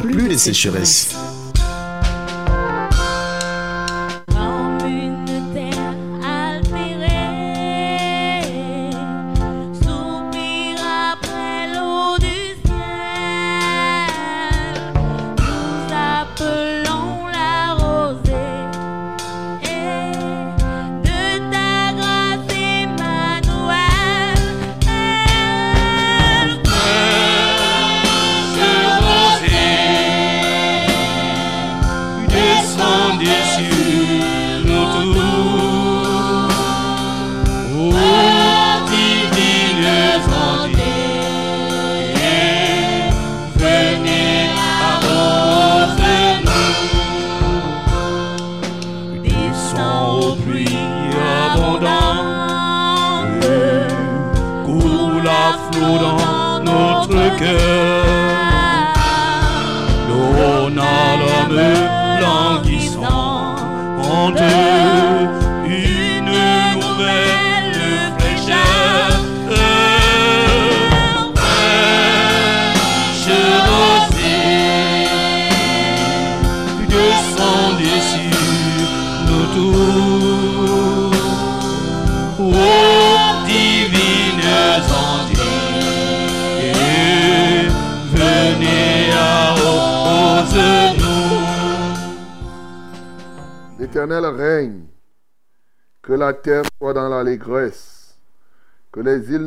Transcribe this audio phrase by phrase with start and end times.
[0.00, 1.16] plus de sécheresse.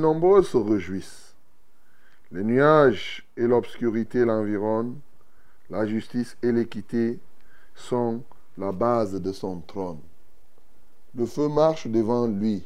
[0.07, 1.35] Nombreuses se réjouissent.
[2.31, 4.99] Les nuages et l'obscurité l'environnent,
[5.69, 7.19] la justice et l'équité
[7.75, 8.23] sont
[8.57, 9.99] la base de son trône.
[11.13, 12.63] Le feu marche devant lui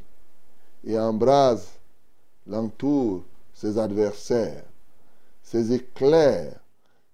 [0.83, 1.79] et embrase
[2.45, 4.65] l'entour ses adversaires.
[5.41, 6.59] Ses éclairs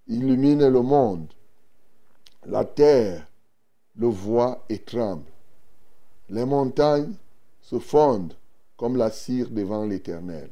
[0.08, 1.28] illuminent le monde.
[2.46, 3.26] La terre
[3.96, 5.32] le voit et tremble.
[6.30, 7.16] Les montagnes
[7.62, 8.37] se fondent
[8.78, 10.50] comme la cire devant l'Éternel,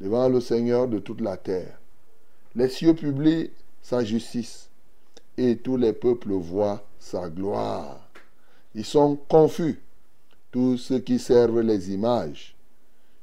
[0.00, 1.78] devant le Seigneur de toute la terre.
[2.54, 3.50] Les cieux publient
[3.82, 4.70] sa justice
[5.36, 8.08] et tous les peuples voient sa gloire.
[8.74, 9.80] Ils sont confus,
[10.50, 12.54] tous ceux qui servent les images,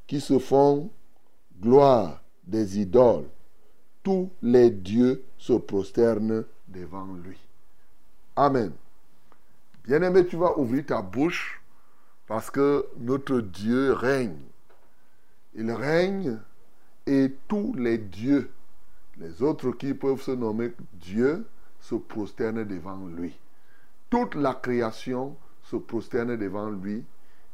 [0.08, 0.90] qui se font
[1.62, 3.28] gloire des idoles.
[4.04, 7.38] Tous les dieux se prosternent devant lui.
[8.36, 8.72] Amen.
[9.86, 11.62] Bien-aimé, tu vas ouvrir ta bouche
[12.28, 14.38] parce que notre Dieu règne.
[15.56, 16.38] Il règne
[17.08, 18.50] et tous les dieux,
[19.18, 21.46] les autres qui peuvent se nommer Dieu,
[21.80, 23.40] se prosternent devant lui.
[24.10, 27.04] Toute la création se prosterne devant lui.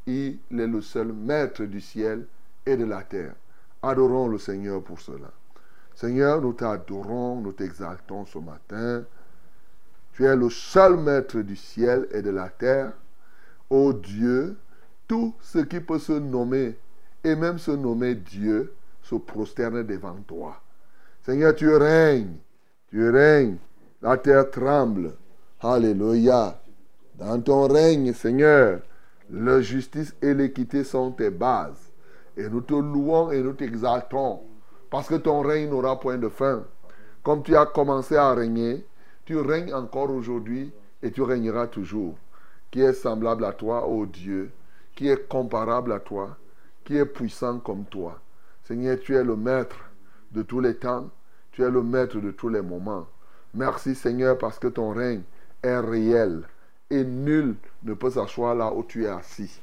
[0.06, 2.26] Il est le seul maître du ciel
[2.66, 3.34] et de la terre.
[3.82, 5.30] Adorons le Seigneur pour cela.
[5.94, 9.04] Seigneur, nous t'adorons, nous t'exaltons ce matin.
[10.12, 12.92] Tu es le seul maître du ciel et de la terre.
[13.76, 14.56] Ô Dieu,
[15.08, 16.78] tout ce qui peut se nommer
[17.24, 20.62] et même se nommer Dieu se prosterne devant toi.
[21.26, 22.36] Seigneur, tu règnes,
[22.86, 23.56] tu règnes,
[24.00, 25.14] la terre tremble.
[25.58, 26.56] Alléluia.
[27.16, 28.78] Dans ton règne, Seigneur,
[29.28, 31.90] la justice et l'équité sont tes bases.
[32.36, 34.42] Et nous te louons et nous t'exaltons,
[34.88, 36.62] parce que ton règne n'aura point de fin.
[37.24, 38.86] Comme tu as commencé à régner,
[39.24, 42.14] tu règnes encore aujourd'hui et tu régneras toujours.
[42.74, 44.50] Qui est semblable à toi, ô Dieu,
[44.96, 46.36] qui est comparable à toi,
[46.82, 48.20] qui est puissant comme toi.
[48.64, 49.76] Seigneur, tu es le maître
[50.32, 51.08] de tous les temps,
[51.52, 53.06] tu es le maître de tous les moments.
[53.54, 55.22] Merci Seigneur parce que ton règne
[55.62, 56.42] est réel
[56.90, 57.54] et nul
[57.84, 59.60] ne peut s'asseoir là où tu es assis.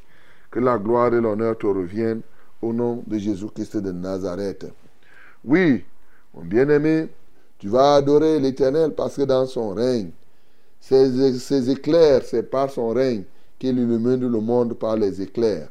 [0.50, 2.22] Que la gloire et l'honneur te reviennent
[2.62, 4.72] au nom de Jésus-Christ de Nazareth.
[5.44, 5.84] Oui,
[6.34, 7.10] mon bien-aimé,
[7.60, 10.12] tu vas adorer l'Éternel parce que dans son règne,
[10.81, 13.24] ses, éclairs, c'est par son règne
[13.60, 15.69] qu'il illumine le monde par les éclairs.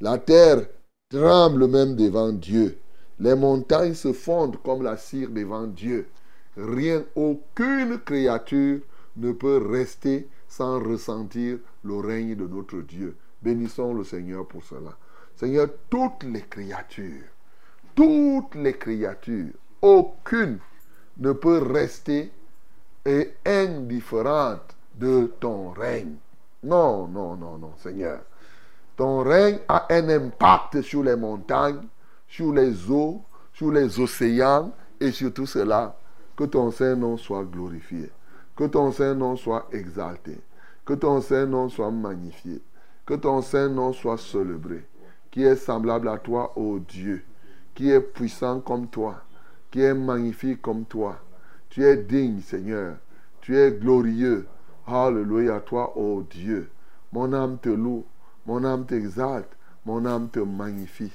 [0.00, 0.66] La terre
[1.10, 2.78] tremble même devant Dieu.
[3.20, 6.08] Les montagnes se fondent comme la cire devant Dieu.
[6.56, 8.80] Rien, aucune créature
[9.16, 13.14] ne peut rester sans ressentir le règne de notre Dieu.
[13.42, 14.96] Bénissons le Seigneur pour cela.
[15.36, 17.24] Seigneur, toutes les créatures,
[17.94, 20.58] toutes les créatures, aucune
[21.18, 22.30] ne peut rester
[23.06, 26.16] et indifférente de ton règne.
[26.62, 28.20] Non, non, non, non, Seigneur.
[28.96, 31.86] Ton règne a un impact sur les montagnes,
[32.26, 33.22] sur les eaux,
[33.52, 35.96] sur les océans et sur tout cela.
[36.36, 38.10] Que ton Saint-Nom soit glorifié.
[38.56, 40.40] Que ton Saint-Nom soit exalté.
[40.84, 42.60] Que ton Saint-Nom soit magnifié.
[43.06, 44.84] Que ton Saint-Nom soit célébré.
[45.30, 47.24] Qui est semblable à toi, ô Dieu.
[47.74, 49.16] Qui est puissant comme toi.
[49.70, 51.18] Qui est magnifique comme toi.
[51.76, 52.96] Tu es digne, Seigneur.
[53.42, 54.46] Tu es glorieux.
[54.86, 56.70] Alléluia à toi, ô Dieu.
[57.12, 58.06] Mon âme te loue.
[58.46, 59.54] Mon âme t'exalte.
[59.84, 61.12] Mon âme te magnifie.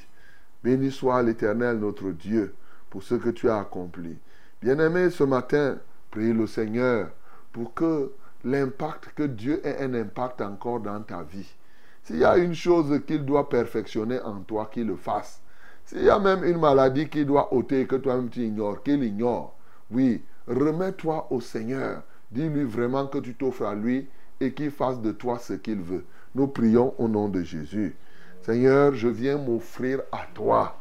[0.63, 2.53] Béni soit l'Éternel, notre Dieu,
[2.91, 4.19] pour ce que tu as accompli.
[4.61, 5.79] Bien-aimé, ce matin,
[6.11, 7.09] prie le Seigneur
[7.51, 8.11] pour que
[8.43, 11.55] l'impact, que Dieu ait un impact encore dans ta vie.
[12.03, 15.41] S'il y a une chose qu'il doit perfectionner en toi, qu'il le fasse.
[15.85, 19.55] S'il y a même une maladie qu'il doit ôter que toi-même tu ignores, qu'il ignore.
[19.89, 22.03] Oui, remets-toi au Seigneur.
[22.31, 24.07] Dis-lui vraiment que tu t'offres à lui
[24.39, 26.05] et qu'il fasse de toi ce qu'il veut.
[26.35, 27.95] Nous prions au nom de Jésus.
[28.41, 30.77] Seigneur, je viens m'offrir à toi,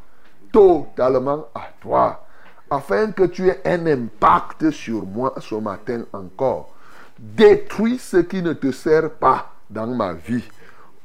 [0.51, 2.25] totalement à toi
[2.71, 6.73] afin que tu aies un impact sur moi ce matin encore.
[7.19, 10.43] Détruis ce qui ne te sert pas dans ma vie.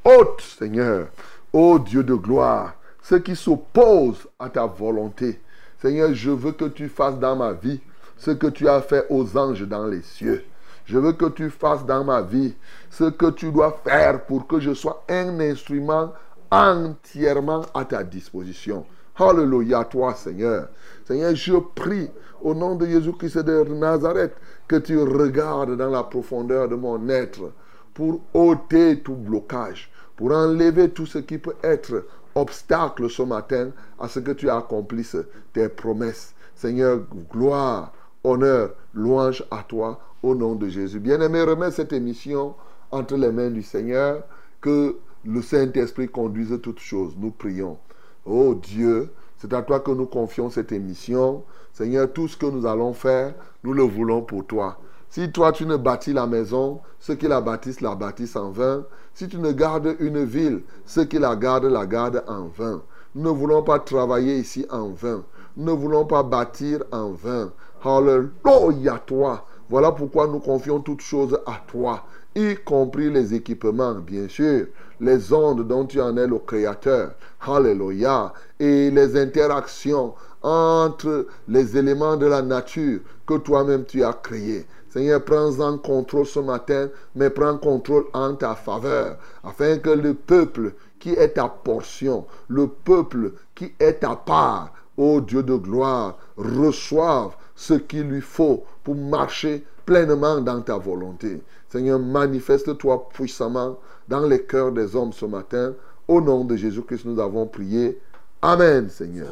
[0.05, 1.09] Ôte, Seigneur,
[1.53, 5.41] ô Dieu de gloire, ce qui s'oppose à ta volonté.
[5.83, 7.81] Seigneur, je veux que tu fasses dans ma vie
[8.17, 10.45] ce que tu as fait aux anges dans les cieux.
[10.85, 12.55] Je veux que tu fasses dans ma vie
[12.91, 16.13] ce que tu dois faire pour que je sois un instrument
[16.51, 18.87] entièrement à ta disposition.
[19.17, 20.69] Alléluia, toi, Seigneur.
[21.07, 22.11] Seigneur, je prie
[22.43, 24.35] au nom de Jésus-Christ de Nazareth
[24.69, 27.53] que tu regardes dans la profondeur de mon être
[27.95, 32.05] pour ôter tout blocage, pour enlever tout ce qui peut être
[32.35, 35.17] obstacle ce matin à ce que tu accomplisses
[35.53, 36.35] tes promesses.
[36.55, 37.01] Seigneur,
[37.33, 37.93] gloire,
[38.27, 40.99] honneur, louange à toi au nom de Jésus.
[40.99, 42.55] Bien-aimé, remets cette émission
[42.91, 44.25] entre les mains du Seigneur,
[44.61, 47.15] que le Saint-Esprit conduise toutes choses.
[47.17, 47.79] Nous prions.
[48.25, 51.45] Oh Dieu, c'est à toi que nous confions cette émission.
[51.73, 54.79] Seigneur, tout ce que nous allons faire, nous le voulons pour toi.
[55.09, 58.85] Si toi tu ne bâtis la maison, ceux qui la bâtissent la bâtissent en vain.
[59.15, 62.83] Si tu ne gardes une ville, ceux qui la gardent la gardent en vain.
[63.15, 65.25] Nous ne voulons pas travailler ici en vain.
[65.57, 67.53] Nous ne voulons pas bâtir en vain.
[67.87, 69.47] Alléluia toi.
[69.69, 72.05] Voilà pourquoi nous confions toutes choses à toi,
[72.35, 74.67] y compris les équipements, bien sûr
[75.01, 77.13] les ondes dont tu en es le créateur.
[77.41, 78.33] Alléluia.
[78.59, 84.67] Et les interactions entre les éléments de la nature que toi-même tu as créés.
[84.89, 90.15] Seigneur, prends en contrôle ce matin, mais prends contrôle en ta faveur, afin que le
[90.15, 96.17] peuple qui est ta portion, le peuple qui est ta part, ô Dieu de gloire,
[96.39, 101.43] reçoive ce qu'il lui faut pour marcher pleinement dans ta volonté.
[101.69, 105.73] Seigneur, manifeste-toi puissamment dans les cœurs des hommes ce matin.
[106.07, 107.99] Au nom de Jésus-Christ, nous avons prié.
[108.43, 109.29] Amen, Seigneur.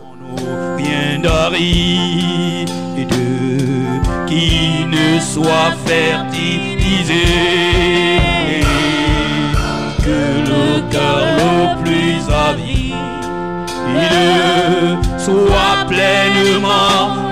[10.05, 12.05] que le cœur le plus
[15.25, 17.24] soit pleinement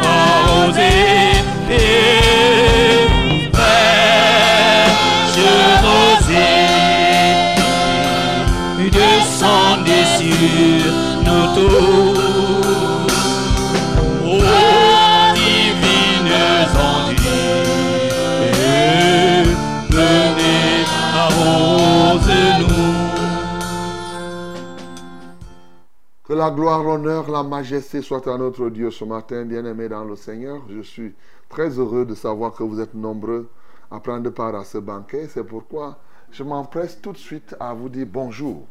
[26.24, 30.14] Que la gloire, l'honneur, la majesté soit à notre Dieu ce matin, bien-aimé dans le
[30.16, 30.62] Seigneur.
[30.70, 31.14] Je suis
[31.48, 33.50] très heureux de savoir que vous êtes nombreux
[33.90, 35.28] à prendre part à ce banquet.
[35.28, 35.98] C'est pourquoi
[36.30, 38.66] je m'empresse tout de suite à vous dire bonjour.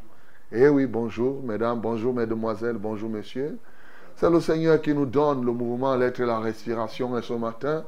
[0.54, 3.56] Eh oui, bonjour, mesdames, bonjour, mesdemoiselles, bonjour, messieurs.
[4.16, 7.84] C'est le Seigneur qui nous donne le mouvement, l'être et la respiration et ce matin.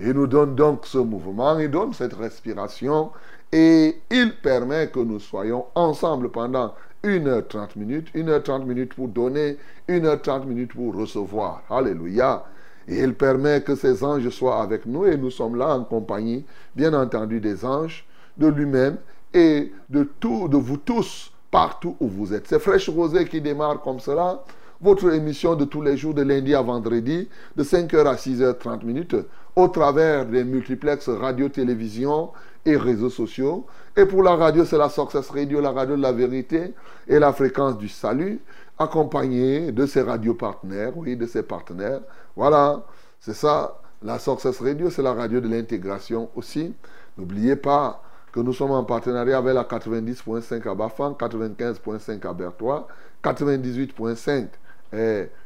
[0.00, 3.12] Il nous donne donc ce mouvement, il donne cette respiration
[3.52, 9.56] et il permet que nous soyons ensemble pendant 1h30 minutes, 1h30 minutes pour donner,
[9.88, 11.62] 1h30 minutes pour recevoir.
[11.70, 12.44] Alléluia.
[12.88, 16.44] Et il permet que ces anges soient avec nous et nous sommes là en compagnie,
[16.74, 18.04] bien entendu, des anges,
[18.38, 18.96] de lui-même
[19.32, 22.46] et de, de vous tous partout où vous êtes.
[22.46, 24.42] C'est Fraîche Rosée qui démarre comme cela.
[24.80, 29.16] Votre émission de tous les jours, de lundi à vendredi, de 5h à 6h30 minutes,
[29.56, 32.30] au travers des multiplexes radio-télévision
[32.64, 33.66] et réseaux sociaux.
[33.96, 36.74] Et pour la radio, c'est la Success Radio, la radio de la vérité
[37.08, 38.40] et la fréquence du salut,
[38.78, 42.00] accompagnée de ses radios partenaires, oui, de ses partenaires.
[42.36, 42.84] Voilà,
[43.18, 43.80] c'est ça.
[44.00, 46.72] la Success Radio, c'est la radio de l'intégration aussi.
[47.16, 48.00] N'oubliez pas
[48.32, 52.88] que nous sommes en partenariat avec la 90.5 à Bafang, 95.5 à Bertois,
[53.22, 54.48] 98.5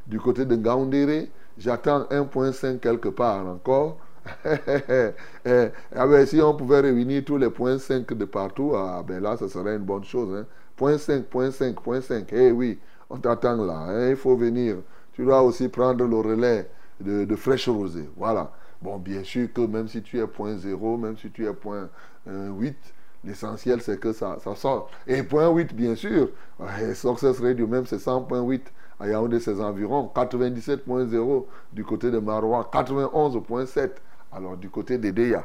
[0.06, 1.30] du côté de Gaoundéré.
[1.58, 3.98] J'attends 1.5 quelque part encore.
[4.44, 9.22] eh, ah ben, si on pouvait réunir tous les points 5 de partout, ah, ben
[9.22, 10.34] là, ce serait une bonne chose.
[10.36, 10.46] Hein.
[10.76, 12.28] Point 5, point 5, point 5.
[12.32, 12.78] Eh oui,
[13.10, 13.78] on t'attend là.
[13.88, 14.10] Hein.
[14.10, 14.76] Il faut venir.
[15.12, 16.70] Tu dois aussi prendre le relais
[17.00, 18.08] de, de fraîche rosée.
[18.16, 18.52] Voilà.
[18.80, 21.88] Bon, bien sûr que même si tu es point 0, même si tu es point
[22.26, 22.70] 8, euh,
[23.24, 24.90] l'essentiel c'est que ça, sort.
[25.06, 26.28] Et point 8, bien sûr,
[26.94, 28.60] Success Radio même c'est 100.8
[29.00, 33.90] à Yaoundé, ses environs, 97.0 du côté de Marois, 91.7
[34.32, 35.44] alors du côté des Deya.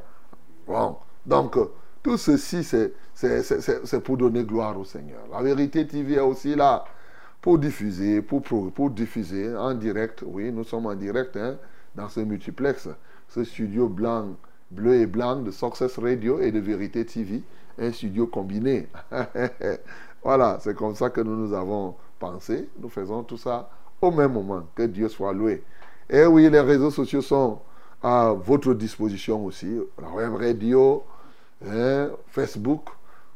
[0.67, 1.57] Bon, donc
[2.03, 5.21] tout ceci c'est pour donner gloire au Seigneur.
[5.31, 6.85] La vérité TV est aussi là
[7.41, 10.23] pour diffuser, pour, pour, diffuser en direct.
[10.25, 11.57] Oui, nous sommes en direct hein,
[11.95, 12.89] dans ce multiplex,
[13.27, 14.35] ce studio blanc,
[14.71, 17.43] bleu et blanc de Success Radio et de Vérité TV,
[17.79, 18.87] un studio combiné.
[20.23, 22.69] voilà, c'est comme ça que nous nous avons pensé.
[22.79, 23.69] Nous faisons tout ça
[24.01, 24.63] au même moment.
[24.75, 25.63] Que Dieu soit loué.
[26.09, 27.59] Et oui, les réseaux sociaux sont
[28.01, 29.79] à votre disposition aussi.
[30.01, 31.03] La web radio,
[31.65, 32.89] hein, Facebook,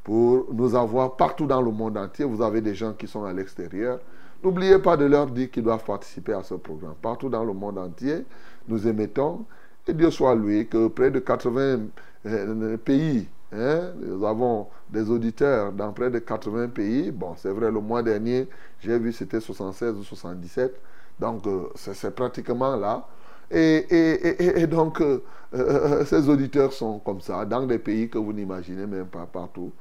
[0.04, 2.26] pour nous avoir partout dans le monde entier.
[2.26, 4.00] Vous avez des gens qui sont à l'extérieur.
[4.44, 6.96] N'oubliez pas de leur dire qu'ils doivent participer à ce programme.
[7.02, 8.26] Partout dans le monde entier,
[8.68, 9.46] nous émettons.
[9.88, 11.80] Et Dieu soit loué que près de 80
[12.28, 17.12] euh, pays, hein, nous avons des auditeurs dans près de 80 pays.
[17.12, 18.48] Bon, c'est vrai, le mois dernier,
[18.80, 20.80] j'ai vu c'était 76 ou 77.
[21.20, 23.08] Donc, euh, c'est pratiquement là.
[23.50, 29.08] Et, donc, euh, ces auditeurs sont comme ça, dans des pays que vous n'imaginez même
[29.08, 29.72] pas partout.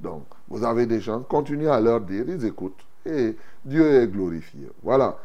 [0.00, 2.84] Donc, vous avez des gens, continuez à leur dire, ils écoutent.
[3.06, 4.68] Et Dieu est glorifié.
[4.82, 5.16] Voilà.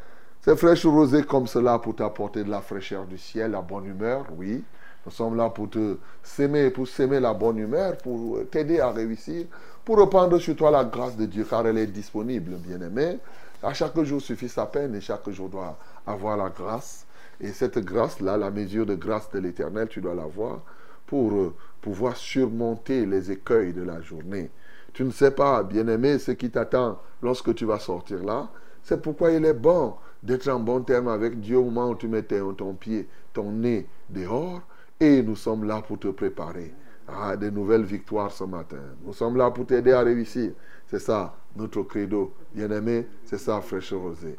[0.45, 4.27] C'est fraîche rosée comme cela pour t'apporter de la fraîcheur du ciel, la bonne humeur,
[4.37, 4.63] oui.
[5.03, 9.47] Nous sommes là pour te s'aimer, pour s'aimer la bonne humeur, pour t'aider à réussir,
[9.83, 13.17] pour reprendre sur toi la grâce de Dieu, car elle est disponible, bien-aimé.
[13.63, 17.07] À chaque jour suffit sa peine et chaque jour doit avoir la grâce.
[17.41, 20.59] Et cette grâce-là, la mesure de grâce de l'Éternel, tu dois l'avoir
[21.07, 24.51] pour euh, pouvoir surmonter les écueils de la journée.
[24.93, 28.47] Tu ne sais pas, bien-aimé, ce qui t'attend lorsque tu vas sortir là.
[28.83, 29.95] C'est pourquoi il est bon
[30.25, 33.87] d'être en bon terme avec Dieu au moment où tu mets ton pied, ton nez
[34.09, 34.61] dehors.
[34.99, 36.73] Et nous sommes là pour te préparer
[37.07, 38.81] à de nouvelles victoires ce matin.
[39.05, 40.53] Nous sommes là pour t'aider à réussir.
[40.87, 42.33] C'est ça, notre credo.
[42.53, 44.35] Bien-aimé, c'est ça, fraîche rosée.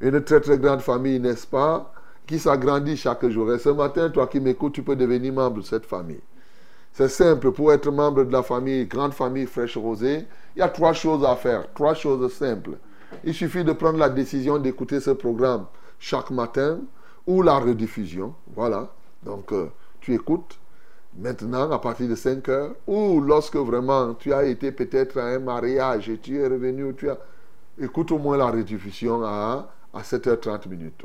[0.00, 1.92] Une très très grande famille, n'est-ce pas,
[2.26, 3.52] qui s'agrandit chaque jour.
[3.52, 6.22] Et ce matin, toi qui m'écoutes, tu peux devenir membre de cette famille.
[6.92, 10.68] C'est simple, pour être membre de la famille, grande famille fraîche rosée, il y a
[10.68, 12.78] trois choses à faire, trois choses simples.
[13.24, 15.66] Il suffit de prendre la décision d'écouter ce programme
[15.98, 16.80] chaque matin
[17.26, 18.34] ou la rediffusion.
[18.54, 18.92] Voilà.
[19.22, 19.66] Donc, euh,
[20.00, 20.58] tu écoutes
[21.18, 25.38] maintenant à partir de 5 heures ou lorsque vraiment tu as été peut-être à un
[25.38, 27.18] mariage et tu es revenu, tu as...
[27.78, 31.04] écoute au moins la rediffusion à, à 7h30 minutes.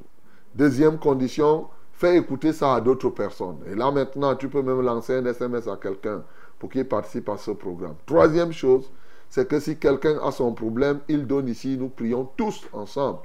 [0.53, 3.59] Deuxième condition, Fais écouter ça à d'autres personnes.
[3.71, 6.23] Et là maintenant, tu peux même lancer un SMS à quelqu'un
[6.59, 7.95] pour qu'il participe à ce programme.
[8.05, 8.91] Troisième chose,
[9.29, 13.19] c'est que si quelqu'un a son problème, il donne ici, nous prions tous ensemble.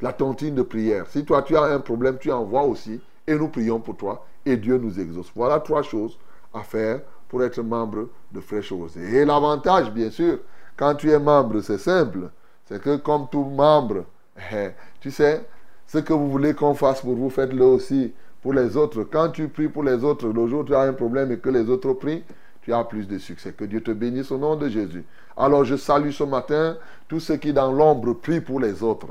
[0.00, 1.06] La tontine de prière.
[1.08, 4.56] Si toi tu as un problème, tu envoies aussi et nous prions pour toi et
[4.56, 5.30] Dieu nous exauce.
[5.34, 6.18] Voilà trois choses
[6.54, 9.16] à faire pour être membre de Fraîche Rosée.
[9.16, 10.38] Et l'avantage, bien sûr,
[10.76, 12.30] quand tu es membre, c'est simple.
[12.66, 14.04] C'est que comme tout membre,
[14.52, 14.70] eh,
[15.00, 15.44] tu sais,
[15.86, 19.04] ce que vous voulez qu'on fasse pour vous, faites-le aussi pour les autres.
[19.04, 21.48] Quand tu pries pour les autres, le jour où tu as un problème et que
[21.48, 22.24] les autres prient,
[22.66, 23.52] tu as plus de succès.
[23.52, 25.04] Que Dieu te bénisse au nom de Jésus.
[25.36, 29.06] Alors je salue ce matin tous ceux qui dans l'ombre prient pour les autres.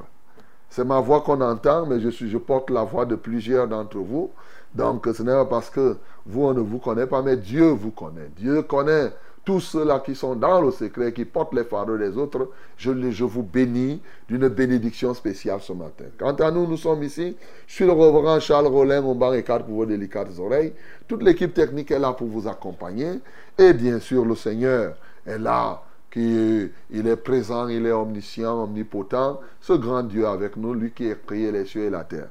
[0.69, 3.99] C'est ma voix qu'on entend, mais je, suis, je porte la voix de plusieurs d'entre
[3.99, 4.29] vous.
[4.73, 5.95] Donc ce n'est pas parce que
[6.25, 8.29] vous, on ne vous connaît pas, mais Dieu vous connaît.
[8.35, 9.13] Dieu connaît
[9.45, 12.89] tous ceux-là qui sont dans le secret, qui portent les fardeaux des autres, je,
[13.23, 16.05] vous bénis d'une bénédiction spéciale ce matin.
[16.17, 17.37] Quant à nous, nous sommes ici.
[17.67, 20.73] Je suis le reverend Charles Rollin, mon banc et pour vos délicates oreilles.
[21.07, 23.19] Toute l'équipe technique est là pour vous accompagner.
[23.57, 25.81] Et bien sûr, le Seigneur est là.
[26.09, 31.11] Qui, il est présent, il est omniscient, omnipotent, ce grand Dieu avec nous, lui qui
[31.11, 32.29] a créé les cieux et la terre.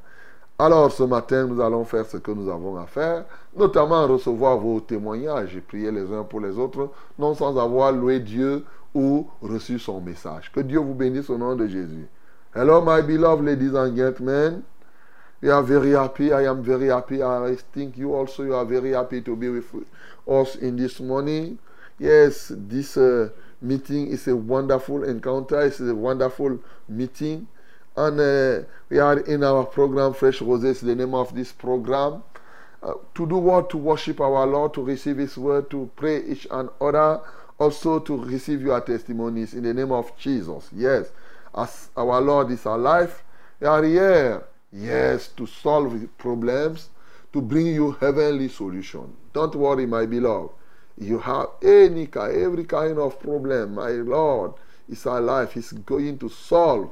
[0.56, 3.25] Alors ce matin, nous allons faire ce que nous avons à faire,
[3.56, 8.20] notamment recevoir vos témoignages et prier les uns pour les autres, non sans avoir loué
[8.20, 10.52] Dieu ou reçu son message.
[10.54, 12.06] Que Dieu vous bénisse au nom de Jésus.
[12.54, 14.62] Hello, my beloved ladies and gentlemen.
[15.42, 16.32] We are very happy.
[16.32, 17.20] I am very happy.
[17.20, 19.66] I think you also you are very happy to be with
[20.28, 21.58] us in this morning.
[21.99, 23.30] Yes, this uh,
[23.61, 25.61] meeting is a wonderful encounter.
[25.62, 27.49] It's a wonderful meeting.
[27.96, 32.22] And uh, we are in our program, Fresh Roses, the name of this program.
[32.84, 33.70] uh, to do what?
[33.70, 37.20] To worship our Lord, to receive His word, to pray each and other,
[37.58, 40.68] also to receive your testimonies in the name of Jesus.
[40.72, 41.10] Yes,
[41.56, 43.22] as our Lord is alive,
[43.60, 44.44] we are here.
[44.72, 46.90] Yes, to solve problems,
[47.32, 49.14] to bring you heavenly solution.
[49.32, 50.50] Don't worry, my beloved.
[50.98, 54.52] You have any kind, every kind of problem, my Lord
[54.88, 55.52] is alive.
[55.52, 56.90] He's going to solve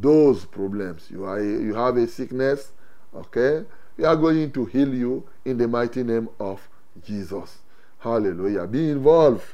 [0.00, 1.08] those problems.
[1.10, 2.72] You, are, you have a sickness,
[3.14, 3.64] okay?
[3.96, 6.68] We are going to heal you in the mighty name of
[7.04, 7.58] Jesus.
[7.98, 8.66] Hallelujah.
[8.66, 9.44] Be involved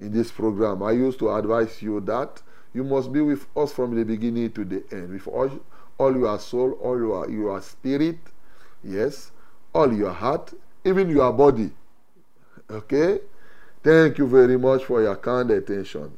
[0.00, 0.82] in this program.
[0.82, 4.64] I used to advise you that you must be with us from the beginning to
[4.64, 5.50] the end, with all,
[5.96, 8.18] all your soul, all your, your spirit,
[8.82, 9.30] yes,
[9.72, 10.52] all your heart,
[10.84, 11.70] even your body.
[12.68, 13.20] Okay?
[13.82, 16.16] Thank you very much for your kind attention.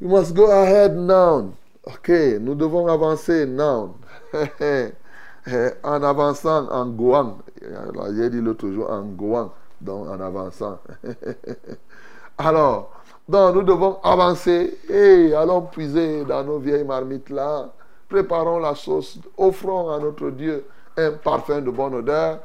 [0.00, 1.54] You must go ahead now.
[1.84, 2.10] Ok,
[2.40, 3.96] nous devons avancer now.
[5.82, 7.38] en avançant, en goant.
[8.14, 10.78] J'ai dit l'autre jour en goant, donc en avançant.
[12.38, 12.92] Alors,
[13.28, 17.72] donc nous devons avancer et allons puiser dans nos vieilles marmites là.
[18.08, 20.64] Préparons la sauce, offrons à notre Dieu
[20.96, 22.38] un parfum de bonne odeur.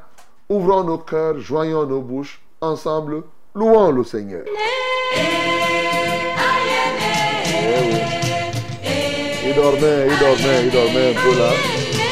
[0.48, 2.42] Ouvrons nos cœurs, joignons nos bouches.
[2.60, 3.22] Ensemble,
[3.54, 4.44] louons le Seigneur.
[7.60, 8.07] Il
[9.58, 11.50] dormait, il dormait, il dormait un peu là.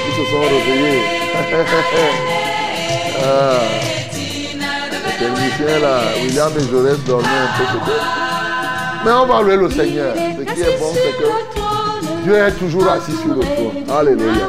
[0.09, 1.03] Ils se sont réveillés.
[3.25, 3.61] ah.
[5.19, 8.07] Le là, William et Jaurès dormaient un peu peut-être.
[9.05, 10.15] Mais on va louer le Seigneur.
[10.15, 11.29] Ce qui est bon, c'est que
[12.25, 13.85] Dieu est toujours assis sur le trône.
[13.91, 14.49] Alléluia.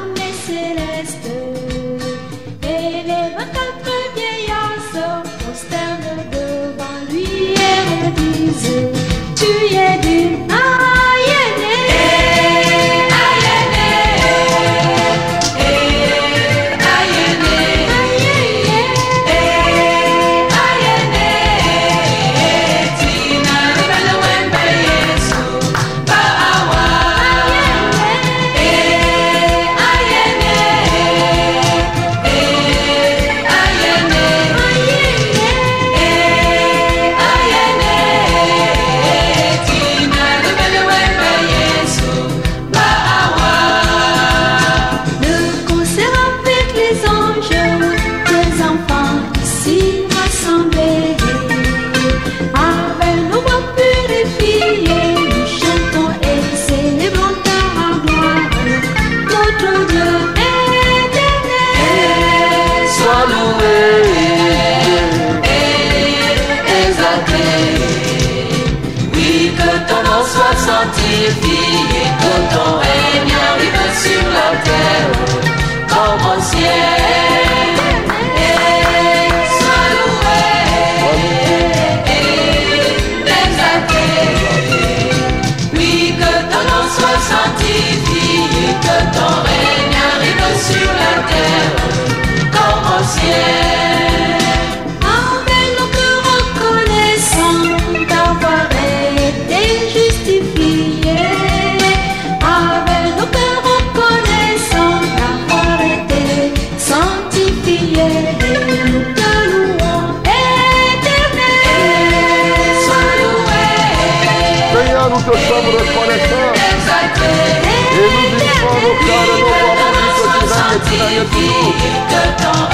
[121.25, 122.66] D'une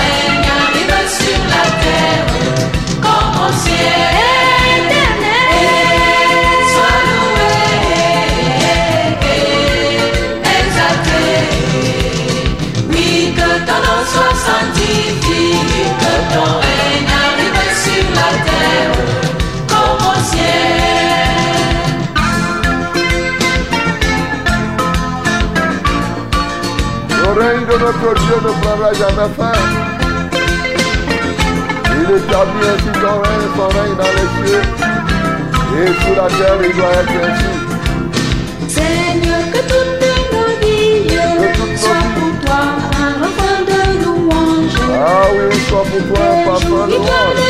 [28.02, 29.58] notre Dieu ne prendra jamais fin.
[31.96, 34.66] Il établit ainsi son règne, son règne dans les cieux.
[35.76, 37.54] Et sur la terre, il doit être ainsi.
[38.68, 39.96] Seigneur, que toutes
[40.34, 41.10] nos vies
[41.78, 42.62] soient pour toi
[43.00, 44.78] un refrain de louange.
[44.94, 47.43] Ah oui, soit pour toi un parfum de louange.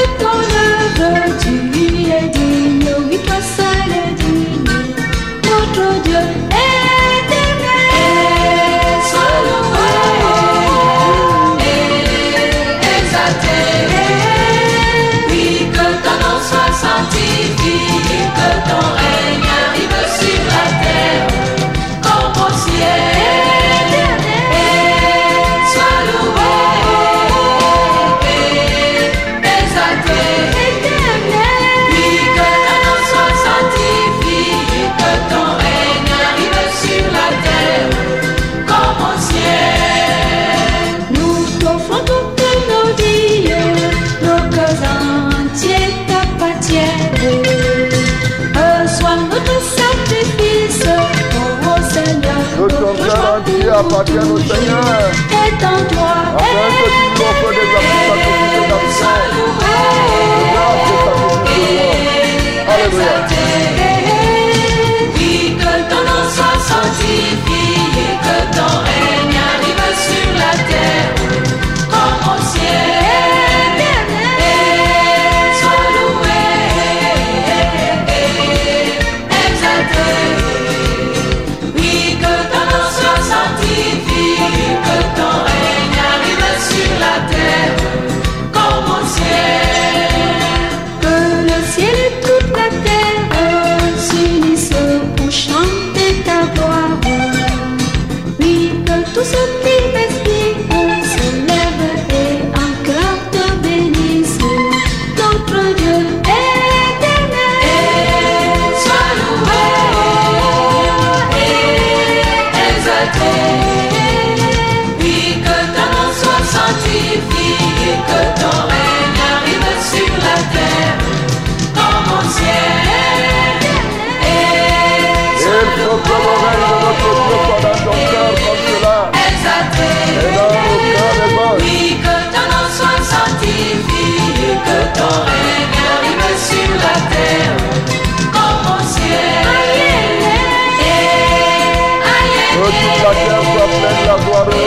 [54.11, 55.11] Au Seigneur.
[55.31, 57.02] est en toi.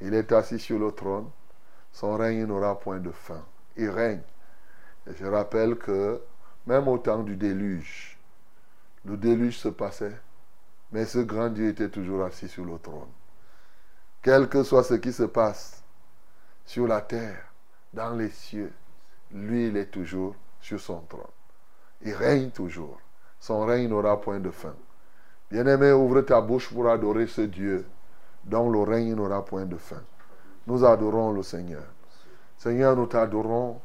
[0.00, 1.28] Il est assis sur le trône.
[1.92, 3.44] Son règne n'aura point de fin.
[3.76, 4.22] Il règne.
[5.06, 6.20] Je rappelle que
[6.66, 8.18] même au temps du déluge,
[9.04, 10.20] le déluge se passait,
[10.92, 13.08] mais ce grand Dieu était toujours assis sur le trône.
[14.22, 15.82] Quel que soit ce qui se passe
[16.66, 17.52] sur la terre,
[17.94, 18.72] dans les cieux,
[19.30, 21.22] lui, il est toujours sur son trône.
[22.02, 23.00] Il règne toujours.
[23.40, 24.74] Son règne n'aura point de fin.
[25.50, 27.86] Bien-aimé, ouvre ta bouche pour adorer ce Dieu
[28.48, 30.02] dont le règne n'aura point de fin.
[30.66, 31.84] Nous adorons le Seigneur.
[32.56, 33.80] Seigneur, nous t'adorons,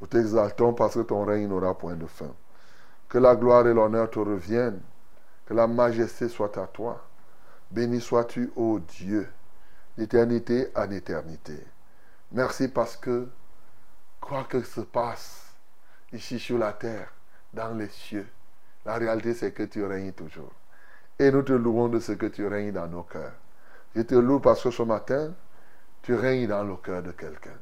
[0.00, 2.32] nous t'exaltons parce que ton règne n'aura point de fin.
[3.08, 4.80] Que la gloire et l'honneur te reviennent,
[5.46, 7.04] que la majesté soit à toi.
[7.70, 9.28] Béni sois-tu, ô Dieu,
[9.96, 11.58] d'éternité en éternité.
[12.32, 13.28] Merci parce que,
[14.20, 15.54] quoi que se passe
[16.12, 17.12] ici sur la terre,
[17.52, 18.26] dans les cieux,
[18.84, 20.52] la réalité c'est que tu règnes toujours.
[21.18, 23.32] Et nous te louons de ce que tu règnes dans nos cœurs.
[23.94, 25.34] Je te loue parce que ce matin,
[26.02, 27.58] tu règnes dans le cœur de quelqu'un.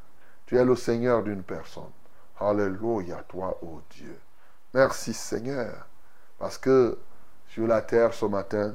[0.46, 1.90] Tu es le Seigneur d'une personne.
[2.38, 4.18] Alléluia, toi, ô Dieu.
[4.72, 5.86] Merci Seigneur,
[6.38, 6.96] parce que
[7.48, 8.74] sur la terre ce matin,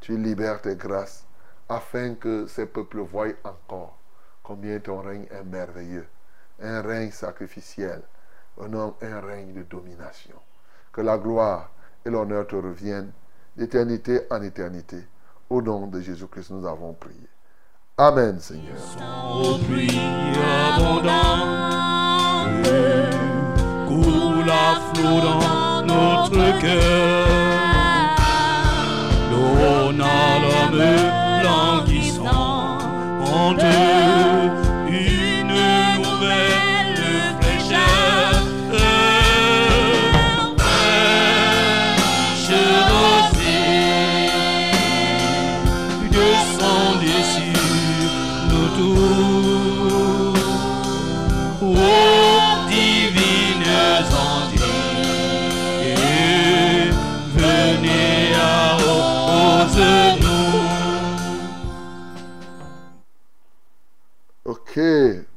[0.00, 1.24] tu libères tes grâces
[1.68, 3.96] afin que ces peuples voient encore
[4.42, 6.06] combien ton règne est merveilleux.
[6.60, 8.02] Un règne sacrificiel,
[8.60, 10.36] un, un règne de domination.
[10.92, 11.70] Que la gloire
[12.04, 13.12] et l'honneur te reviennent
[13.56, 14.98] d'éternité en éternité.
[15.48, 17.28] Au nom de Jésus-Christ, nous avons prié.
[17.96, 18.76] Amen, Seigneur.
[18.98, 19.58] Dans
[25.86, 27.28] notre cœur.
[29.30, 29.92] L'eau
[30.42, 30.82] l'homme
[31.42, 32.78] languissant,
[33.20, 34.35] en une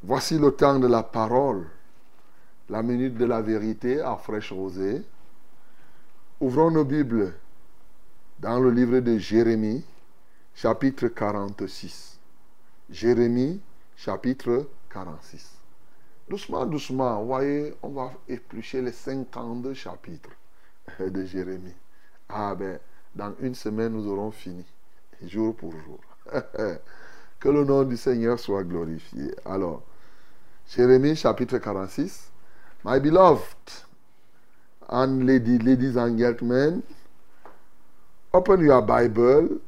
[0.03, 1.65] Voici le temps de la parole,
[2.67, 5.01] la minute de la vérité à fraîche rosée.
[6.41, 7.33] Ouvrons nos Bibles
[8.39, 9.85] dans le livre de Jérémie,
[10.53, 12.19] chapitre 46.
[12.89, 13.61] Jérémie,
[13.95, 15.53] chapitre 46.
[16.27, 20.31] Doucement, doucement, vous voyez, on va éplucher les 52 chapitres
[20.99, 21.75] de Jérémie.
[22.27, 22.77] Ah ben,
[23.15, 24.65] dans une semaine, nous aurons fini,
[25.23, 26.01] jour pour jour.
[27.39, 29.33] Que le nom du Seigneur soit glorifié.
[29.45, 29.81] Alors,
[30.67, 32.31] Jérémie chapitre 46.
[32.83, 33.85] My beloved
[34.89, 36.83] and ladies, ladies and gentlemen,
[38.33, 39.59] open your Bible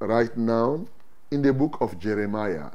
[0.00, 0.84] right now
[1.30, 2.70] in the book of Jeremiah.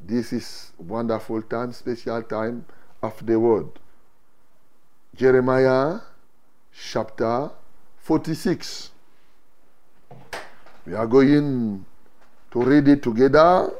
[0.00, 2.64] This is wonderful time, special time
[3.02, 3.68] of the word.
[5.14, 6.00] Jeremiah
[6.72, 7.50] chapter
[7.98, 8.92] 46.
[10.86, 11.84] We are going
[12.50, 13.70] to read it together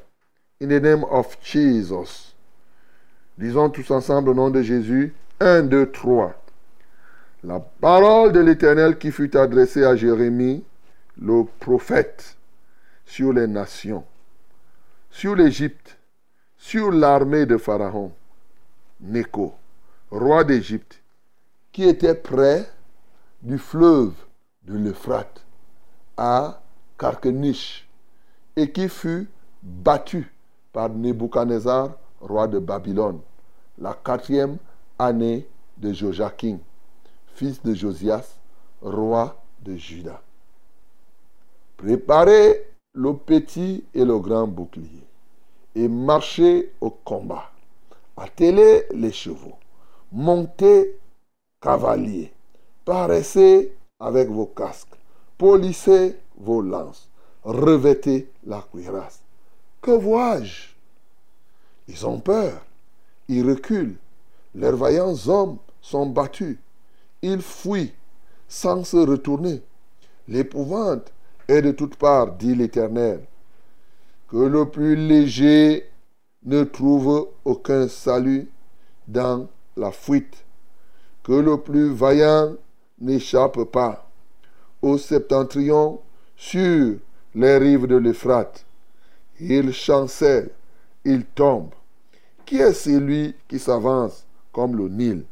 [0.61, 2.35] in the name of Jesus.
[3.39, 5.15] Disons tous ensemble au nom de Jésus.
[5.41, 6.35] 1, 2, 3.
[7.45, 10.65] La parole de l'Éternel qui fut adressée à Jérémie,
[11.21, 12.37] le prophète,
[13.07, 14.05] sur les nations,
[15.11, 15.97] sur l'Égypte,
[16.59, 18.13] sur l'armée de Pharaon,
[19.01, 19.55] Néco,
[20.11, 21.01] roi d'Égypte,
[21.73, 22.69] qui était près
[23.43, 24.13] du fleuve
[24.65, 25.45] de l'Euphrate,
[26.17, 26.61] à
[26.99, 27.88] Carchemish,
[28.59, 29.29] et qui fut
[29.63, 30.35] battu
[30.73, 33.21] par Nebuchadnezzar, roi de Babylone,
[33.79, 34.57] la quatrième
[34.99, 36.59] année de Joachim,
[37.35, 38.37] fils de Josias,
[38.83, 40.21] roi de Juda.
[41.77, 45.07] Préparez le petit et le grand bouclier
[45.77, 47.53] et marchez au combat.
[48.17, 49.55] Attelez les chevaux,
[50.11, 50.99] montez
[51.61, 52.33] cavaliers,
[52.85, 54.97] paraissez avec vos casques,
[55.37, 57.08] polissez vos lances,
[57.45, 59.21] revêtez la cuirasse.
[59.81, 60.69] Que vois-je?
[61.89, 62.65] Ils ont peur,
[63.29, 63.97] ils reculent,
[64.55, 66.59] leurs vaillants hommes sont battus,
[67.23, 67.93] ils fuient
[68.49, 69.63] sans se retourner.
[70.27, 71.13] L'épouvante
[71.49, 73.21] est de toutes parts, dit l'Éternel.
[74.29, 75.89] Que le plus léger
[76.45, 78.51] ne trouve aucun salut
[79.07, 80.45] dans la fuite.
[81.23, 82.55] Que le plus vaillant
[83.01, 84.11] n'échappe pas.
[84.83, 86.01] Au septentrion,
[86.37, 86.99] sur
[87.39, 88.65] les rives de l'Euphrate,
[89.41, 90.51] il chancelle,
[91.05, 91.71] il tombe.
[92.45, 95.25] Qui est celui qui s'avance comme le Nil?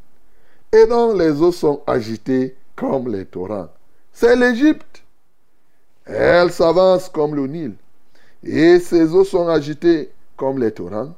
[0.72, 3.68] Et dont les eaux sont agitées comme les torrents
[4.12, 5.02] C'est l'Égypte.
[6.04, 7.74] Elle s'avance comme le Nil
[8.46, 11.14] et ses eaux sont agitées comme les torrents.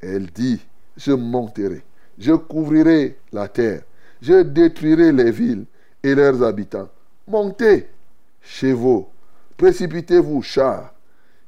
[0.00, 0.60] Elle dit,
[0.96, 1.82] je monterai,
[2.18, 3.82] je couvrirai la terre,
[4.20, 5.64] je détruirai les villes
[6.02, 6.88] et leurs habitants.
[7.26, 7.88] Montez,
[8.42, 9.08] chevaux,
[9.56, 10.92] précipitez-vous, chars,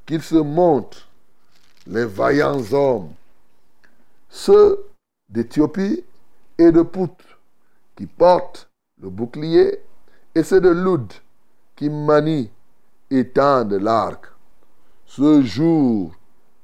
[0.07, 1.07] qu'ils se montent,
[1.87, 3.13] les vaillants hommes,
[4.29, 4.85] ceux
[5.29, 6.05] d'Éthiopie
[6.59, 7.17] et de Pout,
[7.97, 8.69] qui portent
[9.01, 9.81] le bouclier,
[10.35, 11.13] et ceux de Loud,
[11.77, 12.51] qui manient
[13.11, 14.27] et tendent l'arc.
[15.07, 16.15] Ce jour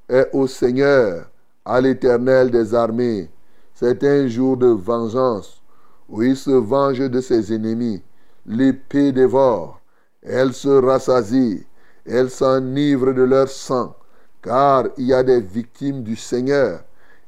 [0.09, 1.31] est au Seigneur,
[1.65, 3.31] à l'Éternel des armées.
[3.75, 5.63] C'est un jour de vengeance,
[6.09, 8.03] où il se venge de ses ennemis.
[8.47, 9.81] L'épée dévore,
[10.25, 11.67] elle se rassasie,
[12.07, 13.95] elle s'enivre de leur sang,
[14.43, 16.83] car il y a des victimes du Seigneur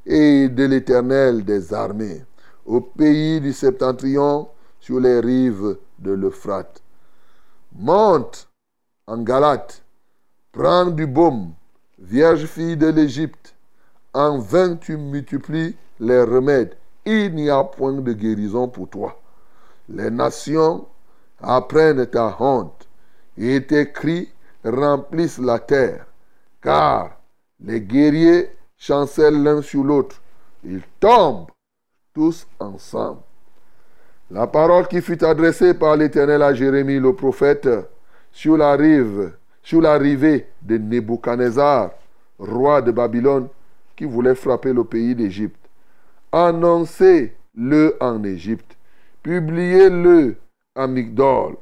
[0.05, 2.25] et de l'Éternel des armées,
[2.65, 4.47] au pays du septentrion,
[4.79, 6.81] sur les rives de l'Euphrate.
[7.75, 8.47] Monte
[9.05, 9.83] en Galate,
[10.51, 11.53] prends du baume,
[11.99, 13.53] vierge fille de l'Égypte.
[14.13, 16.75] En vain tu multiplies les remèdes.
[17.05, 19.19] Il n'y a point de guérison pour toi.
[19.89, 20.87] Les nations
[21.41, 22.76] apprennent ta honte
[23.37, 24.29] et tes cris
[24.63, 26.05] remplissent la terre.
[26.61, 27.17] Car
[27.63, 30.21] les guerriers chancellent l'un sur l'autre.
[30.63, 31.47] Ils tombent
[32.13, 33.21] tous ensemble.
[34.29, 37.69] La parole qui fut adressée par l'Éternel à Jérémie le prophète
[38.31, 39.31] sur la rive,
[39.63, 41.91] sur l'arrivée de Nebuchadnezzar,
[42.37, 43.47] roi de Babylone,
[43.95, 45.69] qui voulait frapper le pays d'Égypte.
[46.31, 48.77] Annoncez-le en Égypte.
[49.23, 50.35] Publiez-le
[50.75, 51.55] à Migdol.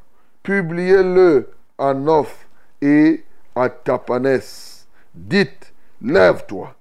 [0.44, 2.48] Publiez-le à Noph
[2.82, 3.24] et
[3.56, 4.88] à Tapanès.
[5.14, 6.76] Dites, lève-toi,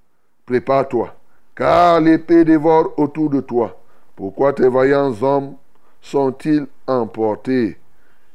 [0.45, 1.15] prépare-toi,
[1.55, 3.77] car l'épée dévore autour de toi.
[4.15, 5.55] Pourquoi tes vaillants hommes
[6.01, 7.77] sont-ils emportés?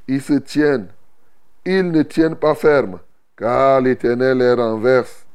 [0.08, 0.88] Ils se tiennent,
[1.64, 2.98] ils ne tiennent pas ferme,
[3.36, 5.26] car l'Éternel les renverse.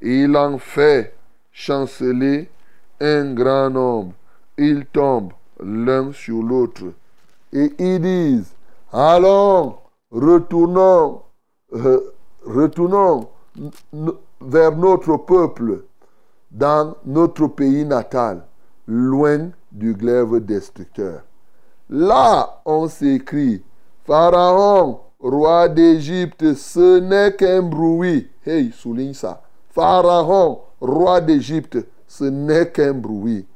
[0.00, 1.14] Il en fait
[1.52, 2.50] chanceler
[3.00, 4.14] un grand nombre.
[4.56, 6.92] Ils tombent l'un sur l'autre.
[7.52, 8.52] Et ils disent,
[8.92, 9.76] allons,
[10.12, 11.22] retournons,
[11.74, 12.00] euh,
[12.44, 13.28] retournons
[14.40, 15.84] vers notre peuple,
[16.50, 18.44] dans notre pays natal,
[18.86, 21.22] loin du glaive destructeur.
[21.88, 23.62] Là, on s'écrit,
[24.04, 28.28] Pharaon, roi d'Égypte, ce n'est qu'un bruit.
[28.44, 29.42] Hey, souligne ça.
[29.70, 33.46] Pharaon, roi d'Égypte, ce n'est qu'un bruit.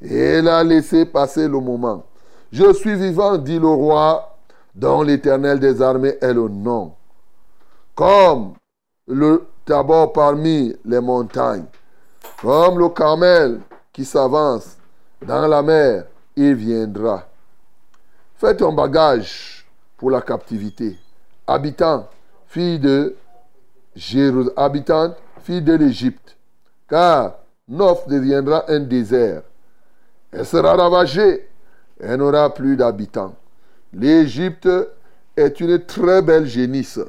[0.00, 2.04] Et elle a laissé passer le moment.
[2.52, 4.35] Je suis vivant, dit le roi,
[4.76, 6.94] dont l'Éternel des armées est le nom.
[7.94, 8.54] Comme
[9.08, 11.66] le d'abord parmi les montagnes.
[12.40, 13.60] Comme le Carmel
[13.92, 14.76] qui s'avance
[15.26, 16.04] dans la mer,
[16.36, 17.26] il viendra.
[18.36, 20.96] Fais ton bagage pour la captivité.
[21.46, 22.08] Habitant,
[22.46, 23.16] fille de
[23.94, 26.36] Jérusalem, habitante, fille de l'Égypte.
[26.88, 29.42] Car Noph deviendra un désert.
[30.30, 31.48] Elle sera ravagée.
[31.98, 33.34] Elle n'aura plus d'habitants.
[33.98, 34.68] L'Égypte
[35.38, 37.00] est une très belle génisse.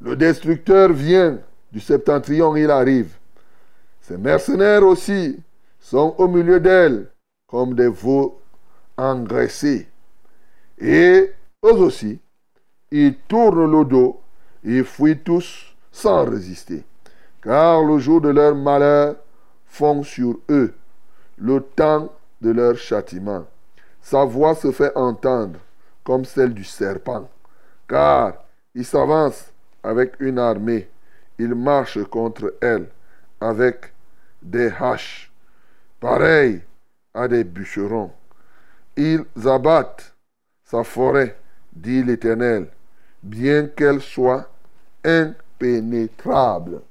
[0.00, 1.38] Le destructeur vient
[1.70, 3.14] du septentrion, il arrive.
[4.00, 5.38] Ses mercenaires aussi
[5.78, 7.08] sont au milieu d'elle
[7.46, 8.40] comme des veaux
[8.96, 9.86] engraissés.
[10.78, 11.30] Et
[11.64, 12.18] eux aussi,
[12.90, 14.20] ils tournent le dos
[14.64, 16.82] et fuient tous sans résister.
[17.40, 19.14] Car le jour de leur malheur
[19.66, 20.74] fond sur eux,
[21.38, 23.44] le temps de leur châtiment.
[24.02, 25.60] Sa voix se fait entendre
[26.06, 27.28] comme celle du serpent,
[27.88, 28.34] car
[28.76, 30.88] il s'avance avec une armée,
[31.36, 32.86] il marche contre elle
[33.40, 33.92] avec
[34.40, 35.32] des haches,
[35.98, 36.62] pareilles
[37.12, 38.12] à des bûcherons.
[38.96, 40.14] Ils abattent
[40.62, 41.36] sa forêt,
[41.72, 42.68] dit l'Éternel,
[43.24, 44.48] bien qu'elle soit
[45.04, 46.82] impénétrable,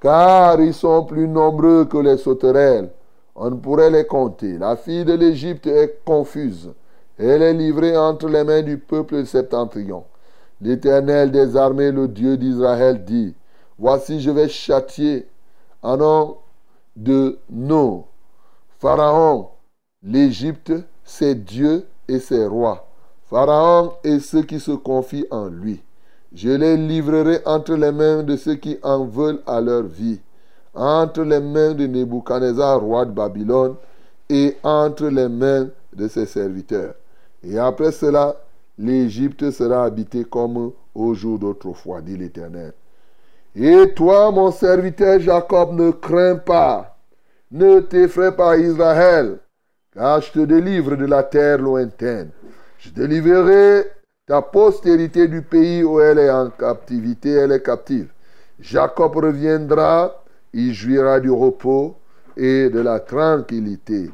[0.00, 2.90] car ils sont plus nombreux que les sauterelles.
[3.36, 4.56] On ne pourrait les compter.
[4.56, 6.72] La fille de l'Égypte est confuse.
[7.18, 10.04] Elle est livrée entre les mains du peuple septentrion.
[10.60, 13.34] L'Éternel des armées, le Dieu d'Israël, dit,
[13.78, 15.28] Voici je vais châtier
[15.82, 16.36] en nom
[16.96, 18.06] de nos
[18.80, 19.48] Pharaon,
[20.02, 20.72] l'Égypte,
[21.04, 22.86] ses dieux et ses rois.
[23.30, 25.82] Pharaon et ceux qui se confient en lui.
[26.34, 30.20] Je les livrerai entre les mains de ceux qui en veulent à leur vie,
[30.74, 33.76] entre les mains de Nebuchadnezzar, roi de Babylone,
[34.28, 36.94] et entre les mains de ses serviteurs.
[37.46, 38.36] Et après cela,
[38.78, 42.72] l'Égypte sera habitée comme au jour d'autrefois, dit l'Éternel.
[43.54, 46.96] Et toi, mon serviteur Jacob, ne crains pas,
[47.50, 49.38] ne t'effraie pas Israël,
[49.92, 52.30] car je te délivre de la terre lointaine.
[52.78, 53.90] Je délivrerai
[54.26, 58.08] ta postérité du pays où elle est en captivité, elle est captive.
[58.58, 61.96] Jacob reviendra, il jouira du repos
[62.36, 64.10] et de la tranquillité,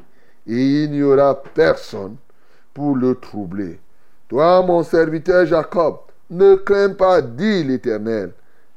[0.47, 2.15] et il n'y aura personne
[2.73, 3.79] pour le troubler.
[4.27, 8.31] Toi, mon serviteur Jacob, ne crains pas, dit l'Éternel,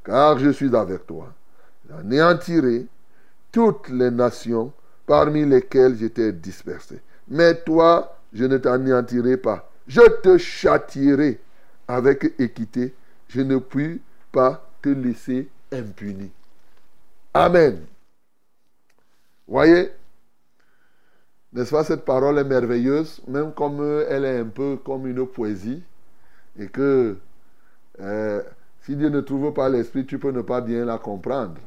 [0.04, 1.32] car je suis avec toi.
[1.88, 2.86] J'anéantirai
[3.52, 4.72] toutes les nations
[5.06, 7.00] parmi lesquelles j'étais dispersé.
[7.28, 9.70] Mais toi, je ne t'anéantirai pas.
[9.86, 11.40] Je te châtierai
[11.86, 12.94] avec équité.
[13.28, 14.00] Je ne puis
[14.32, 16.30] pas te laisser impuni.
[17.32, 17.80] Amen.
[19.46, 19.90] Voyez,
[21.54, 25.82] n'est-ce pas, cette parole est merveilleuse, même comme elle est un peu comme une poésie,
[26.58, 27.16] et que
[28.00, 28.42] euh,
[28.82, 31.60] si Dieu ne trouve pas l'esprit, tu peux ne pas bien la comprendre.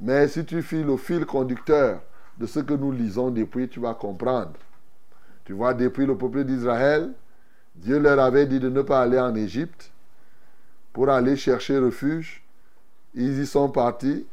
[0.00, 2.00] Mais si tu files le fil conducteur
[2.38, 4.54] de ce que nous lisons depuis, tu vas comprendre.
[5.44, 7.12] Tu vois, depuis le peuple d'Israël,
[7.76, 9.92] Dieu leur avait dit de ne pas aller en Égypte
[10.92, 12.42] pour aller chercher refuge.
[13.14, 14.26] Ils y sont partis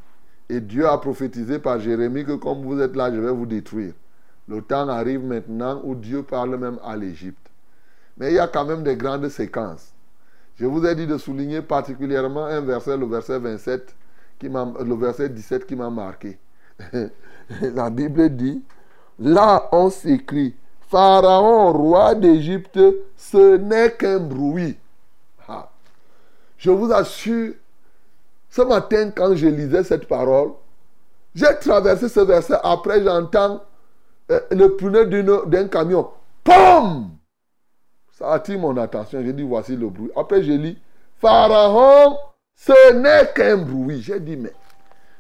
[0.50, 3.94] et Dieu a prophétisé par Jérémie que comme vous êtes là, je vais vous détruire.
[4.48, 7.50] Le temps arrive maintenant où Dieu parle même à l'Égypte.
[8.18, 9.94] Mais il y a quand même des grandes séquences.
[10.56, 13.96] Je vous ai dit de souligner particulièrement un verset, le verset 27,
[14.40, 16.38] qui le verset 17 qui m'a marqué.
[17.62, 18.64] La Bible dit,
[19.20, 20.56] là on s'écrit,
[20.90, 22.80] Pharaon, roi d'Égypte,
[23.18, 24.78] ce n'est qu'un bruit.
[25.48, 25.70] Ah.
[26.58, 27.54] Je vous assure,
[28.50, 30.52] ce matin, quand je lisais cette parole,
[31.34, 32.58] j'ai traversé ce verset.
[32.64, 33.64] Après, j'entends
[34.52, 35.06] le pneu
[35.46, 36.10] d'un camion.
[36.44, 37.10] POM
[38.12, 39.22] Ça attire mon attention.
[39.24, 40.12] J'ai dit, voici le bruit.
[40.16, 40.78] Après, je lis,
[41.20, 42.18] Pharaon,
[42.56, 44.02] ce n'est qu'un bruit.
[44.02, 44.54] J'ai dit, mais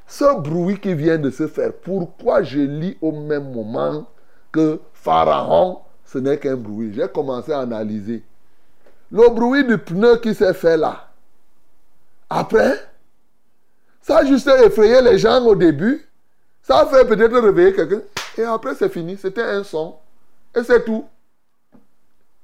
[0.08, 4.06] ce bruit qui vient de se faire, pourquoi je lis au même moment
[4.52, 6.94] que Pharaon, ce n'est qu'un bruit?
[6.94, 8.24] J'ai commencé à analyser.
[9.12, 11.10] Le bruit du pneu qui s'est fait là.
[12.30, 12.74] Après,
[14.02, 16.08] ça a juste effrayé les gens au début.
[16.62, 18.02] Ça a fait peut-être réveiller quelqu'un.
[18.38, 19.18] Et après, c'est fini.
[19.18, 19.96] C'était un son.
[20.56, 21.06] Et c'est tout.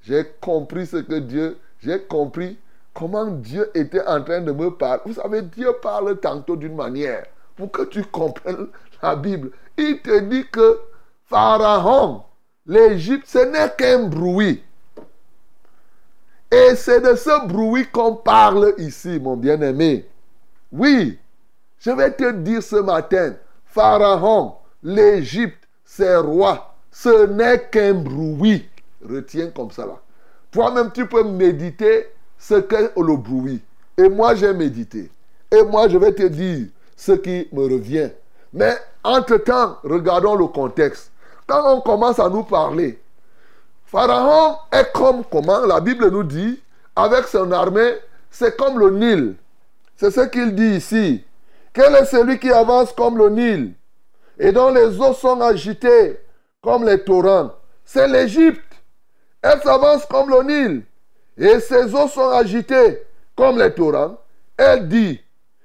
[0.02, 2.58] J'ai compris ce que Dieu, j'ai compris
[2.94, 5.02] comment Dieu était en train de me parler.
[5.06, 7.26] Vous savez, Dieu parle tantôt d'une manière
[7.56, 8.68] pour que tu comprennes
[9.02, 9.52] la Bible.
[9.78, 10.80] Il te dit que
[11.26, 12.24] Pharaon,
[12.66, 14.64] l'Égypte, ce n'est qu'un bruit.
[16.52, 20.08] Et c'est de ce bruit qu'on parle ici, mon bien-aimé.
[20.72, 21.20] Oui,
[21.80, 23.36] je vais te dire ce matin,
[23.66, 25.59] Pharaon, l'Égypte,
[26.04, 28.68] rois, ce n'est qu'un bruit.
[29.08, 30.00] Retiens comme ça là.
[30.52, 33.62] Toi-même, tu peux méditer ce qu'est le bruit.
[33.98, 35.12] Et moi, j'ai médité.
[35.52, 38.10] Et moi, je vais te dire ce qui me revient.
[38.54, 41.12] Mais entre-temps, regardons le contexte.
[41.46, 43.00] Quand on commence à nous parler,
[43.86, 45.66] Pharaon est comme comment?
[45.66, 46.62] La Bible nous dit,
[46.96, 47.94] avec son armée,
[48.30, 49.36] c'est comme le Nil.
[49.96, 51.24] C'est ce qu'il dit ici.
[51.74, 53.74] Quel est celui qui avance comme le Nil?
[54.40, 56.20] Et dont les eaux sont agitées
[56.62, 57.52] comme les torrents
[57.86, 58.64] C'est l'Égypte.
[59.42, 60.84] Elle s'avance comme le Nil
[61.38, 63.04] et ses eaux sont agitées
[63.36, 64.18] comme les torrents.
[64.58, 65.22] Elle dit,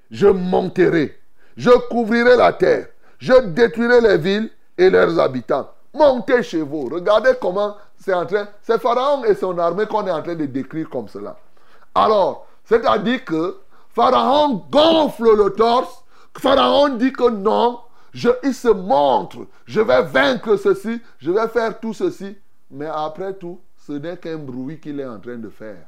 [0.09, 1.17] je monterai,
[1.57, 2.87] je couvrirai la terre,
[3.19, 5.69] je détruirai les villes et leurs habitants.
[5.93, 6.89] Montez chez vous.
[6.89, 8.47] Regardez comment c'est en train.
[8.61, 11.37] C'est Pharaon et son armée qu'on est en train de décrire comme cela.
[11.93, 13.57] Alors, c'est-à-dire que
[13.93, 16.03] Pharaon gonfle le torse.
[16.37, 17.79] Pharaon dit que non,
[18.43, 19.47] il se montre.
[19.65, 22.37] Je vais vaincre ceci, je vais faire tout ceci.
[22.71, 25.85] Mais après tout, ce n'est qu'un bruit qu'il est en train de faire.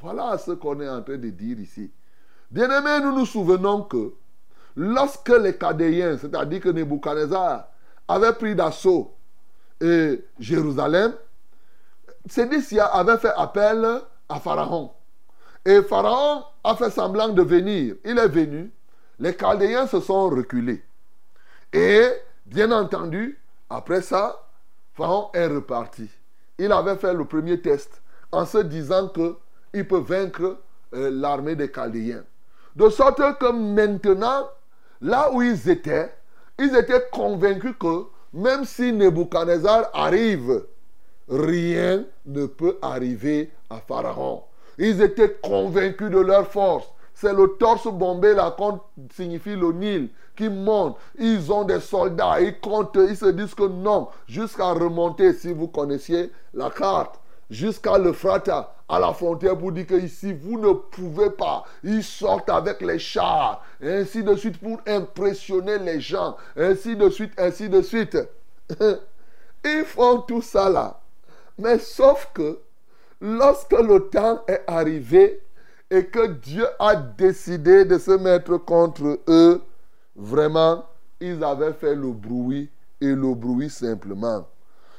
[0.00, 1.90] Voilà ce qu'on est en train de dire ici.
[2.50, 4.14] Bien-aimés, nous nous souvenons que
[4.76, 7.68] lorsque les Cadéens, c'est-à-dire que Nebuchadnezzar,
[8.06, 9.14] avait pris d'assaut
[9.80, 11.14] et Jérusalem,
[12.26, 13.86] Sédécia avait fait appel
[14.28, 14.92] à Pharaon.
[15.64, 17.96] Et Pharaon a fait semblant de venir.
[18.04, 18.70] Il est venu.
[19.18, 20.82] Les Chaldéens se sont reculés.
[21.74, 22.08] Et,
[22.46, 24.48] bien entendu, après ça,
[24.94, 26.08] Pharaon est reparti.
[26.56, 28.00] Il avait fait le premier test
[28.30, 30.58] en se disant qu'il peut vaincre
[30.94, 32.22] euh, l'armée des Chaldéens.
[32.76, 34.48] De sorte que maintenant,
[35.00, 36.14] là où ils étaient,
[36.60, 40.64] ils étaient convaincus que même si Nebuchadnezzar arrive,
[41.28, 44.44] rien ne peut arriver à Pharaon.
[44.78, 46.86] Ils étaient convaincus de leur force.
[47.14, 48.80] C'est le torse bombé là qu'on
[49.12, 50.96] signifie le Nil qui monte.
[51.18, 55.68] Ils ont des soldats, ils comptent, ils se disent que non, jusqu'à remonter, si vous
[55.68, 57.20] connaissiez la carte,
[57.50, 61.64] jusqu'à l'Euphrata, à la frontière pour dire que ici, vous ne pouvez pas.
[61.82, 67.32] Ils sortent avec les chars, ainsi de suite, pour impressionner les gens, ainsi de suite,
[67.38, 68.18] ainsi de suite.
[69.64, 71.00] Ils font tout ça là.
[71.58, 72.58] Mais sauf que
[73.20, 75.40] lorsque le temps est arrivé
[75.90, 79.62] et que Dieu a décidé de se mettre contre eux,
[80.16, 80.84] vraiment,
[81.20, 84.46] ils avaient fait le bruit et le bruit simplement.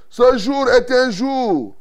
[0.09, 1.75] Ce jour est un jour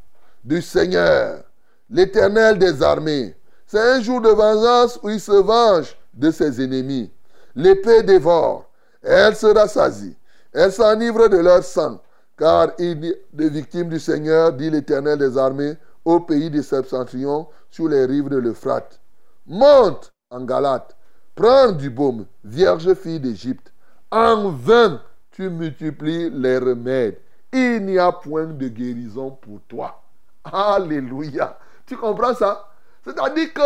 [0.44, 1.42] du Seigneur,
[1.88, 3.36] l'Éternel des armées.
[3.66, 7.10] C'est un jour de vengeance où il se venge de ses ennemis.
[7.54, 8.70] L'épée dévore,
[9.02, 10.16] elle se rassasie,
[10.52, 12.00] elle s'enivre de leur sang,
[12.36, 17.46] car il dit des victimes du Seigneur, dit l'Éternel des armées, au pays des Septentrions,
[17.70, 19.00] sur les rives de l'Euphrate.
[19.46, 20.96] Monte en Galate,
[21.34, 23.72] prends du baume, vierge fille d'Égypte.
[24.10, 27.18] En vain, tu multiplies les remèdes.
[27.52, 30.02] Il n'y a point de guérison pour toi.
[30.44, 31.58] Alléluia.
[31.86, 32.68] Tu comprends ça?
[33.04, 33.60] C'est-à-dire que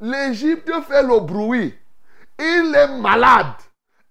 [0.00, 1.74] l'Égypte fait le bruit.
[2.38, 3.54] Il est malade.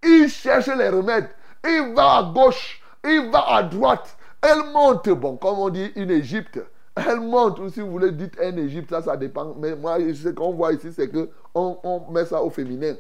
[0.04, 1.30] Il cherche les remèdes.
[1.64, 2.82] Il va à gauche.
[3.04, 4.18] Il va à droite.
[4.42, 5.10] Elle monte.
[5.10, 6.60] Bon, comme on dit, une Égypte.
[6.96, 9.56] Elle monte, ou si vous voulez, dites un Égypte, ça, ça dépend.
[9.58, 12.96] Mais moi, ce qu'on voit ici, c'est que on, met ça au féminin.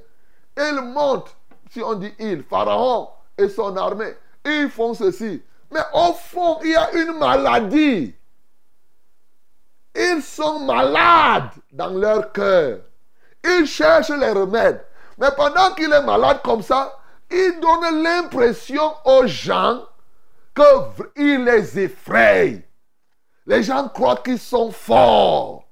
[0.56, 1.36] Elle monte,
[1.70, 4.14] si on dit il, Pharaon et son armée,
[4.46, 5.42] ils font ceci.
[5.72, 8.16] Mais au fond, il y a une maladie.
[9.96, 12.80] Ils sont malades dans leur cœur.
[13.44, 14.84] Ils cherchent les remèdes.
[15.18, 16.98] Mais pendant qu'il est malade comme ça,
[17.30, 19.84] il donne l'impression aux gens
[20.56, 22.68] qu'il les effraie.
[23.46, 25.66] Les gens croient qu'ils sont forts.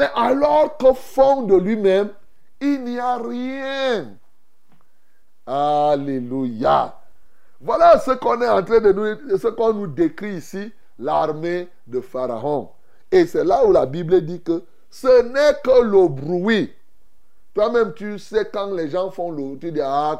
[0.00, 2.08] Mais alors qu'au fond de lui-même,
[2.58, 4.16] il n'y a rien.
[5.46, 6.98] Alléluia.
[7.60, 12.00] Voilà ce qu'on est en train de nous, ce qu'on nous décrit ici, l'armée de
[12.00, 12.70] Pharaon.
[13.12, 16.72] Et c'est là où la Bible dit que ce n'est que le bruit.
[17.52, 19.58] Toi-même, tu sais quand les gens font le...
[19.58, 20.18] Tu dis, ah,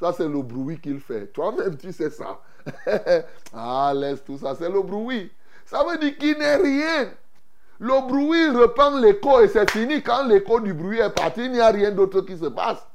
[0.00, 1.26] ça c'est le bruit qu'il fait.
[1.26, 2.40] Toi-même, tu sais ça.
[3.52, 5.30] ah, laisse tout ça, c'est le bruit.
[5.66, 7.10] Ça veut dire qu'il n'est rien.
[7.80, 10.02] Le bruit reprend l'écho et c'est fini.
[10.02, 12.86] Quand l'écho du bruit est parti, il n'y a rien d'autre qui se passe.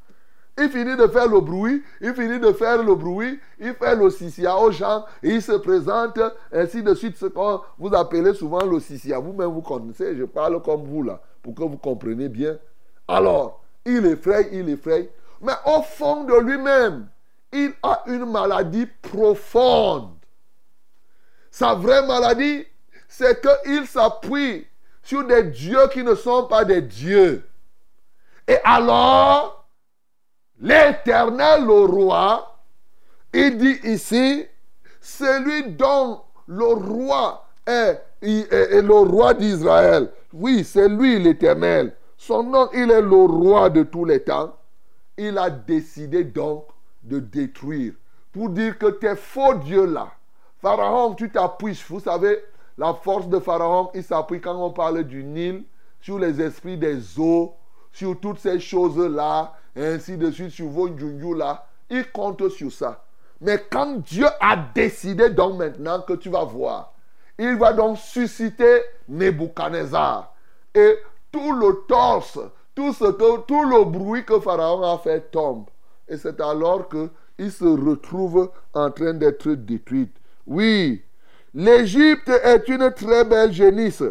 [0.59, 4.05] Il finit de faire le bruit, il finit de faire le bruit, il fait le
[4.05, 6.17] aux gens, il se présente,
[6.53, 8.77] ainsi de suite, ce que vous appelez souvent le.
[9.19, 12.57] Vous-même, vous connaissez, je parle comme vous là, pour que vous compreniez bien.
[13.07, 15.09] Alors, il effraie, il effraie,
[15.41, 17.07] mais au fond de lui-même,
[17.51, 20.13] il a une maladie profonde.
[21.51, 22.65] Sa vraie maladie,
[23.09, 24.67] c'est qu'il s'appuie
[25.06, 27.47] sur des dieux qui ne sont pas des dieux.
[28.47, 29.56] Et alors,
[30.60, 32.58] L'éternel, le roi,
[33.34, 34.45] il dit ici,
[35.01, 40.10] celui dont le roi est, le roi d'Israël.
[40.32, 41.93] Oui, c'est lui l'éternel.
[42.18, 44.56] Son nom, il est le roi de tous les temps.
[45.18, 46.66] il a décidé donc
[47.03, 47.93] de détruire.
[48.32, 50.12] Pour dire que tes faux dieux-là,
[50.62, 52.43] Pharaon, tu t'appuies, vous savez,
[52.78, 55.63] la force de Pharaon, il s'appuie quand on parle du Nil,
[56.01, 57.55] sur les esprits des eaux,
[57.91, 60.89] sur toutes ces choses-là, et ainsi de suite, sur vos
[61.34, 61.67] là.
[61.89, 63.03] Il compte sur ça.
[63.41, 66.93] Mais quand Dieu a décidé donc maintenant que tu vas voir,
[67.38, 70.34] il va donc susciter Nebuchadnezzar.
[70.73, 70.97] Et
[71.32, 72.39] tout le torse,
[72.73, 75.65] tout, ce que, tout le bruit que Pharaon a fait tombe.
[76.07, 80.15] Et c'est alors qu'il se retrouve en train d'être détruite.
[80.47, 81.03] Oui,
[81.56, 84.03] l'Égypte est une très belle génisse.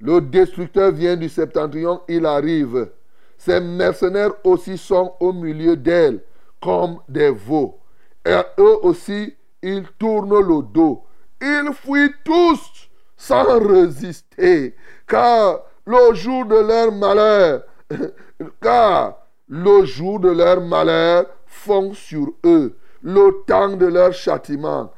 [0.00, 2.88] Le destructeur vient du septentrion, il arrive.
[3.36, 6.20] Ses mercenaires aussi sont au milieu d'elle,
[6.62, 7.80] comme des veaux.
[8.24, 11.04] Et eux aussi, ils tournent le dos.
[11.42, 14.74] Ils fuient tous sans résister,
[15.06, 17.64] car le jour de leur malheur,
[18.62, 19.18] car
[19.48, 24.92] le jour de leur malheur fond sur eux, le temps de leur châtiment.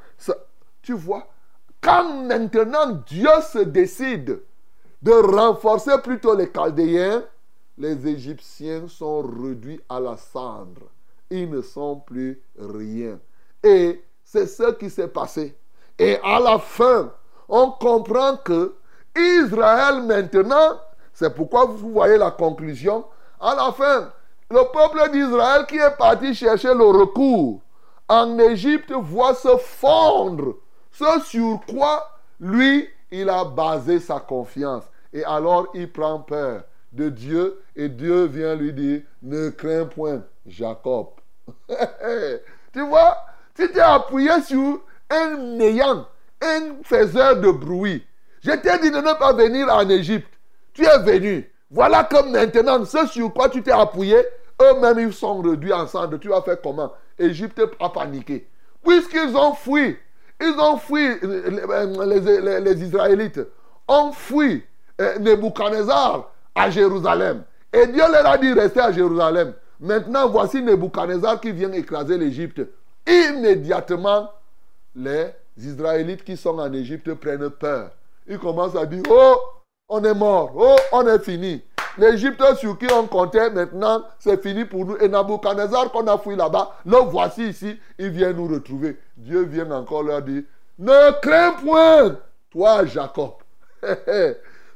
[0.83, 1.29] tu vois,
[1.87, 4.41] quand maintenant Dieu se décide
[5.03, 7.23] de renforcer plutôt les Chaldéens,
[7.79, 10.91] les Égyptiens sont réduits à la cendre.
[11.31, 13.21] Ils ne sont plus rien.
[13.63, 15.57] Et c'est ce qui s'est passé.
[15.97, 17.13] Et à la fin,
[17.49, 18.75] on comprend que
[19.17, 20.81] Israël maintenant,
[21.13, 23.05] c'est pourquoi vous voyez la conclusion,
[23.41, 24.11] à la fin,
[24.51, 27.61] le peuple d'Israël qui est parti chercher le recours
[28.09, 30.57] en Égypte voit se fondre
[30.99, 34.85] ce sur quoi lui, il a basé sa confiance.
[35.13, 40.23] Et alors il prend peur de Dieu et Dieu vient lui dire, ne crains point,
[40.47, 41.09] Jacob.
[42.73, 43.17] tu vois,
[43.55, 44.81] tu t'es appuyé sur
[45.11, 46.07] un néant,
[46.43, 48.05] un faiseur de bruit.
[48.43, 50.33] Je t'ai dit de ne pas venir en Égypte.
[50.73, 51.51] Tu es venu.
[51.71, 54.17] Voilà que maintenant, ce sur quoi tu t'es appuyé,
[54.63, 56.19] eux-mêmes, ils sont réduits ensemble.
[56.21, 56.93] Tu vas faire comment?
[57.19, 58.49] Égypte a paniqué.
[58.85, 59.97] Puisqu'ils ont fui,
[60.41, 63.41] ils ont fui, les, Israélites
[63.89, 64.65] ont fui
[65.01, 67.45] euh, Nebuchadnezzar à Jérusalem.
[67.73, 69.55] Et Dieu leur a dit restez à Jérusalem.
[69.81, 72.63] Maintenant, voici Nebuchadnezzar qui vient écraser l'Égypte.
[73.07, 74.31] Immédiatement,
[74.95, 77.91] les Israélites qui sont en Égypte prennent peur.
[78.27, 79.37] Ils commencent à dire Oh,
[79.89, 80.53] on est mort.
[80.57, 81.63] Oh, on est fini.
[81.99, 84.97] L'Égypte sur qui on comptait maintenant, c'est fini pour nous.
[84.99, 88.99] Et Nabucodonosor qu'on a fui là-bas, le voici ici, il vient nous retrouver.
[89.17, 90.43] Dieu vient encore leur dire,
[90.79, 92.19] ne crains point,
[92.51, 93.35] toi Jacob.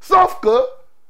[0.01, 0.49] Sauf que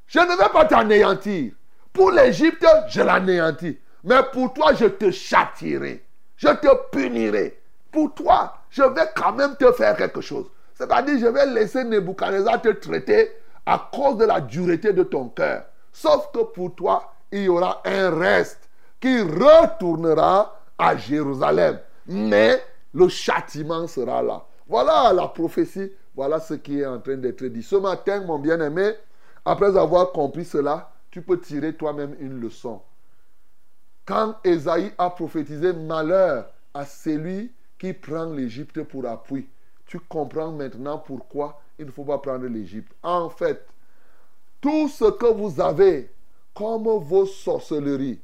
[0.09, 1.53] je ne vais pas t'anéantir.
[1.93, 3.79] Pour l'Égypte, je l'anéantis.
[4.03, 6.05] Mais pour toi, je te châtirai.
[6.37, 7.61] Je te punirai.
[7.93, 10.47] Pour toi, je vais quand même te faire quelque chose.
[10.75, 13.31] C'est-à-dire, je vais laisser Nebuchadnezzar te traiter
[13.67, 15.65] à cause de la dureté de ton cœur.
[16.01, 21.79] Sauf que pour toi, il y aura un reste qui retournera à Jérusalem.
[22.07, 24.43] Mais le châtiment sera là.
[24.67, 25.93] Voilà la prophétie.
[26.15, 27.63] Voilà ce qui est en train d'être dit.
[27.63, 28.93] Ce matin, mon bien-aimé,
[29.45, 32.81] après avoir compris cela, tu peux tirer toi-même une leçon.
[34.07, 39.51] Quand Esaïe a prophétisé malheur à celui qui prend l'Égypte pour appui,
[39.85, 42.91] tu comprends maintenant pourquoi il ne faut pas prendre l'Égypte.
[43.03, 43.67] En fait,
[44.61, 46.11] tout ce que vous avez
[46.55, 48.21] comme vos sorcelleries,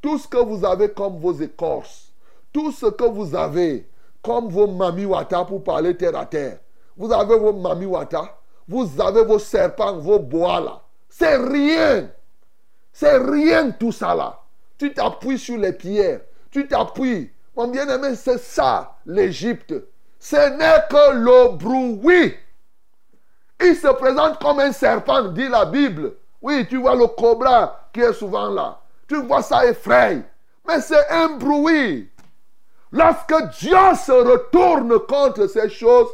[0.00, 2.12] tout ce que vous avez comme vos écorces,
[2.52, 3.88] tout ce que vous avez
[4.22, 6.58] comme vos mamiwata pour parler terre à terre,
[6.96, 8.38] vous avez vos mamiwata,
[8.68, 10.82] vous avez vos serpents, vos bois là.
[11.08, 12.10] C'est rien.
[12.92, 14.40] C'est rien tout ça là.
[14.78, 16.20] Tu t'appuies sur les pierres.
[16.50, 17.30] Tu t'appuies.
[17.56, 19.74] Mon bien-aimé, c'est ça l'Égypte.
[20.18, 22.34] Ce n'est que le bruit
[23.62, 26.14] il se présente comme un serpent, dit la Bible.
[26.42, 28.80] Oui, tu vois le cobra qui est souvent là.
[29.06, 30.22] Tu vois ça effraie.
[30.66, 32.10] Mais c'est un bruit.
[32.92, 36.08] Lorsque Dieu se retourne contre ces choses,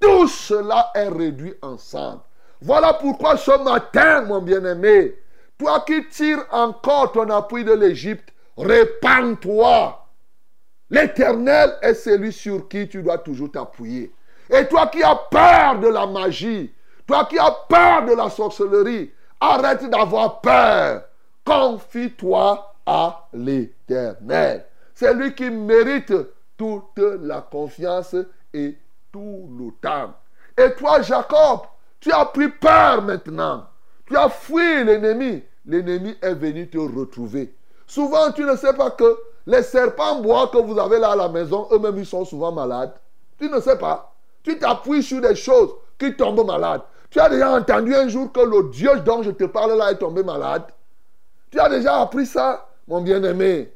[0.00, 2.20] tout cela est réduit ensemble.
[2.60, 5.14] Voilà pourquoi ce matin, mon bien-aimé,
[5.58, 10.06] toi qui tires encore ton appui de l'Égypte, répands-toi.
[10.90, 14.12] L'Éternel est celui sur qui tu dois toujours t'appuyer.
[14.50, 16.72] Et toi qui as peur de la magie,
[17.08, 21.02] toi qui as peur de la sorcellerie, arrête d'avoir peur.
[21.44, 24.66] Confie-toi à l'Éternel.
[24.94, 26.12] C'est lui qui mérite
[26.58, 28.14] toute la confiance
[28.52, 28.76] et
[29.10, 30.12] tout le temps.
[30.56, 31.60] Et toi, Jacob,
[31.98, 33.64] tu as pris peur maintenant.
[34.06, 35.42] Tu as fui l'ennemi.
[35.64, 37.54] L'ennemi est venu te retrouver.
[37.86, 41.28] Souvent, tu ne sais pas que les serpents bois que vous avez là à la
[41.28, 42.92] maison, eux-mêmes, ils sont souvent malades.
[43.38, 44.14] Tu ne sais pas.
[44.42, 46.82] Tu t'appuies sur des choses qui tombent malades.
[47.10, 49.98] Tu as déjà entendu un jour que le Dieu dont je te parle là est
[49.98, 50.64] tombé malade?
[51.50, 53.72] Tu as déjà appris ça, mon bien-aimé?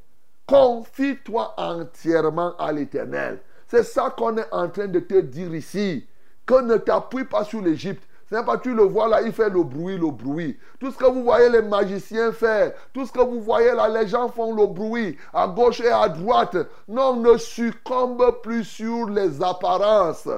[0.47, 3.41] Confie-toi entièrement à l'Éternel.
[3.69, 6.07] C'est ça qu'on est en train de te dire ici.
[6.45, 8.07] Que ne t'appuie pas sur l'Égypte.
[8.29, 10.59] Ce n'est pas tu le vois là, il fait le bruit, le bruit.
[10.79, 14.09] Tout ce que vous voyez les magiciens faire, tout ce que vous voyez là, les
[14.09, 16.57] gens font le bruit à gauche et à droite.
[16.89, 20.29] Non, ne succombe plus sur les apparences.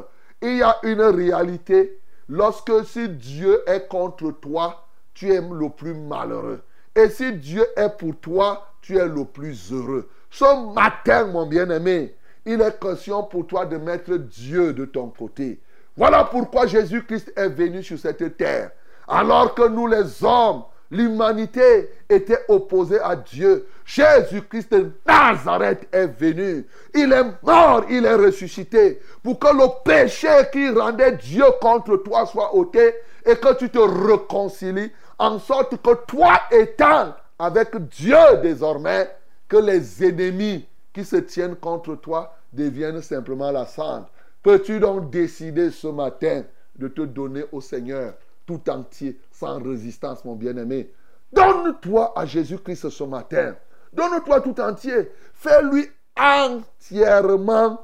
[0.43, 2.01] Il y a une réalité.
[2.29, 6.63] Lorsque si Dieu est contre toi, tu es le plus malheureux.
[6.97, 10.09] Et si Dieu est pour toi, tu es le plus heureux.
[10.31, 12.15] Ce matin, mon bien-aimé,
[12.45, 15.61] il est question pour toi de mettre Dieu de ton côté.
[15.97, 18.71] Voilà pourquoi Jésus-Christ est venu sur cette terre.
[19.07, 20.65] Alors que nous les hommes,
[20.95, 23.67] l'humanité était opposée à Dieu.
[23.85, 26.67] Jésus-Christ de Nazareth est venu.
[26.95, 29.01] Il est mort, il est ressuscité.
[29.23, 32.95] Pour que le péché qui rendait Dieu contre toi soit ôté
[33.27, 39.11] et que tu te réconcilies en sorte que toi étant avec Dieu désormais,
[39.49, 44.09] que les ennemis qui se tiennent contre toi deviennent simplement la cendre.
[44.43, 46.43] Peux-tu donc décider ce matin
[46.77, 48.15] de te donner au Seigneur
[48.47, 50.91] tout entier, sans résistance, mon bien-aimé
[51.35, 53.57] Donne-toi à Jésus-Christ ce matin.
[53.93, 55.11] Donne-toi tout entier.
[55.35, 55.89] Fais-lui
[56.19, 57.81] entièrement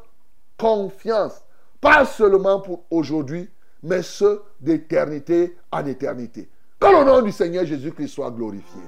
[0.56, 1.42] confiance.
[1.80, 3.48] Pas seulement pour aujourd'hui,
[3.82, 6.48] mais ce d'éternité en éternité.
[6.78, 8.80] Que le nom du Seigneur Jésus-Christ soit glorifié.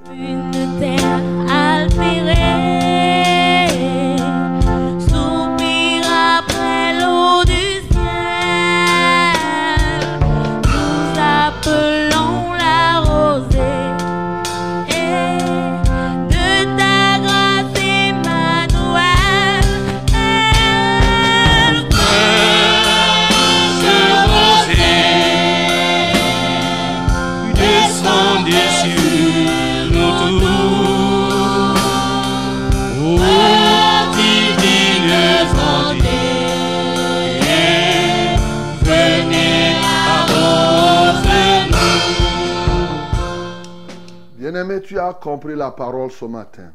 [44.53, 46.73] Bien-aimé, tu as compris la parole ce matin.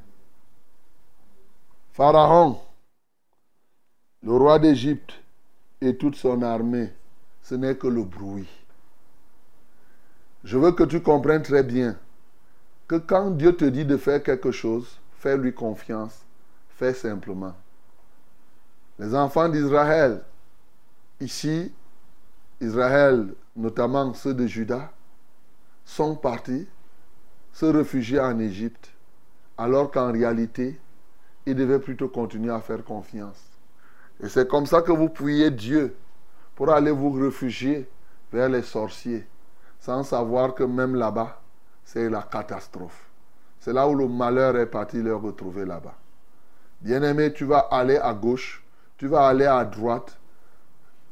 [1.93, 2.59] Pharaon,
[4.23, 5.13] le roi d'Égypte
[5.79, 6.91] et toute son armée,
[7.43, 8.49] ce n'est que le bruit.
[10.43, 11.95] Je veux que tu comprennes très bien
[12.87, 16.25] que quand Dieu te dit de faire quelque chose, fais-lui confiance,
[16.69, 17.53] fais simplement.
[18.97, 20.23] Les enfants d'Israël,
[21.19, 21.71] ici,
[22.59, 24.91] Israël, notamment ceux de Juda,
[25.85, 26.67] sont partis
[27.57, 28.91] se réfugier en Égypte,
[29.57, 30.79] alors qu'en réalité,
[31.47, 33.43] ils devaient plutôt continuer à faire confiance.
[34.21, 35.95] Et c'est comme ça que vous priez Dieu
[36.53, 37.89] pour aller vous réfugier
[38.31, 39.25] vers les sorciers,
[39.79, 41.41] sans savoir que même là-bas,
[41.83, 43.09] c'est la catastrophe.
[43.59, 45.95] C'est là où le malheur est parti leur retrouver là-bas.
[46.81, 48.63] Bien-aimé, tu vas aller à gauche,
[48.97, 50.15] tu vas aller à droite.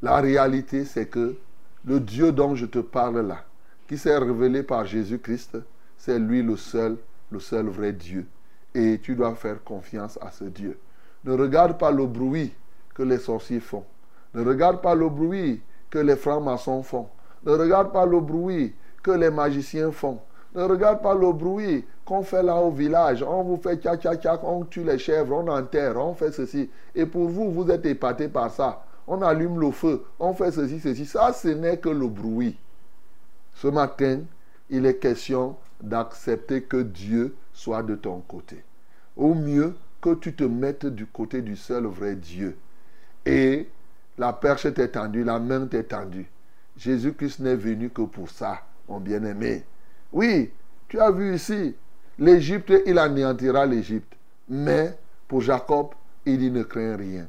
[0.03, 1.37] La réalité, c'est que
[1.85, 3.43] le Dieu dont je te parle là,
[3.87, 5.57] qui s'est révélé par Jésus-Christ,
[5.97, 6.97] c'est lui le seul,
[7.31, 8.25] le seul vrai Dieu.
[8.73, 10.77] Et tu dois faire confiance à ce Dieu.
[11.23, 12.53] Ne regarde pas le bruit
[12.93, 13.85] que les sorciers font.
[14.33, 17.07] Ne regarde pas le bruit que les francs-maçons font.
[17.45, 20.19] Ne regarde pas le bruit que les magiciens font.
[20.53, 23.23] Ne regarde pas le bruit qu'on fait là au village.
[23.23, 26.69] On vous fait tcha tcha on tue les chèvres, on enterre, on fait ceci.
[26.93, 28.83] Et pour vous, vous êtes épaté par ça.
[29.07, 31.05] On allume le feu, on fait ceci, ceci.
[31.05, 32.57] Ça, ce n'est que le bruit.
[33.53, 34.21] Ce matin,
[34.69, 38.63] il est question d'accepter que Dieu soit de ton côté.
[39.15, 42.57] Au mieux que tu te mettes du côté du seul vrai Dieu.
[43.25, 43.67] Et
[44.17, 46.27] la perche t'est tendue, la main t'est tendue.
[46.77, 49.63] Jésus-Christ n'est venu que pour ça, mon bien-aimé.
[50.11, 50.51] Oui,
[50.87, 51.75] tu as vu ici,
[52.19, 54.13] l'Égypte, il anéantira l'Égypte.
[54.47, 54.97] Mais
[55.27, 55.89] pour Jacob,
[56.25, 57.27] il dit ne crains rien.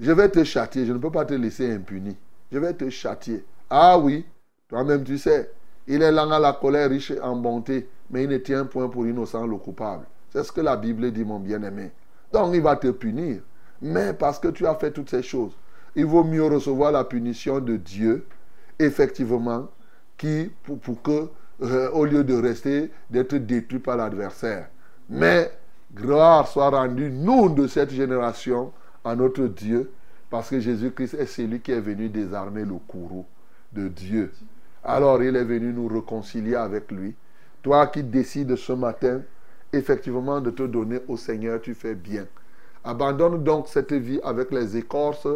[0.00, 2.16] Je vais te châtier, je ne peux pas te laisser impuni.
[2.50, 3.44] Je vais te châtier.
[3.68, 4.24] Ah oui,
[4.68, 5.50] toi-même tu sais,
[5.88, 9.06] il est lent à la colère, riche en bonté, mais il ne tient point pour
[9.06, 10.04] innocent le coupable.
[10.30, 11.90] C'est ce que la Bible dit, mon bien-aimé.
[12.32, 13.40] Donc il va te punir.
[13.80, 15.52] Mais parce que tu as fait toutes ces choses,
[15.96, 18.26] il vaut mieux recevoir la punition de Dieu,
[18.78, 19.68] effectivement,
[20.16, 21.28] qui, pour, que,
[21.62, 24.68] euh, au lieu de rester, d'être détruit par l'adversaire.
[25.08, 25.50] Mais
[25.94, 28.72] gloire soit rendue, nous, de cette génération,
[29.04, 29.90] à notre Dieu,
[30.28, 33.24] parce que Jésus-Christ est celui qui est venu désarmer le courroux
[33.72, 34.32] de Dieu.
[34.88, 37.14] Alors il est venu nous réconcilier avec lui.
[37.62, 39.20] Toi qui décides ce matin,
[39.70, 42.26] effectivement, de te donner au Seigneur, tu fais bien.
[42.84, 45.28] Abandonne donc cette vie avec les écorces,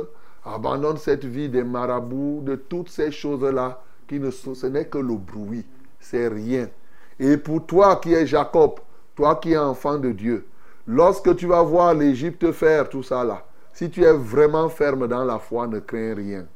[0.42, 4.96] abandonne cette vie des marabouts, de toutes ces choses-là, qui ne sont, ce n'est que
[4.96, 5.66] le bruit,
[6.00, 6.70] c'est rien.
[7.20, 8.80] Et pour toi qui es Jacob,
[9.14, 10.46] toi qui es enfant de Dieu,
[10.86, 13.44] Lorsque tu vas voir l'Égypte faire tout ça là,
[13.74, 16.46] si tu es vraiment ferme dans la foi, ne crains rien.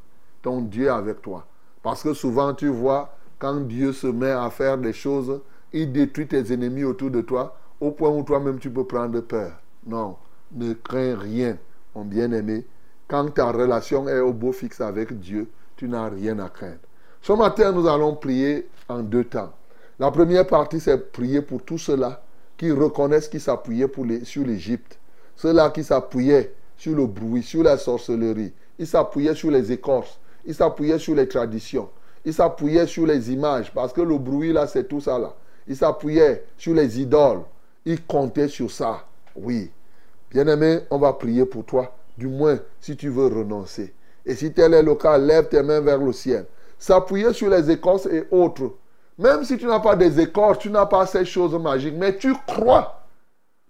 [0.42, 1.46] Ton Dieu est avec toi.
[1.86, 5.40] Parce que souvent tu vois, quand Dieu se met à faire des choses,
[5.72, 9.52] il détruit tes ennemis autour de toi, au point où toi-même tu peux prendre peur.
[9.86, 10.16] Non,
[10.50, 11.56] ne crains rien,
[11.94, 12.66] mon bien-aimé.
[13.06, 16.80] Quand ta relation est au beau fixe avec Dieu, tu n'as rien à craindre.
[17.22, 19.52] Ce matin, nous allons prier en deux temps.
[20.00, 22.20] La première partie, c'est prier pour tous ceux-là
[22.56, 23.86] qui reconnaissent qu'ils s'appuyaient
[24.24, 24.98] sur l'Égypte.
[25.36, 28.52] Ceux-là qui s'appuyaient sur le bruit, sur la sorcellerie.
[28.76, 30.18] Ils s'appuyaient sur les écorces.
[30.46, 31.90] Ils s'appuyaient sur les traditions.
[32.24, 33.72] Ils s'appuyaient sur les images.
[33.74, 35.34] Parce que le bruit, là, c'est tout ça, là.
[35.68, 37.42] Ils s'appuyaient sur les idoles.
[37.84, 39.04] Ils comptaient sur ça.
[39.34, 39.70] Oui.
[40.30, 41.94] Bien-aimé, on va prier pour toi.
[42.16, 43.92] Du moins, si tu veux renoncer.
[44.24, 46.46] Et si tel est le cas, lève tes mains vers le ciel.
[46.78, 48.72] S'appuyer sur les écorces et autres.
[49.18, 52.34] Même si tu n'as pas des écorces, tu n'as pas ces choses magiques, mais tu
[52.46, 53.06] crois.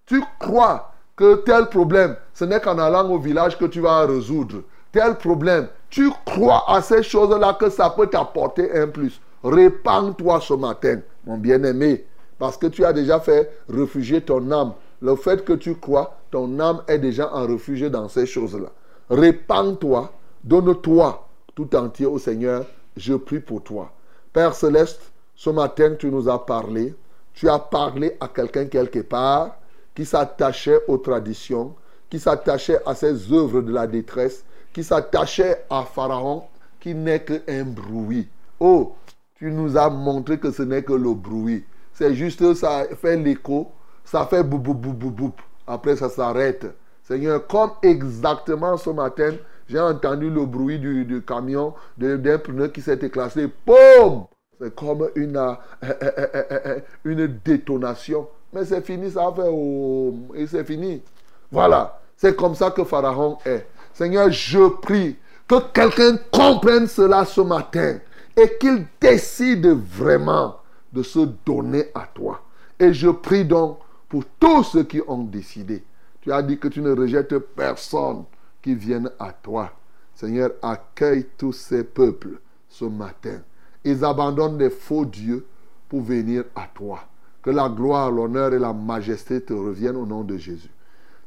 [0.07, 4.63] Tu crois que tel problème, ce n'est qu'en allant au village que tu vas résoudre.
[4.93, 9.21] Tel problème, tu crois à ces choses-là que ça peut t'apporter un plus.
[9.43, 12.05] Répands-toi ce matin, mon bien-aimé,
[12.39, 14.75] parce que tu as déjà fait réfugier ton âme.
[15.01, 18.69] Le fait que tu crois, ton âme est déjà en réfugié dans ces choses-là.
[19.11, 20.13] Répands-toi,
[20.43, 22.65] donne-toi tout entier au Seigneur.
[22.97, 23.93] Je prie pour toi.
[24.33, 26.95] Père céleste, ce matin, tu nous as parlé.
[27.35, 29.57] Tu as parlé à quelqu'un quelque part
[29.95, 31.75] qui s'attachait aux traditions,
[32.11, 34.45] qui s'attachait à ces œuvres de la détresse,
[34.77, 36.43] qui s'attachait à Pharaon,
[36.81, 38.29] qui n'est qu'un bruit.
[38.61, 38.95] Oh,
[39.37, 41.65] tu nous as montré que ce n'est que le bruit.
[41.95, 43.73] C'est juste ça fait l'écho,
[44.05, 45.33] ça fait bou bou bou bou bou.
[45.67, 46.67] Après, ça s'arrête.
[47.05, 49.33] Seigneur, comme exactement ce matin,
[49.67, 53.49] j'ai entendu le bruit du, camion, d'un pneu qui s'est éclaté.
[53.65, 54.27] Boum
[54.61, 55.55] C'est comme une, euh,
[55.85, 56.27] euh,
[56.67, 58.29] euh, une détonation.
[58.53, 61.03] Mais c'est fini, ça fait oh, et c'est fini.
[61.51, 61.99] Voilà.
[62.15, 63.67] C'est comme ça que Pharaon est.
[63.97, 65.17] Seigneur, je prie
[65.49, 67.99] que quelqu'un comprenne cela ce matin
[68.37, 70.59] et qu'il décide vraiment
[70.93, 72.43] de se donner à toi.
[72.79, 73.79] Et je prie donc
[74.11, 75.83] pour tous ceux qui ont décidé.
[76.21, 78.25] Tu as dit que tu ne rejettes personne
[78.61, 79.73] qui vienne à toi.
[80.15, 82.39] Seigneur, accueille tous ces peuples
[82.69, 83.41] ce matin.
[83.83, 85.47] Ils abandonnent les faux dieux
[85.89, 87.01] pour venir à toi.
[87.43, 90.69] Que la gloire, l'honneur et la majesté te reviennent au nom de Jésus.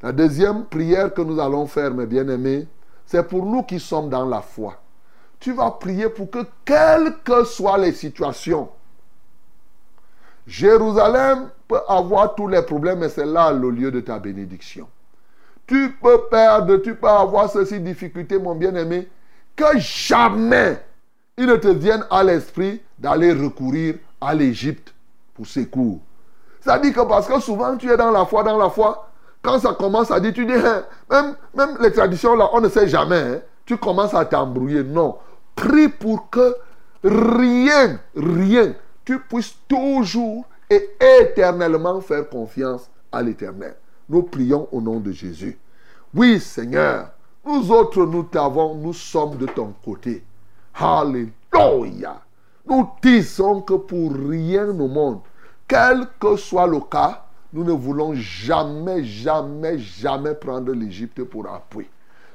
[0.02, 2.68] La deuxième prière que nous allons faire, mes bien-aimés,
[3.06, 4.76] c'est pour nous qui sommes dans la foi.
[5.40, 8.70] Tu vas prier pour que, quelles que soient les situations,
[10.48, 14.88] Jérusalem peut avoir tous les problèmes, mais c'est là le lieu de ta bénédiction.
[15.68, 19.08] Tu peux perdre, tu peux avoir ceci difficulté, mon bien-aimé,
[19.56, 20.82] que jamais
[21.38, 24.94] il ne te vienne à l'esprit d'aller recourir à l'Égypte
[25.34, 26.00] pour secours.
[26.62, 29.09] Ça dit que parce que souvent tu es dans la foi, dans la foi,
[29.42, 30.54] quand ça commence à dire, tu dis,
[31.10, 33.16] hein, même, les traditions là, on ne sait jamais.
[33.16, 33.42] Hein.
[33.66, 34.84] tu commences à t'embrouiller.
[34.84, 35.18] Non.
[35.56, 36.56] Prie pour que
[37.04, 38.74] rien, rien,
[39.06, 40.90] tu puisses toujours et
[41.22, 43.76] éternellement faire confiance à l'éternel.
[44.10, 45.58] Nous prions au nom de Jésus.
[46.14, 47.10] Oui, Seigneur,
[47.46, 50.24] nous autres, nous t'avons, nous sommes de ton côté.
[50.76, 52.22] Alléluia.
[52.66, 55.22] Nous disons que pour rien au monde,
[55.68, 61.88] quel que soit le cas, nous ne voulons jamais, jamais, jamais prendre l'Égypte pour appui.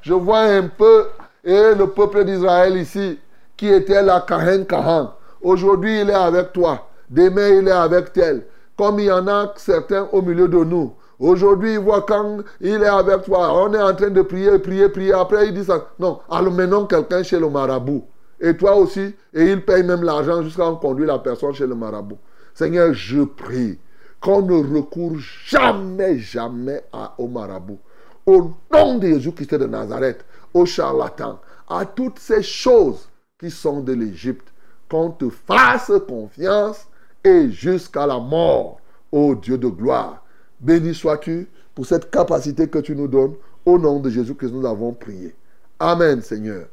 [0.02, 1.06] Je vois un peu
[1.44, 3.18] et le peuple d'Israël ici,
[3.56, 5.12] qui était là, Kahen Kahan.
[5.42, 6.88] Aujourd'hui, il est avec toi.
[7.10, 8.46] Demain, il est avec tel.
[8.76, 10.94] Comme il y en a certains au milieu de nous.
[11.20, 13.52] Aujourd'hui, il voit quand il est avec toi.
[13.62, 15.12] On est en train de prier, prier, prier.
[15.12, 15.86] Après, il dit ça.
[15.98, 18.04] Non, allons quelqu'un chez le marabout.
[18.40, 19.14] Et toi aussi.
[19.32, 22.18] Et il paye même l'argent jusqu'à conduire la personne chez le marabout.
[22.54, 23.78] Seigneur, je prie
[24.24, 26.82] qu'on ne recourt jamais, jamais
[27.18, 27.78] au marabout.
[28.24, 33.06] Au nom de Jésus-Christ de Nazareth, au charlatan, à toutes ces choses
[33.38, 34.48] qui sont de l'Égypte,
[34.88, 36.86] qu'on te fasse confiance
[37.22, 38.80] et jusqu'à la mort,
[39.12, 40.24] ô Dieu de gloire.
[40.58, 43.34] Béni sois-tu pour cette capacité que tu nous donnes.
[43.66, 45.34] Au nom de Jésus que nous avons prié.
[45.78, 46.66] Amen, Seigneur.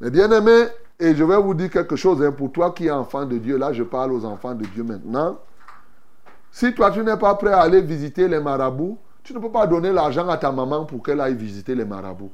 [0.00, 0.66] Mes bien-aimés,
[0.98, 3.58] et je vais vous dire quelque chose, hein, pour toi qui es enfant de Dieu,
[3.58, 5.38] là je parle aux enfants de Dieu maintenant.
[6.54, 9.66] Si toi tu n'es pas prêt à aller visiter les marabouts, tu ne peux pas
[9.66, 12.30] donner l'argent à ta maman pour qu'elle aille visiter les marabouts.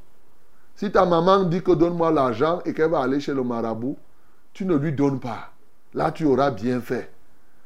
[0.77, 3.97] Si ta maman dit que donne-moi l'argent et qu'elle va aller chez le marabout,
[4.53, 5.53] tu ne lui donnes pas.
[5.95, 7.11] Là tu auras bien fait.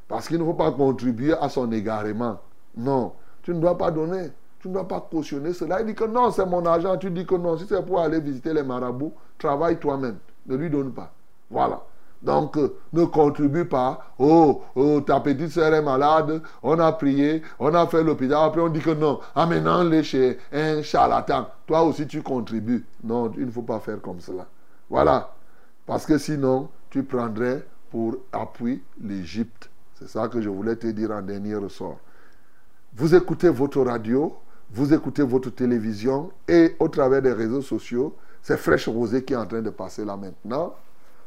[0.07, 2.39] Parce qu'il ne faut pas contribuer à son égarement.
[2.77, 4.29] Non, tu ne dois pas donner.
[4.61, 5.81] Tu ne dois pas cautionner cela.
[5.81, 6.97] Il dit que non, c'est mon argent.
[6.99, 10.19] Tu dis que non, si c'est pour aller visiter les marabouts, travaille toi-même.
[10.47, 11.13] Ne lui donne pas.
[11.51, 11.83] Voilà.
[12.25, 14.15] Donc, euh, ne contribue pas.
[14.19, 16.41] Oh, oh, ta petite soeur est malade.
[16.63, 18.39] On a prié, on a fait l'hôpital.
[18.45, 19.21] Après, on dit que non.
[19.37, 21.49] Est chez un charlatan.
[21.67, 22.87] Toi aussi, tu contribues.
[23.03, 24.47] Non, il ne faut pas faire comme cela.
[24.89, 25.35] Voilà.
[25.87, 29.69] Parce que sinon, tu prendrais pour appui l'Égypte.
[29.99, 31.99] C'est ça que je voulais te dire en dernier ressort.
[32.97, 34.35] Vous écoutez votre radio,
[34.71, 39.37] vous écoutez votre télévision et au travers des réseaux sociaux, c'est Fraîche Rosée qui est
[39.37, 40.75] en train de passer là maintenant.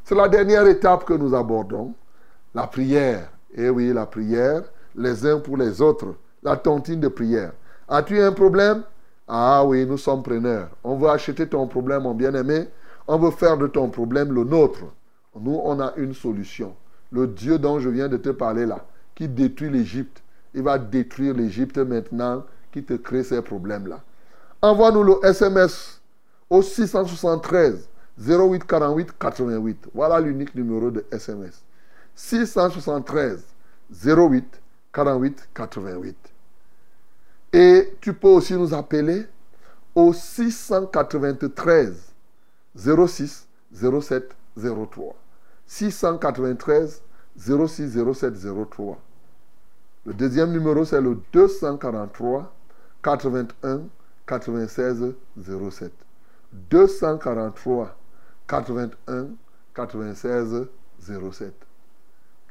[0.08, 1.94] C'est la dernière étape que nous abordons,
[2.56, 3.30] la prière.
[3.54, 4.64] Et oui, la prière,
[4.96, 7.52] les uns pour les autres, la tontine de prière.
[7.90, 8.84] As-tu un problème?
[9.28, 10.70] Ah oui, nous sommes preneurs.
[10.82, 12.70] On veut acheter ton problème, mon bien-aimé.
[13.06, 14.86] On veut faire de ton problème le nôtre.
[15.38, 16.74] Nous, on a une solution.
[17.12, 21.34] Le Dieu dont je viens de te parler là, qui détruit l'Égypte, il va détruire
[21.34, 24.00] l'Égypte maintenant, qui te crée ces problèmes-là.
[24.62, 26.00] Envoie-nous le SMS
[26.50, 27.90] au 673
[28.20, 29.88] 08 48 88.
[29.94, 31.64] Voilà l'unique numéro de SMS.
[32.16, 33.44] 673
[34.04, 34.62] 08
[34.92, 36.18] 48 88.
[37.54, 39.26] Et tu peux aussi nous appeler
[39.96, 42.14] au 693
[42.76, 45.16] 06 07 03.
[45.68, 47.02] 693
[47.38, 48.34] 06 07
[48.70, 48.98] 03.
[50.06, 52.54] Le deuxième numéro, c'est le 243
[53.04, 53.82] 81
[54.26, 55.92] 96 07.
[56.54, 57.97] 243
[58.50, 59.38] 81
[59.76, 60.68] 96
[61.00, 61.54] 07.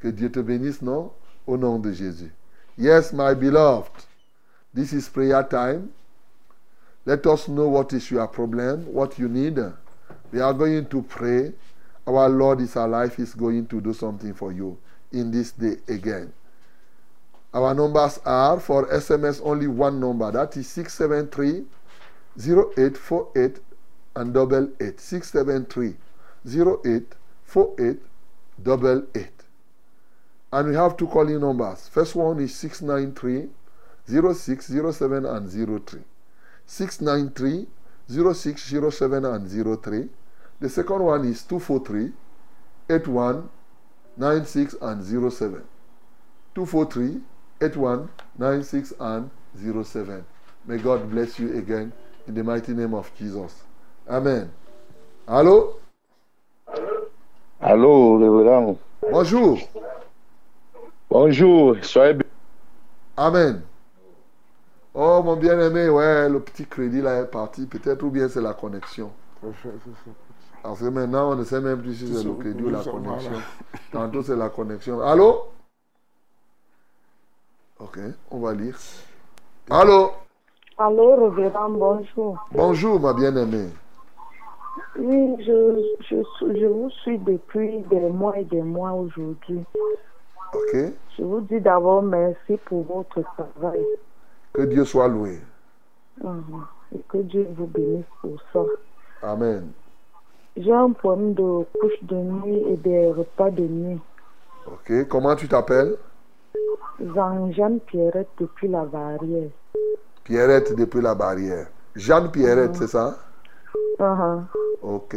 [0.00, 1.10] Que Dieu te bénisse, non?
[1.46, 2.32] Au nom de Jésus.
[2.76, 3.90] Yes, my beloved.
[4.74, 5.92] This is prayer time.
[7.06, 9.58] Let us know what is your problem, what you need.
[10.32, 11.52] We are going to pray.
[12.06, 13.14] Our Lord is alive.
[13.16, 14.76] He's going to do something for you
[15.12, 16.32] in this day again.
[17.54, 20.30] Our numbers are for SMS only one number.
[20.30, 21.64] That is 673
[22.38, 23.60] 0848
[24.16, 25.00] and double eight.
[25.00, 25.96] 673
[26.46, 28.00] 0848
[28.62, 29.42] double eight.
[30.52, 31.88] And we have two calling numbers.
[31.88, 33.48] First one is 693
[34.08, 35.50] 0607 and
[35.86, 36.00] 03.
[36.66, 37.66] 693
[38.08, 40.08] 0607 and 03.
[40.60, 42.12] The second one is 243
[42.88, 43.48] 81
[44.16, 45.64] 96 and 07.
[46.54, 47.20] 243
[47.60, 48.08] 81
[48.38, 49.30] 96 and
[49.84, 50.24] 07.
[50.66, 51.92] May God bless you again
[52.26, 53.65] in the mighty name of Jesus.
[54.08, 54.48] Amen.
[55.26, 55.78] Allô?
[57.60, 58.76] Allô, révérend.
[59.10, 59.58] Bonjour.
[61.10, 62.28] Bonjour, soyez bien.
[63.16, 63.62] Amen.
[64.94, 67.66] Oh, mon bien-aimé, ouais, le petit crédit là est parti.
[67.66, 69.10] Peut-être ou bien c'est la connexion.
[70.62, 73.32] Parce que maintenant, on ne sait même plus si c'est le crédit ou la connexion.
[73.90, 75.00] Tantôt, c'est la connexion.
[75.00, 75.48] Allô?
[77.80, 77.98] Ok,
[78.30, 78.78] on va lire.
[79.68, 80.12] Allô?
[80.78, 82.38] Allô, révérend, bonjour.
[82.52, 83.70] Bonjour, ma bien-aimée.
[84.98, 86.16] Oui, je, je,
[86.58, 89.60] je vous suis depuis des mois et des mois aujourd'hui.
[90.54, 90.76] Ok.
[91.18, 93.84] Je vous dis d'abord merci pour votre travail.
[94.52, 95.38] Que Dieu soit loué.
[96.22, 96.64] Mhm.
[96.94, 98.60] Et que Dieu vous bénisse pour ça.
[99.22, 99.72] Amen.
[100.56, 104.00] J'ai un problème de couche de nuit et des repas de nuit.
[104.66, 105.08] Ok.
[105.08, 105.96] Comment tu t'appelles?
[107.14, 109.50] Jean-Jeanne Pierrette depuis la barrière.
[110.24, 111.66] Pierrette depuis la barrière.
[111.94, 113.18] Jeanne Pierrette, c'est ça?
[113.98, 114.46] Mhm.
[114.82, 115.16] Ok.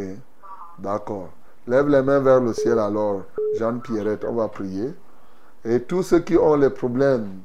[0.80, 1.30] D'accord.
[1.68, 3.24] Lève les mains vers le ciel alors.
[3.58, 4.94] Jeanne Pierrette, on va prier.
[5.66, 7.42] Et tous ceux qui ont les problèmes,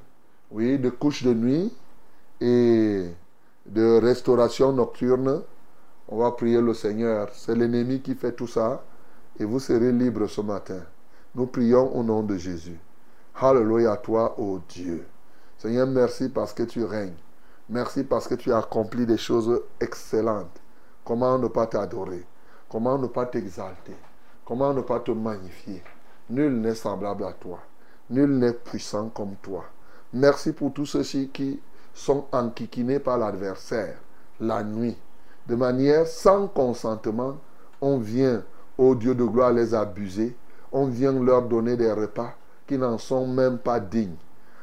[0.51, 1.73] oui, de couche de nuit
[2.41, 3.05] et
[3.67, 5.43] de restauration nocturne,
[6.09, 7.29] on va prier le Seigneur.
[7.33, 8.83] C'est l'ennemi qui fait tout ça
[9.39, 10.81] et vous serez libres ce matin.
[11.35, 12.79] Nous prions au nom de Jésus.
[13.41, 15.05] Alléluia à toi, ô Dieu.
[15.59, 17.17] Seigneur, merci parce que tu règnes.
[17.69, 20.61] Merci parce que tu as accompli des choses excellentes.
[21.05, 22.25] Comment ne pas t'adorer?
[22.69, 23.97] Comment ne pas t'exalter?
[24.45, 25.83] Comment ne pas te magnifier?
[26.31, 27.61] Nul n'est semblable à toi.
[28.11, 29.65] Nul n'est puissant comme toi.
[30.13, 31.61] Merci pour tous ceux-ci qui
[31.93, 33.97] sont enquiquinés par l'adversaire
[34.41, 34.97] la nuit.
[35.47, 37.37] De manière sans consentement,
[37.81, 38.43] on vient,
[38.79, 40.37] au Dieu de gloire, les abuser.
[40.73, 42.35] On vient leur donner des repas
[42.67, 44.17] qui n'en sont même pas dignes.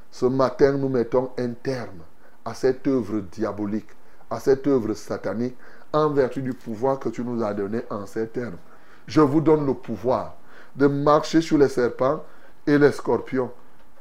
[0.10, 2.02] Ce matin, nous mettons un terme
[2.44, 3.90] à cette œuvre diabolique,
[4.30, 5.56] à cette œuvre satanique,
[5.94, 8.58] en vertu du pouvoir que tu nous as donné en ces termes.
[9.08, 10.36] Je vous donne le pouvoir
[10.76, 12.24] de marcher sur les serpents
[12.66, 13.52] et les scorpions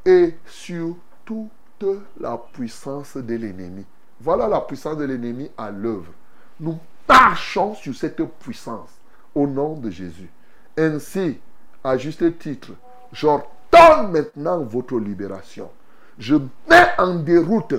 [0.04, 1.84] et sur toute
[2.18, 3.84] la puissance de l'ennemi.
[4.20, 6.12] Voilà la puissance de l'ennemi à l'œuvre.
[6.60, 6.78] Nous
[7.08, 8.90] marchons sur cette puissance
[9.34, 10.30] au nom de Jésus.
[10.76, 11.38] Ainsi,
[11.82, 12.72] à juste titre,
[13.12, 15.70] j'ordonne maintenant votre libération.
[16.18, 16.36] Je
[16.68, 17.74] mets en déroute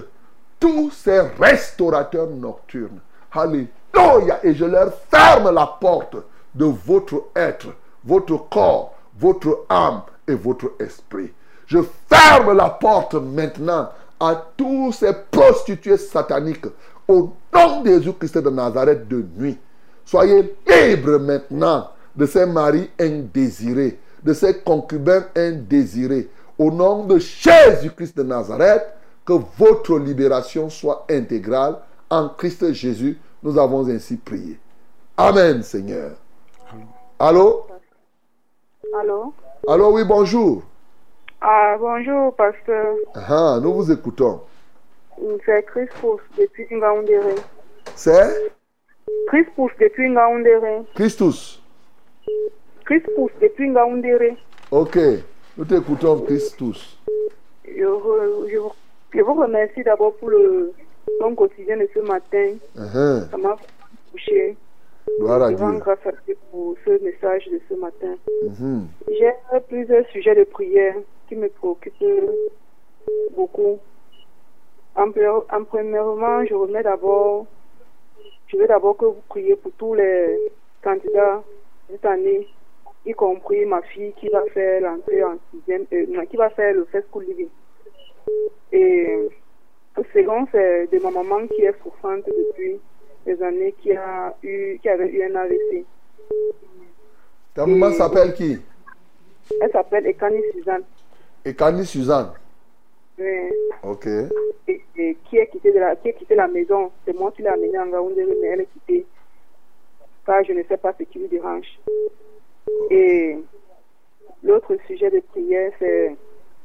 [0.59, 2.99] tous ces restaurateurs nocturnes.
[4.43, 6.17] Et je leur ferme la porte
[6.55, 7.67] de votre être,
[8.03, 11.31] votre corps, votre âme et votre esprit.
[11.67, 11.79] Je
[12.09, 13.89] ferme la porte maintenant
[14.19, 16.65] à tous ces prostituées sataniques
[17.07, 19.57] au nom de Jésus-Christ de Nazareth de nuit.
[20.05, 26.29] Soyez libres maintenant de ces maris indésirés, de ces concubins indésirés.
[26.57, 28.83] Au nom de Jésus-Christ de Nazareth,
[29.25, 31.77] que votre libération soit intégrale.
[32.09, 34.57] En Christ Jésus, nous avons ainsi prié.
[35.17, 36.11] Amen, Seigneur.
[37.19, 37.65] Allô?
[38.99, 39.33] Allô?
[39.67, 40.63] Allô, oui, bonjour.
[41.39, 42.95] Ah, bonjour, pasteur.
[43.15, 44.41] Ah, nous vous écoutons.
[45.45, 47.35] C'est Chris Pousse depuis Ngaoundéré.
[47.95, 48.51] C'est?
[49.27, 50.81] Chris Pousse depuis Ngaoundéré.
[50.95, 51.61] Christus.
[52.85, 54.37] Chris Pousse depuis Ngaoundéré.
[54.71, 54.97] Ok,
[55.57, 56.97] nous t'écoutons, Christus.
[57.65, 58.57] Je, je,
[59.13, 60.73] je vous remercie d'abord pour le
[61.19, 62.55] ton quotidien de ce matin.
[62.77, 63.29] Uh-huh.
[63.29, 63.57] Ça m'a
[64.11, 64.55] touché.
[65.19, 65.79] Gloire à Je rends Dieu.
[65.79, 68.15] grâce à Dieu pour ce message de ce matin.
[68.43, 68.87] Mhm.
[69.09, 69.31] J'ai
[69.67, 70.95] plusieurs sujets de prière
[71.27, 72.29] qui me préoccupent
[73.35, 73.79] beaucoup.
[74.95, 77.45] En, pre- en premièrement, je remets d'abord,
[78.47, 80.37] je veux d'abord que vous priez pour tous les
[80.83, 81.41] candidats
[81.89, 82.47] cette année,
[83.05, 86.85] y compris ma fille qui va faire l'entrée en sixième, euh, qui va faire le
[86.85, 87.49] first school living.
[88.71, 89.29] Et
[90.13, 92.79] second, c'est de ma maman qui est souffrante depuis
[93.25, 95.85] des années, qui a eu, qui avait eu un AVC.
[97.53, 98.57] Ta maman s'appelle qui?
[99.59, 100.83] Elle s'appelle Ekani Suzanne.
[101.45, 102.31] Ekani Suzanne.
[103.17, 103.51] Mais
[103.83, 104.07] Ok.
[104.67, 106.91] et, et qui est quitté de la qui est quitté la maison.
[107.05, 109.05] C'est moi qui l'ai amenée en Gaoundéré, mais elle est quittée.
[110.25, 111.67] Car je ne sais pas ce qui lui dérange.
[112.89, 113.37] Et
[114.43, 116.15] l'autre sujet de prière, c'est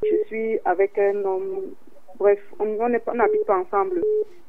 [0.05, 1.75] je suis avec un homme.
[2.19, 4.03] Bref, on n'habite pas ensemble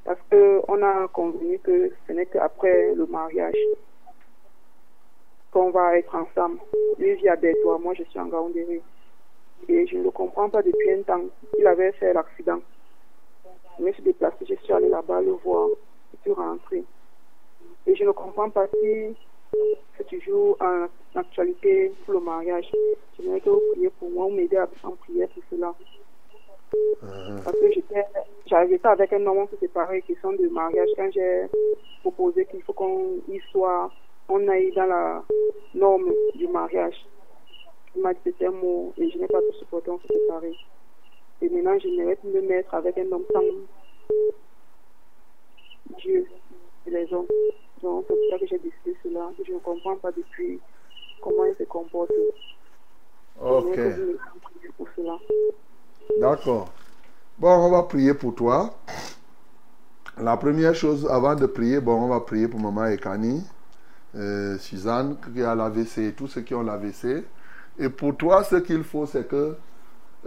[0.05, 3.57] parce que on a convenu que ce n'est qu'après le mariage
[5.51, 6.59] qu'on va être ensemble.
[6.97, 8.81] Lui vit à Bétois, moi je suis en Gaoundéré.
[9.67, 11.25] Et je ne le comprends pas depuis un temps.
[11.59, 12.61] Il avait fait l'accident.
[13.77, 15.67] Je me suis déplacée, je suis allée là-bas le voir.
[16.13, 16.83] Je suis rentrée.
[17.85, 19.15] Et je ne comprends pas si
[19.97, 22.71] c'est toujours en actualité pour le mariage.
[23.17, 25.73] Je voudrais que vous priez pour moi, vous m'aidez en prière pour cela.
[27.43, 28.03] Parce que j'étais,
[28.45, 31.45] j'avais pas avec un homme, on s'est séparés, question de mariage, quand j'ai
[32.01, 33.91] proposé qu'il faut qu'on y soit,
[34.29, 35.23] on aille dans la
[35.73, 36.95] norme du mariage.
[37.95, 40.13] Il m'a dit que c'était un mot et je n'ai pas pu supporter, on s'est
[40.13, 40.55] séparés.
[41.41, 43.41] Et maintenant, je n'aimerais plus me mettre avec un homme sans
[45.99, 46.27] Dieu
[46.85, 47.27] et les hommes.
[47.81, 49.31] Donc, c'est pour ça que j'ai décidé cela.
[49.45, 50.59] Je ne comprends pas depuis
[51.21, 52.11] comment il se comporte.
[53.39, 53.75] Ok.
[53.75, 55.17] Je pour cela.
[56.15, 56.71] D'accord.
[57.37, 58.73] Bon, on va prier pour toi.
[60.17, 63.43] La première chose, avant de prier, bon, on va prier pour maman Ekani,
[64.15, 67.23] euh, Suzanne, qui a l'AVC, tous ceux qui ont l'AVC.
[67.77, 69.55] Et pour toi, ce qu'il faut, c'est que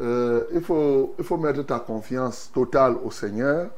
[0.00, 3.70] euh, il faut mettre ta confiance totale au Seigneur.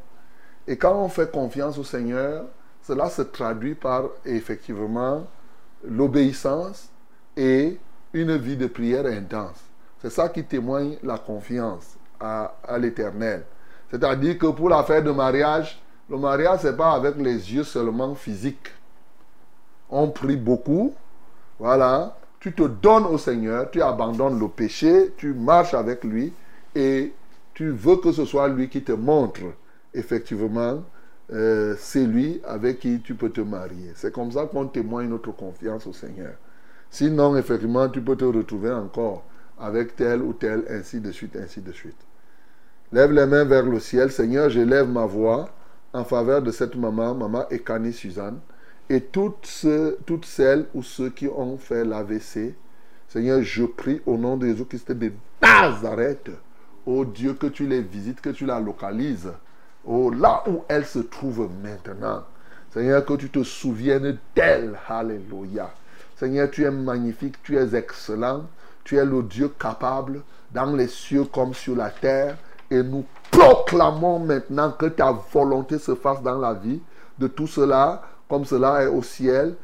[0.66, 2.44] Et quand on fait confiance au Seigneur,
[2.82, 5.26] cela se traduit par effectivement
[5.84, 6.90] l'obéissance
[7.36, 7.78] et
[8.12, 9.71] une vie de prière intense.
[10.02, 13.44] C'est ça qui témoigne la confiance à, l'éternel.
[13.88, 15.80] C'est-à-dire que pour l'affaire de mariage,
[16.10, 18.72] le mariage, ce n'est pas avec les yeux seulement physiques.
[19.88, 20.92] On prie beaucoup.
[21.58, 22.16] Voilà.
[22.40, 26.32] Tu te donnes au Seigneur, tu abandonnes le péché, tu marches avec lui
[26.74, 27.12] et
[27.54, 29.42] tu veux que ce soit lui qui te montre
[29.94, 30.82] effectivement
[31.30, 33.92] euh, c'est lui avec qui tu peux te marier.
[33.94, 36.32] C'est comme ça qu'on témoigne notre confiance au Seigneur.
[36.90, 39.22] Sinon, effectivement, tu peux te retrouver encore
[39.62, 41.96] avec tel ou tel, ainsi de suite, ainsi de suite.
[42.92, 44.10] Lève les mains vers le ciel.
[44.10, 45.48] Seigneur, je lève ma voix
[45.92, 48.40] en faveur de cette maman, maman Ekani Suzanne,
[48.90, 49.66] et toutes,
[50.04, 52.54] toutes celles ou ceux qui ont fait l'AVC.
[53.08, 56.30] Seigneur, je prie au nom de Jésus-Christ de Nazareth.
[56.84, 59.30] Oh Dieu, que tu les visites, que tu la localises.
[59.84, 62.24] Oh, là où elle se trouve maintenant.
[62.72, 64.78] Seigneur, que tu te souviennes d'elle.
[64.88, 65.70] Alléluia.
[66.16, 68.46] Seigneur, tu es magnifique, tu es excellent.
[68.84, 70.22] Tu es le Dieu capable
[70.52, 72.36] dans les cieux comme sur la terre.
[72.70, 76.80] Et nous proclamons maintenant que ta volonté se fasse dans la vie
[77.18, 79.54] de tout cela, comme cela est au ciel.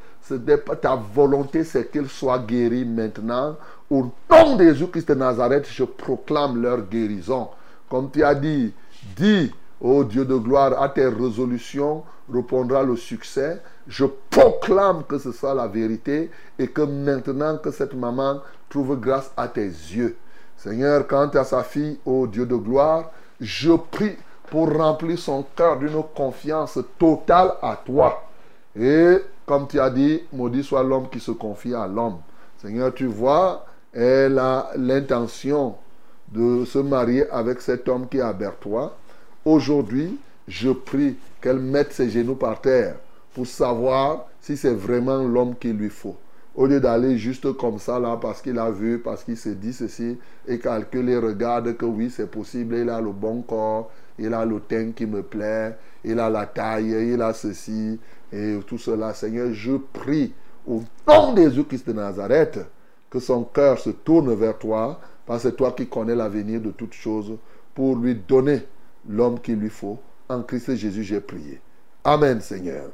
[0.82, 3.56] Ta volonté, c'est qu'ils soient guéris maintenant.
[3.90, 7.48] Au nom de Jésus-Christ de Nazareth, je proclame leur guérison.
[7.88, 8.74] Comme tu as dit,
[9.16, 9.50] dis,
[9.80, 13.62] ô Dieu de gloire, à tes résolutions répondra le succès.
[13.86, 19.30] Je proclame que ce soit la vérité et que maintenant que cette maman trouve grâce
[19.36, 20.16] à tes yeux.
[20.56, 23.10] Seigneur, quant à sa fille, ô Dieu de gloire,
[23.40, 24.16] je prie
[24.50, 28.24] pour remplir son cœur d'une confiance totale à toi.
[28.78, 32.18] Et comme tu as dit, maudit soit l'homme qui se confie à l'homme.
[32.60, 35.74] Seigneur, tu vois elle a l'intention
[36.30, 38.96] de se marier avec cet homme qui est à Bertois,
[39.44, 42.96] aujourd'hui, je prie qu'elle mette ses genoux par terre
[43.34, 46.16] pour savoir si c'est vraiment l'homme qu'il lui faut.
[46.58, 49.72] Au lieu d'aller juste comme ça là parce qu'il a vu, parce qu'il se dit
[49.72, 54.44] ceci et calculer, regarde que oui c'est possible, il a le bon corps, il a
[54.44, 58.00] le teint qui me plaît, il a la taille, il a ceci
[58.32, 59.14] et tout cela.
[59.14, 60.34] Seigneur, je prie
[60.66, 62.58] au nom de Jésus-Christ de Nazareth
[63.08, 66.72] que son cœur se tourne vers toi parce que c'est toi qui connais l'avenir de
[66.72, 67.38] toutes choses
[67.72, 68.62] pour lui donner
[69.08, 70.00] l'homme qu'il lui faut.
[70.28, 71.60] En Christ Jésus, j'ai prié.
[72.02, 72.90] Amen, Seigneur.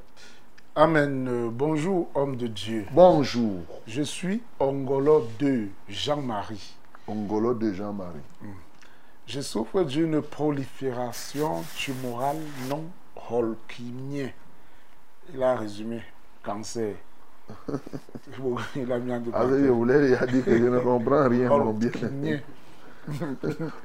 [0.76, 1.28] Amen.
[1.28, 2.84] Euh, bonjour, homme de Dieu.
[2.90, 3.60] Bonjour.
[3.86, 6.74] Je suis Ongolo de Jean-Marie.
[7.06, 8.18] Ongolo de Jean-Marie.
[9.24, 12.86] Je souffre d'une prolifération tumorale non
[13.30, 14.30] Holkinien.
[15.32, 16.02] Il a résumé
[16.42, 16.96] cancer.
[18.74, 21.48] il a mis en Ah, je voulais il a dit que je ne comprends rien.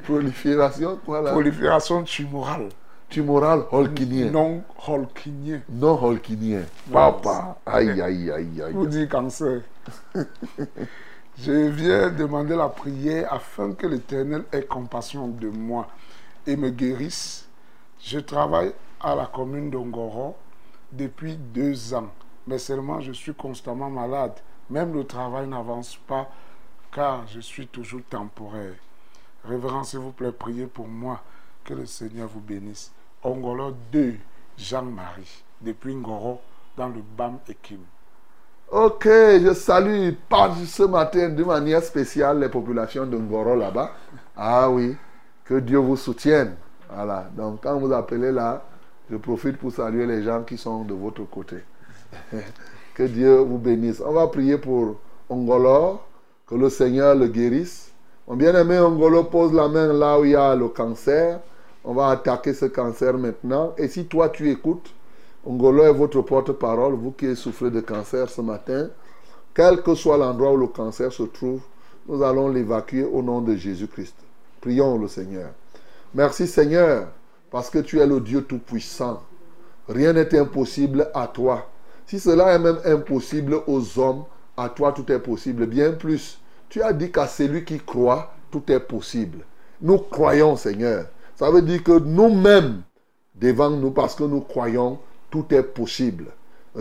[0.06, 1.34] Prolifération, quoi là?
[1.34, 2.70] Prolifération tumorale
[3.10, 4.30] Tumoral holkinien.
[4.32, 5.62] non Holkinien.
[5.70, 6.64] Non holkinien.
[6.92, 7.58] Papa.
[7.66, 8.74] Aïe, aïe, aïe, aïe.
[8.74, 9.62] Vous dit cancer.
[11.38, 15.88] Je viens demander la prière afin que l'Éternel ait compassion de moi
[16.46, 17.48] et me guérisse.
[18.02, 20.36] Je travaille à la commune d'Ongoro
[20.92, 22.10] depuis deux ans,
[22.46, 24.34] mais seulement je suis constamment malade.
[24.70, 26.30] Même le travail n'avance pas
[26.92, 28.76] car je suis toujours temporaire.
[29.46, 31.22] Révérend, s'il vous plaît, priez pour moi.
[31.64, 32.92] Que le Seigneur vous bénisse.
[33.24, 34.16] Ongolo 2,
[34.58, 36.40] Jean-Marie, depuis Ngoro,
[36.78, 37.80] dans le BAM Ekim.
[38.72, 43.92] Ok, je salue pas ce matin de manière spéciale les populations de Ngoro là-bas.
[44.38, 44.96] Ah oui,
[45.44, 46.56] que Dieu vous soutienne.
[46.94, 48.64] Voilà, donc quand vous appelez là,
[49.12, 51.58] je profite pour saluer les gens qui sont de votre côté.
[52.94, 54.02] que Dieu vous bénisse.
[54.06, 54.96] On va prier pour
[55.28, 56.00] Ongolo,
[56.48, 57.92] que le Seigneur le guérisse.
[58.28, 61.40] Mon bien-aimé Ongolo pose la main là où il y a le cancer.
[61.84, 63.74] On va attaquer ce cancer maintenant.
[63.78, 64.94] Et si toi tu écoutes,
[65.46, 68.90] Ongolo est votre porte-parole, vous qui souffrez de cancer ce matin,
[69.54, 71.62] quel que soit l'endroit où le cancer se trouve,
[72.08, 74.16] nous allons l'évacuer au nom de Jésus-Christ.
[74.62, 75.52] Prions le Seigneur.
[76.14, 77.08] Merci Seigneur,
[77.50, 79.22] parce que tu es le Dieu Tout-Puissant.
[79.88, 81.70] Rien n'est impossible à toi.
[82.06, 84.26] Si cela est même impossible aux hommes,
[84.58, 85.66] à toi tout est possible.
[85.66, 89.40] Bien plus, tu as dit qu'à celui qui croit, tout est possible.
[89.82, 91.06] Nous croyons, Seigneur.
[91.40, 92.82] Ça veut dire que nous-mêmes,
[93.34, 96.26] devant nous, parce que nous croyons, tout est possible.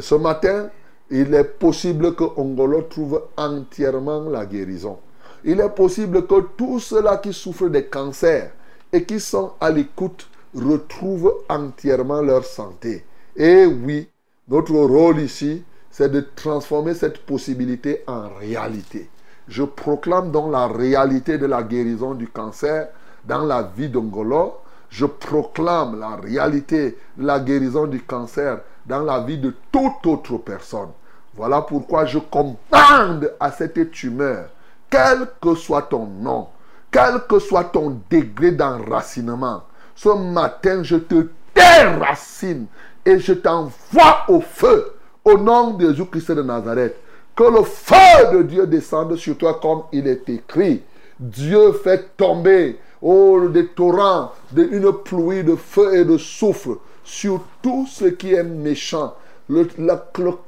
[0.00, 0.70] Ce matin,
[1.12, 4.98] il est possible que Ongolo trouve entièrement la guérison.
[5.44, 8.50] Il est possible que tous ceux-là qui souffrent de cancer
[8.92, 13.04] et qui sont à l'écoute retrouvent entièrement leur santé.
[13.36, 14.08] Et oui,
[14.48, 19.08] notre rôle ici, c'est de transformer cette possibilité en réalité.
[19.46, 22.88] Je proclame donc la réalité de la guérison du cancer
[23.28, 24.56] dans la vie d'Ongolo.
[24.88, 30.88] Je proclame la réalité la guérison du cancer dans la vie de toute autre personne.
[31.34, 34.46] Voilà pourquoi je commande à cette tumeur,
[34.90, 36.48] quel que soit ton nom,
[36.90, 39.62] quel que soit ton degré d'enracinement,
[39.94, 42.66] ce matin je te déracine
[43.04, 46.96] et je t'envoie au feu au nom de Jésus-Christ de Nazareth.
[47.36, 50.82] Que le feu de Dieu descende sur toi comme il est écrit.
[51.20, 57.86] Dieu fait tomber oh, des torrents, une pluie de feu et de souffle sur tout
[57.88, 59.14] ce qui est méchant.
[59.48, 59.66] Le,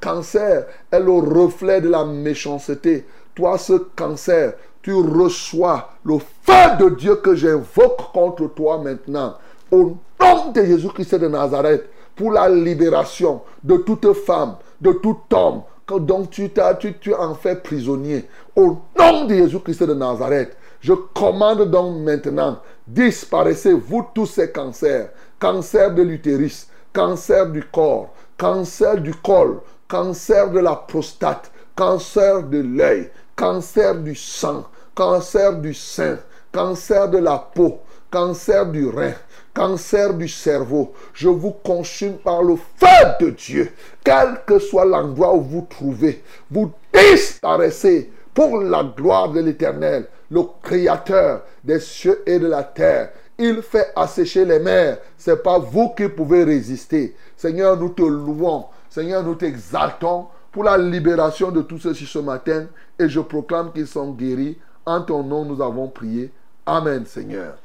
[0.01, 3.07] cancer est le reflet de la méchanceté.
[3.35, 4.53] Toi, ce cancer,
[4.83, 9.37] tu reçois le feu de Dieu que j'invoque contre toi maintenant.
[9.71, 15.63] Au nom de Jésus-Christ de Nazareth, pour la libération de toute femme, de tout homme,
[15.99, 18.29] donc tu, tu, tu en fais prisonnier.
[18.55, 25.11] Au nom de Jésus-Christ de Nazareth, je commande donc maintenant, disparaissez vous tous ces cancers,
[25.39, 32.61] cancer de l'utérus, cancer du corps, cancer du col, cancer de la prostate, cancer de
[32.61, 36.19] l'œil, cancer du sang, cancer du sein,
[36.53, 37.81] cancer de la peau,
[38.11, 39.15] cancer du rein,
[39.55, 40.93] cancer du cerveau.
[41.13, 42.87] Je vous consume par le feu
[43.21, 43.71] de Dieu.
[44.05, 50.43] Quel que soit l'endroit où vous trouvez, vous disparaissez pour la gloire de l'Éternel, le
[50.63, 53.13] Créateur des cieux et de la terre.
[53.39, 54.99] Il fait assécher les mers.
[55.17, 57.17] Ce n'est pas vous qui pouvez résister.
[57.37, 58.67] Seigneur, nous te louons.
[58.89, 62.67] Seigneur, nous t'exaltons pour la libération de tous ceux-ci ce matin.
[62.99, 64.59] Et je proclame qu'ils sont guéris.
[64.85, 66.31] En ton nom, nous avons prié.
[66.67, 67.57] Amen, Seigneur.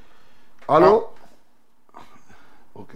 [0.67, 1.09] Allô?
[2.73, 2.95] Ok.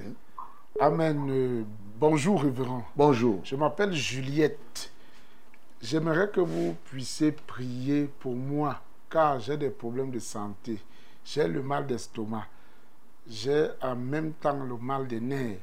[0.79, 1.27] Amen.
[1.29, 1.63] Euh,
[1.99, 2.83] bonjour, révérend.
[2.95, 3.41] Bonjour.
[3.43, 4.91] Je m'appelle Juliette.
[5.81, 8.79] J'aimerais que vous puissiez prier pour moi.
[9.09, 10.79] Car j'ai des problèmes de santé.
[11.23, 12.45] J'ai le mal d'estomac.
[13.27, 15.59] J'ai en même temps le mal des nerfs.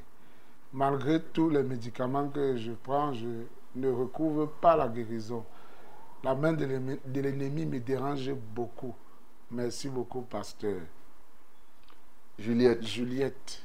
[0.72, 3.28] Malgré tous les médicaments que je prends, je
[3.76, 5.44] ne recouvre pas la guérison.
[6.22, 6.64] La main de
[7.20, 8.94] l'ennemi me dérange beaucoup.
[9.50, 10.80] Merci beaucoup, pasteur.
[12.38, 12.82] Juliette.
[12.82, 13.62] Juliette.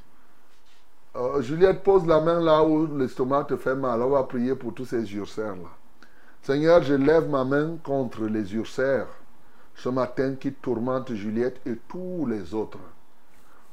[1.15, 4.01] Euh, Juliette, pose la main là où l'estomac te fait mal.
[4.01, 5.69] On va prier pour tous ces ulcères là.
[6.41, 9.07] Seigneur, je lève ma main contre les ulcères
[9.81, 12.77] ce matin qui tourmentent Juliette et tous les autres.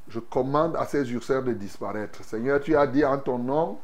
[0.09, 2.25] Je commande à ces ulcères de disparaître.
[2.25, 3.79] Seigneur, tu as dit en ton nom,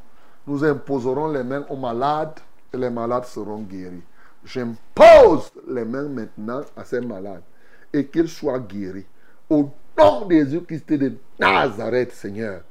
[0.46, 2.40] nous imposerons les mains aux malades
[2.72, 4.02] et les malades seront guéris.
[4.42, 7.42] J'impose les mains maintenant à ces malades
[7.92, 9.06] et qu'ils soient guéris.
[9.50, 12.62] Au nom de Jésus-Christ de Nazareth, Seigneur,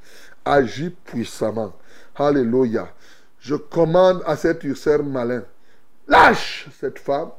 [0.43, 1.73] agis puissamment.
[2.15, 2.89] Alléluia.
[3.39, 5.43] Je commande à cet ulcère malin,
[6.07, 7.29] lâche cette femme,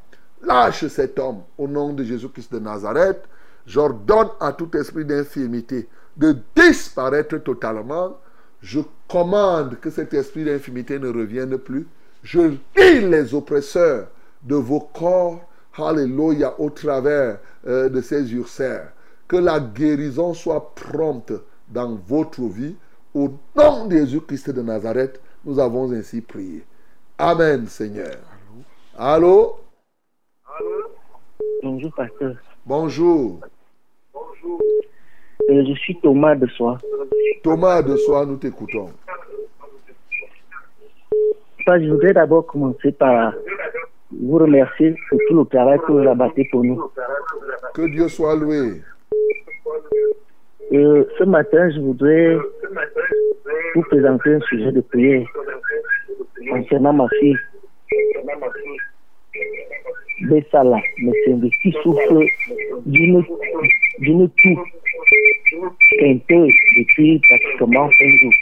[0.47, 1.43] lâche cet homme.
[1.59, 3.23] Au nom de Jésus-Christ de Nazareth,
[3.67, 8.19] j'ordonne à tout esprit d'infirmité de disparaître totalement.
[8.61, 11.87] Je commande que cet esprit d'infirmité ne revienne plus.
[12.23, 12.41] Je
[12.77, 14.09] lis les oppresseurs
[14.43, 15.41] de vos corps,
[15.77, 18.93] alléluia, au travers euh, de ces ulcères.
[19.29, 21.33] Que la guérison soit prompte
[21.69, 22.77] dans votre vie.
[23.15, 26.65] Au nom de Jésus-Christ de Nazareth, nous avons ainsi prié.
[27.19, 28.17] Amen, Seigneur.
[28.97, 29.64] Allô?
[31.63, 32.35] Bonjour, pasteur.
[32.67, 33.41] Bonjour.
[35.51, 36.79] Euh, je suis Thomas de Soie.
[37.43, 38.91] Thomas de Soie, nous t'écoutons.
[41.67, 43.35] Je voudrais d'abord commencer par
[44.13, 46.91] vous remercier pour tout le travail que vous abattez pour nous.
[47.75, 48.83] Que Dieu soit loué.
[50.73, 52.37] Euh, ce matin, je voudrais
[53.75, 55.27] vous présenter un sujet de prière
[56.51, 57.37] concernant ma fille.
[60.23, 62.25] Bessala, mes services, qui souffre
[62.87, 63.25] d'une
[64.01, 64.65] d'une toux
[65.99, 68.33] quinteuse depuis pratiquement 5 jours.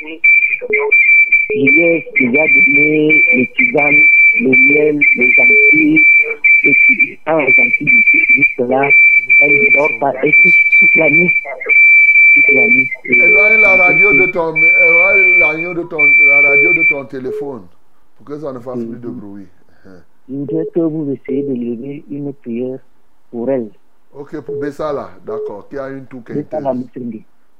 [1.51, 4.03] Je lui ai déjà donné les tisanes,
[4.41, 6.01] le miel, les antilles,
[6.63, 8.03] puis quand les antilles
[8.37, 8.91] juste là,
[9.41, 11.31] elle ne dort pas, et toute, toute la nuit.
[13.05, 17.63] Éloigne la radio de ton, la radio de ton, la radio de ton téléphone
[18.17, 19.47] pour que ça ne fasse plus de bruit.
[20.33, 22.79] Je voudrais que vous essayiez de lever une prière
[23.31, 23.69] pour elle.
[24.15, 26.73] Ok, pour Bessala, d'accord, qui a une toux Bessala.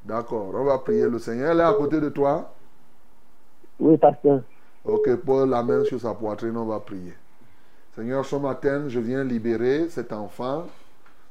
[0.03, 1.53] D'accord, on va prier le Seigneur.
[1.53, 2.55] Elle est à côté de toi
[3.79, 4.41] Oui, pasteur.
[4.87, 7.13] Ok, pose la main sur sa poitrine, on va prier.
[7.95, 10.65] Seigneur, ce matin, je viens libérer cet enfant,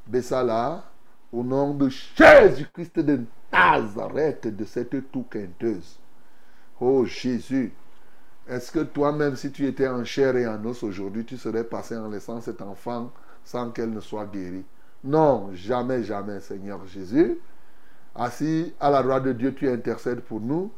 [0.06, 0.84] Bessala,
[1.34, 5.98] au nom de Jésus-Christ de Nazareth, de cette toux quinteuse.
[6.80, 7.74] Oh Jésus,
[8.48, 11.96] est-ce que toi-même, si tu étais en chair et en os aujourd'hui, tu serais passé
[11.96, 13.12] en laissant cet enfant
[13.44, 14.66] sans qu'elle ne soit guérie?
[15.04, 17.40] Non, jamais, jamais, Seigneur Jésus.
[18.14, 20.72] Assis à la droite de Dieu, tu intercèdes pour nous.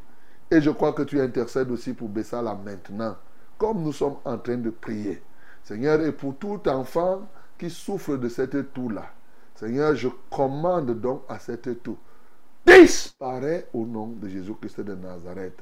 [0.51, 3.15] Et je crois que tu intercèdes aussi pour Bessala maintenant,
[3.57, 5.21] comme nous sommes en train de prier.
[5.63, 7.27] Seigneur, et pour tout enfant
[7.57, 9.05] qui souffre de cette toux-là,
[9.55, 11.97] Seigneur, je commande donc à cette toux,
[12.65, 15.59] disparaît au nom de Jésus-Christ de Nazareth.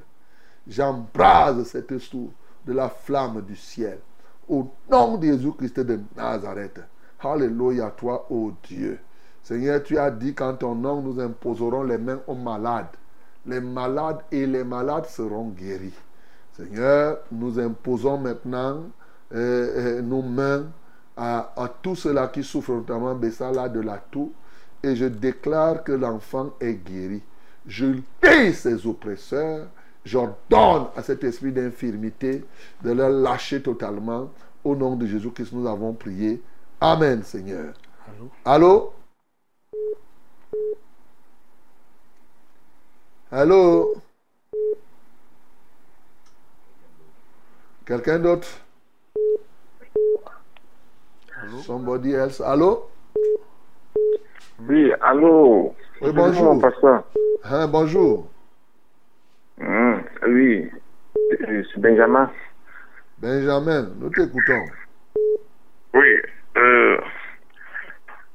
[0.68, 2.32] J'embrase cette toux
[2.66, 4.00] de la flamme du ciel.
[4.48, 6.82] Au nom de Jésus-Christ de Nazareth.
[7.20, 9.00] Alléluia, toi, ô Dieu.
[9.44, 12.88] Seigneur, tu as dit qu'en ton nom, nous imposerons les mains aux malades.
[13.46, 15.98] Les malades et les malades seront guéris.
[16.54, 18.84] Seigneur, nous imposons maintenant
[19.34, 20.66] euh, euh, nos mains
[21.18, 24.32] à, à tous ceux-là qui souffrent, notamment Bessala de la toux,
[24.84, 27.22] et je déclare que l'enfant est guéri.
[27.66, 29.68] Je lis ses oppresseurs,
[30.06, 32.44] j'ordonne à cet esprit d'infirmité
[32.84, 34.30] de le lâcher totalement.
[34.64, 36.42] Au nom de Jésus-Christ, nous avons prié.
[36.80, 37.74] Amen, Seigneur.
[38.08, 38.32] Allô?
[38.46, 38.94] Allô?
[43.32, 43.94] Allô?
[47.86, 48.48] Quelqu'un d'autre?
[51.66, 52.40] Somebody else?
[52.42, 52.88] Allô?
[54.68, 55.74] Oui, allô?
[56.02, 56.62] Oui, bonjour.
[56.62, 57.04] pasteur.
[57.44, 58.31] Hein, bonjour.
[59.62, 60.70] Hum, oui,
[61.30, 62.32] c'est Benjamin.
[63.20, 64.66] Benjamin, nous t'écoutons.
[65.94, 66.08] Oui,
[66.58, 66.98] euh,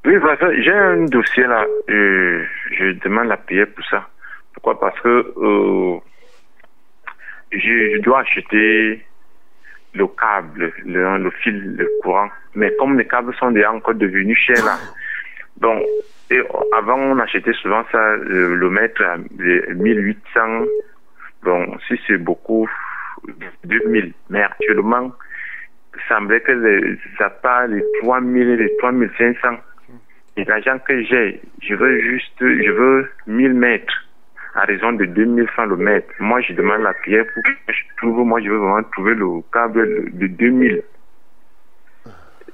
[0.04, 0.14] oui,
[0.60, 1.64] j'ai un dossier là.
[1.88, 4.08] euh, je demande la prière pour ça.
[4.54, 4.78] Pourquoi?
[4.78, 5.98] Parce que euh,
[7.50, 9.04] je, je dois acheter
[9.94, 12.28] le câble, le, le fil, le courant.
[12.54, 14.76] Mais comme les câbles sont déjà encore devenus chers là,
[15.56, 15.82] donc,
[16.30, 16.40] et
[16.76, 19.16] avant on achetait souvent ça, le, le mètre à
[19.74, 20.64] 1800.
[21.46, 22.68] Bon, si c'est beaucoup,
[23.62, 24.12] 2000.
[24.30, 25.12] Mais actuellement,
[25.94, 29.56] il semblait que ça part les 3000 et les 3500.
[30.38, 33.94] Et l'argent que j'ai, je veux juste, je veux 1000 mètres
[34.56, 36.08] à raison de 2000 francs le mètre.
[36.18, 39.40] Moi, je demande la prière pour que je trouve, moi, je veux vraiment trouver le
[39.52, 40.82] câble de, de 2000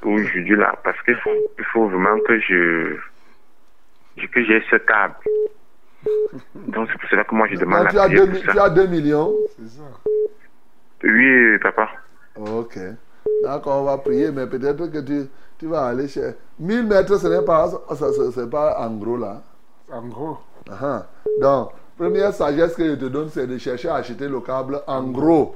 [0.02, 2.96] aujourd'hui là, parce qu'il faut, il faut vraiment que je,
[4.26, 5.14] que j'ai ce câble.
[6.54, 8.52] Donc, c'est pour cela que moi, je demande la tu as, prière 2, pour ça.
[8.52, 9.82] tu as 2 millions C'est ça.
[11.04, 11.88] Oui, papa.
[12.38, 12.78] Ok.
[13.44, 15.26] D'accord, on va prier, mais peut-être que tu,
[15.58, 16.32] tu vas aller chez.
[16.58, 17.70] 1000 mètres, ce n'est pas,
[18.34, 19.42] c'est pas en gros là.
[19.92, 20.38] En gros,
[20.70, 21.06] Ah,
[21.40, 25.02] Donc, première sagesse que je te donne, c'est de chercher à acheter le câble en
[25.04, 25.54] gros.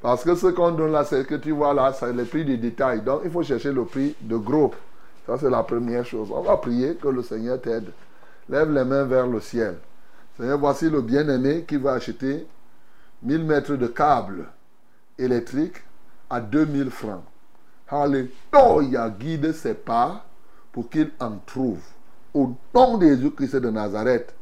[0.00, 2.56] Parce que ce qu'on donne là, c'est que tu vois là, c'est le prix du
[2.58, 3.02] détail.
[3.02, 4.72] Donc, il faut chercher le prix de gros.
[5.26, 6.30] Ça, c'est la première chose.
[6.32, 7.90] On va prier que le Seigneur t'aide.
[8.48, 9.76] Lève les mains vers le ciel.
[10.36, 12.46] Seigneur, voici le bien-aimé qui va acheter
[13.22, 14.46] 1000 mètres de câble
[15.18, 15.82] électrique
[16.30, 17.24] à 2000 francs.
[17.88, 20.24] Alléluia, guide ses pas
[20.72, 21.80] pour qu'il en trouve.
[22.34, 24.34] Au nom de Jésus-Christ de Nazareth,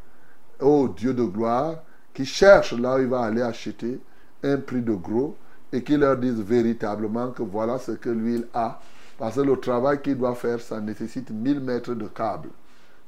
[0.61, 1.77] ô Dieu de gloire,
[2.13, 4.01] qui cherche là où il va aller acheter
[4.43, 5.37] un prix de gros
[5.73, 8.81] et qui leur dise véritablement que voilà ce que lui il a.
[9.17, 12.49] Parce que le travail qu'il doit faire, ça nécessite 1000 mètres de câble.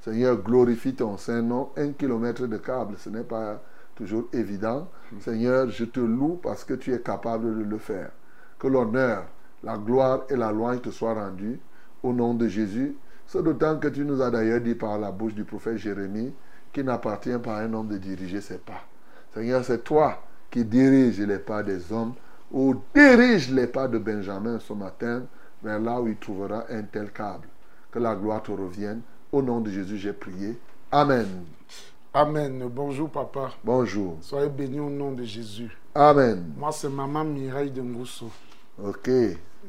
[0.06, 1.70] Seigneur, glorifie ton Saint-Nom.
[1.76, 3.60] Un kilomètre de câble, ce n'est pas
[3.96, 4.88] toujours évident.
[5.18, 8.12] Seigneur, je te loue parce que tu es capable de le faire.
[8.56, 9.24] Que l'honneur,
[9.64, 11.58] la gloire et la louange te soient rendus
[12.04, 12.94] au nom de Jésus.
[13.26, 16.32] C'est d'autant que tu nous as d'ailleurs dit par la bouche du prophète Jérémie
[16.72, 18.84] qu'il n'appartient pas à un homme de diriger ses pas.
[19.34, 20.22] Seigneur, c'est toi
[20.52, 22.14] qui diriges les pas des hommes
[22.52, 25.24] ou dirige les pas de Benjamin ce matin
[25.64, 27.48] vers là où il trouvera un tel câble.
[27.90, 29.00] Que la gloire te revienne.
[29.32, 30.56] Au nom de Jésus, j'ai prié.
[30.92, 31.44] Amen.
[32.14, 32.68] Amen.
[32.68, 33.50] Bonjour, papa.
[33.64, 34.18] Bonjour.
[34.20, 35.76] Soyez bénis au nom de Jésus.
[35.94, 36.52] Amen.
[36.56, 38.30] Moi, c'est maman Mireille de Ngousso.
[38.82, 39.10] Ok.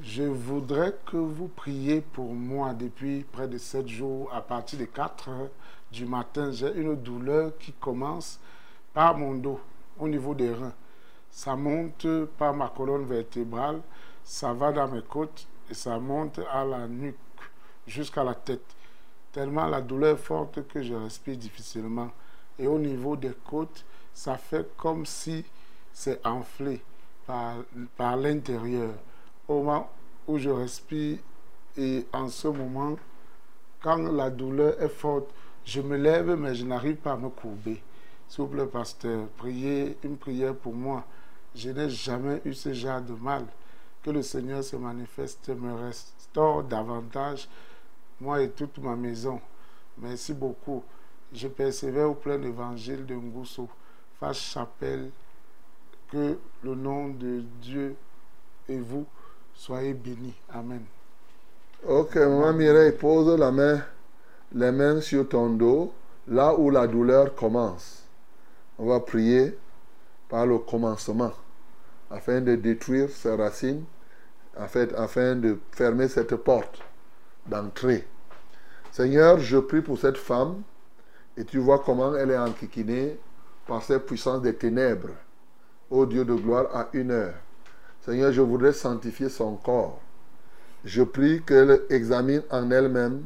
[0.01, 4.29] Je voudrais que vous priez pour moi depuis près de 7 jours.
[4.31, 5.49] À partir de 4 heures
[5.91, 8.39] du matin, j'ai une douleur qui commence
[8.93, 9.59] par mon dos,
[9.97, 10.73] au niveau des reins.
[11.31, 12.07] Ça monte
[12.37, 13.81] par ma colonne vertébrale,
[14.23, 17.15] ça va dans mes côtes et ça monte à la nuque
[17.87, 18.75] jusqu'à la tête.
[19.37, 22.09] Tellement la douleur est forte que je respire difficilement.
[22.57, 25.45] Et au niveau des côtes, ça fait comme si
[25.93, 26.81] c'est enflé
[27.27, 27.57] par,
[27.95, 28.95] par l'intérieur.
[29.47, 29.91] Au moment
[30.27, 31.19] où je respire
[31.77, 32.95] et en ce moment,
[33.79, 35.29] quand la douleur est forte,
[35.63, 37.79] je me lève mais je n'arrive pas à me courber.
[38.27, 41.03] S'il vous plaît, pasteur, priez une prière pour moi.
[41.53, 43.45] Je n'ai jamais eu ce genre de mal.
[44.01, 47.47] Que le Seigneur se manifeste me restaure davantage,
[48.19, 49.39] moi et toute ma maison.
[49.97, 50.83] Merci beaucoup.
[51.33, 53.67] Je persévère au plein évangile de Ngousso,
[54.19, 55.09] face chapelle.
[56.11, 57.95] Que le nom de Dieu
[58.69, 59.05] et vous
[59.53, 60.33] soyez bénis.
[60.49, 60.81] Amen.
[61.85, 63.81] Ok, maman Mireille, pose la main,
[64.53, 65.91] les mains sur ton dos,
[66.27, 68.03] là où la douleur commence.
[68.79, 69.57] On va prier
[70.29, 71.33] par le commencement,
[72.09, 73.83] afin de détruire ces racines,
[74.55, 76.81] afin de fermer cette porte
[77.47, 78.07] d'entrée.
[78.91, 80.61] Seigneur, je prie pour cette femme,
[81.35, 83.17] et tu vois comment elle est enquiquinée
[83.67, 85.09] par cette puissance des ténèbres.
[85.89, 87.35] Ô Dieu de gloire, à une heure.
[88.01, 90.01] Seigneur, je voudrais sanctifier son corps.
[90.83, 93.23] Je prie qu'elle examine en elle-même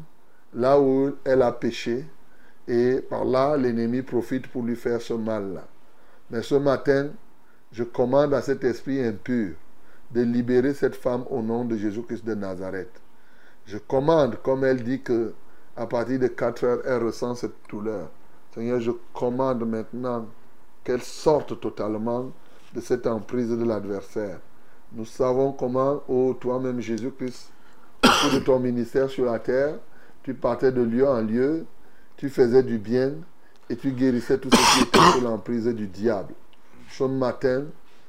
[0.54, 2.06] là où elle a péché
[2.68, 5.68] et par là l'ennemi profite pour lui faire ce mal-là.
[6.30, 7.10] Mais ce matin,
[7.72, 9.56] je commande à cet esprit impur
[10.12, 13.01] de libérer cette femme au nom de Jésus-Christ de Nazareth.
[13.66, 15.34] Je commande, comme elle dit que
[15.76, 18.10] à partir de 4 heures, elle ressent cette douleur.
[18.54, 20.28] Seigneur, je commande maintenant
[20.84, 22.32] qu'elle sorte totalement
[22.74, 24.40] de cette emprise de l'adversaire.
[24.94, 27.52] Nous savons comment, ô toi-même Jésus-Christ,
[28.04, 29.76] au cours de ton ministère sur la terre,
[30.24, 31.66] tu partais de lieu en lieu,
[32.18, 33.14] tu faisais du bien
[33.70, 36.34] et tu guérissais tout ce qui était sous l'emprise du diable.
[36.90, 37.64] Ce matin,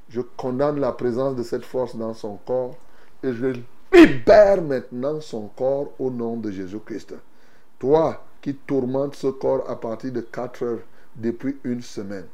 [0.09, 2.77] je condamne la présence de cette force dans son corps
[3.23, 3.55] et je
[3.93, 7.15] libère maintenant son corps au nom de Jésus-Christ.
[7.79, 10.81] Toi qui tourmentes ce corps à partir de 4 heures
[11.15, 12.27] depuis une semaine,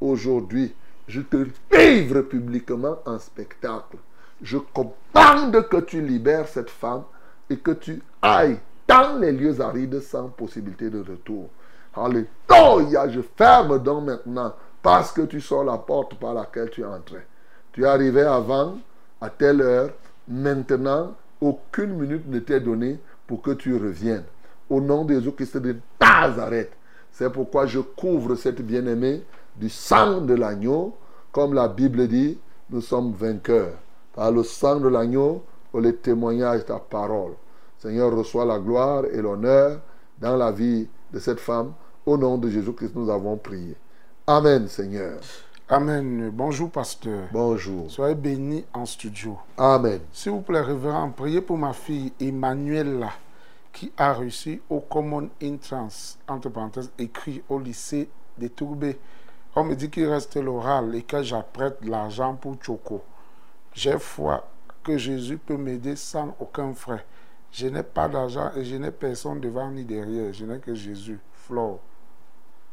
[0.00, 0.74] aujourd'hui,
[1.08, 3.96] je te livre publiquement en spectacle.
[4.42, 7.04] Je commande que tu libères cette femme
[7.48, 8.58] et que tu ailles
[8.88, 11.48] dans les lieux arides sans possibilité de retour.
[11.94, 17.26] Alléluia, je ferme donc maintenant parce que tu sors la porte par laquelle tu entrais.
[17.72, 18.76] Tu es arrivé avant,
[19.20, 19.90] à telle heure,
[20.28, 24.24] maintenant, aucune minute ne t'est donnée pour que tu reviennes.
[24.68, 26.72] Au nom de Jésus-Christ de Nazareth.
[27.10, 29.22] C'est pourquoi je couvre cette bien-aimée
[29.56, 30.94] du sang de l'agneau,
[31.32, 32.38] comme la Bible dit,
[32.70, 33.78] nous sommes vainqueurs.
[34.12, 37.32] Par le sang de l'agneau, pour le témoignage de ta parole.
[37.78, 39.80] Seigneur, reçois la gloire et l'honneur
[40.18, 41.72] dans la vie de cette femme.
[42.04, 43.76] Au nom de Jésus-Christ, nous avons prié.
[44.26, 45.20] Amen, Seigneur.
[45.68, 46.30] Amen.
[46.32, 47.26] Bonjour, pasteur.
[47.32, 47.90] Bonjour.
[47.90, 49.36] Soyez bénis en studio.
[49.58, 49.98] Amen.
[50.12, 53.10] S'il vous plaît, révérend, priez pour ma fille Emmanuela
[53.72, 58.96] qui a réussi au Common Entrance, entre parenthèses, écrit au lycée des Tourbés.
[59.56, 63.02] On me dit qu'il reste l'oral et que j'apprête l'argent pour Choco.
[63.74, 64.48] J'ai foi
[64.84, 67.04] que Jésus peut m'aider sans aucun frais.
[67.50, 70.32] Je n'ai pas d'argent et je n'ai personne devant ni derrière.
[70.32, 71.18] Je n'ai que Jésus.
[71.32, 71.80] Flore.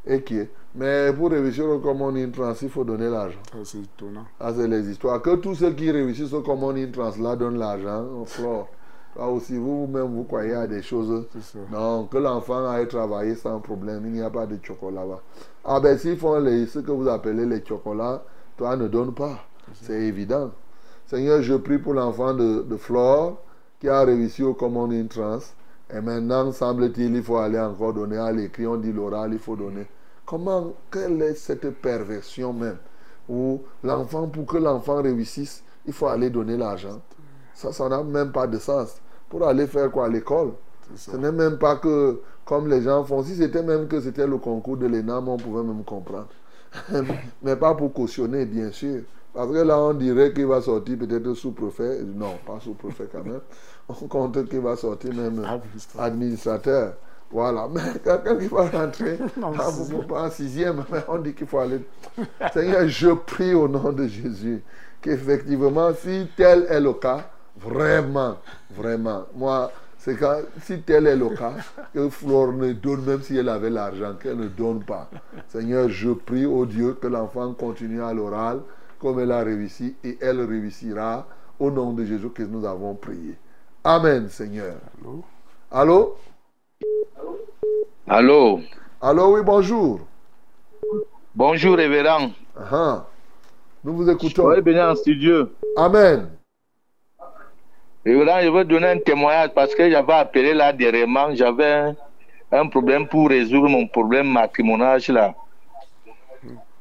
[0.05, 3.39] Et qui est Mais pour réussir au Common Entrance, il faut donner l'argent.
[3.51, 4.25] Ça, c'est étonnant.
[4.39, 5.21] Ah, c'est les histoires.
[5.21, 8.05] Que tous ceux qui réussissent au Common Entrance là donnent l'argent.
[8.25, 8.67] Flore.
[9.15, 11.27] Là aussi, vous-même, vous croyez à des choses.
[11.71, 14.03] Non, que l'enfant aille travailler sans problème.
[14.05, 15.19] Il n'y a pas de chocolat là
[15.63, 18.23] Ah ben, s'ils font les, ce que vous appelez les chocolats,
[18.57, 19.45] toi ne donne pas.
[19.73, 20.51] C'est évident.
[21.05, 23.37] Seigneur, je prie pour l'enfant de, de Flore
[23.79, 25.53] qui a réussi au Common Entrance.
[25.95, 28.65] Et maintenant, semble-t-il, il faut aller encore donner à l'écrit.
[28.65, 29.85] On dit l'oral, il faut donner.
[30.25, 32.77] Comment, quelle est cette perversion même
[33.29, 37.01] Où l'enfant, pour que l'enfant réussisse, il faut aller donner l'argent?
[37.53, 39.01] Ça, ça n'a même pas de sens.
[39.29, 40.05] Pour aller faire quoi?
[40.05, 40.53] À l'école?
[40.95, 44.37] Ce n'est même pas que, comme les gens font, si c'était même que c'était le
[44.37, 46.29] concours de l'ENAM, on pouvait même comprendre.
[47.43, 49.03] Mais pas pour cautionner, bien sûr.
[49.33, 52.01] Parce que là, on dirait qu'il va sortir peut-être sous-préfet.
[52.03, 53.41] Non, pas sous-préfet quand même.
[53.89, 55.45] On compte qu'il va sortir même
[55.97, 56.93] administrateur.
[57.31, 57.67] Voilà.
[57.71, 61.59] Mais quelqu'un qui va rentrer, ah, vous, pas en sixième, mais on dit qu'il faut
[61.59, 61.81] aller.
[62.53, 64.61] Seigneur, je prie au nom de Jésus
[65.01, 68.37] qu'effectivement, si tel est le cas, vraiment,
[68.71, 71.53] vraiment, moi, c'est quand, si tel est le cas,
[71.93, 75.09] que Flore ne donne, même si elle avait l'argent, qu'elle ne donne pas.
[75.47, 78.61] Seigneur, je prie au Dieu que l'enfant continue à l'oral
[78.99, 81.27] comme elle a réussi et elle réussira
[81.59, 83.35] au nom de Jésus que nous avons prié.
[83.85, 84.75] Amen, Seigneur.
[84.97, 85.23] Allô?
[85.69, 86.17] Allô?
[88.07, 88.61] Allô?
[89.01, 89.99] Allô, oui, bonjour.
[91.35, 92.31] Bonjour, révérend.
[92.55, 93.05] Ah,
[93.83, 94.43] nous vous écoutons.
[94.43, 95.49] Soyez bénis en studio.
[95.75, 96.29] Amen.
[98.05, 101.93] Révérend, je veux donner un témoignage parce que j'avais appelé là dernièrement, j'avais
[102.53, 105.33] un problème pour résoudre mon problème matrimonial là.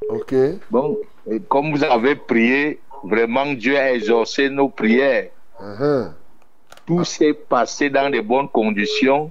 [0.08, 0.34] Ok.
[0.70, 0.96] Bon,
[1.28, 5.30] et comme vous avez prié, vraiment Dieu a exaucé nos prières.
[5.60, 6.12] Uh-huh.
[6.86, 9.30] Tout s'est passé dans de bonnes conditions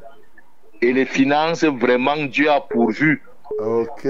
[0.82, 3.22] et les finances, vraiment Dieu a pourvu.
[3.60, 4.08] Ok.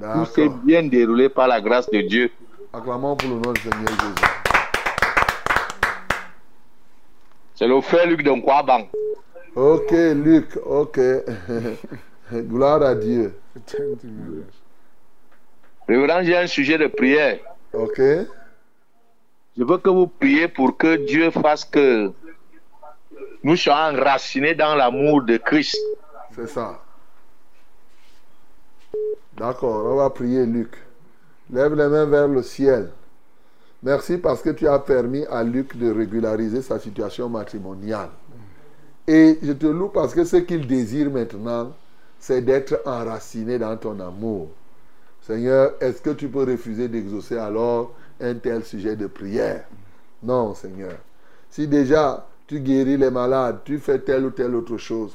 [0.00, 2.30] Tout s'est bien déroulé par la grâce de Dieu.
[2.72, 4.28] Acclamons pour le nom du Seigneur Jésus.
[7.56, 8.86] C'est le frère Luc de Nkwaban.
[9.56, 11.00] Ok, Luc, ok.
[12.32, 13.34] Gloire à Dieu.
[15.88, 17.38] Révérend, j'ai un sujet de prière.
[17.72, 17.98] Ok.
[17.98, 22.12] Je veux que vous priez pour que Dieu fasse que
[23.48, 25.78] nous soyons enracinés dans l'amour de Christ.
[26.36, 26.82] C'est ça.
[29.38, 30.76] D'accord, on va prier Luc.
[31.50, 32.90] Lève les mains vers le ciel.
[33.82, 38.10] Merci parce que tu as permis à Luc de régulariser sa situation matrimoniale.
[39.06, 41.72] Et je te loue parce que ce qu'il désire maintenant,
[42.18, 44.48] c'est d'être enraciné dans ton amour.
[45.22, 49.64] Seigneur, est-ce que tu peux refuser d'exaucer alors un tel sujet de prière?
[50.22, 50.98] Non, Seigneur.
[51.48, 55.14] Si déjà tu guéris les malades, tu fais telle ou telle autre chose,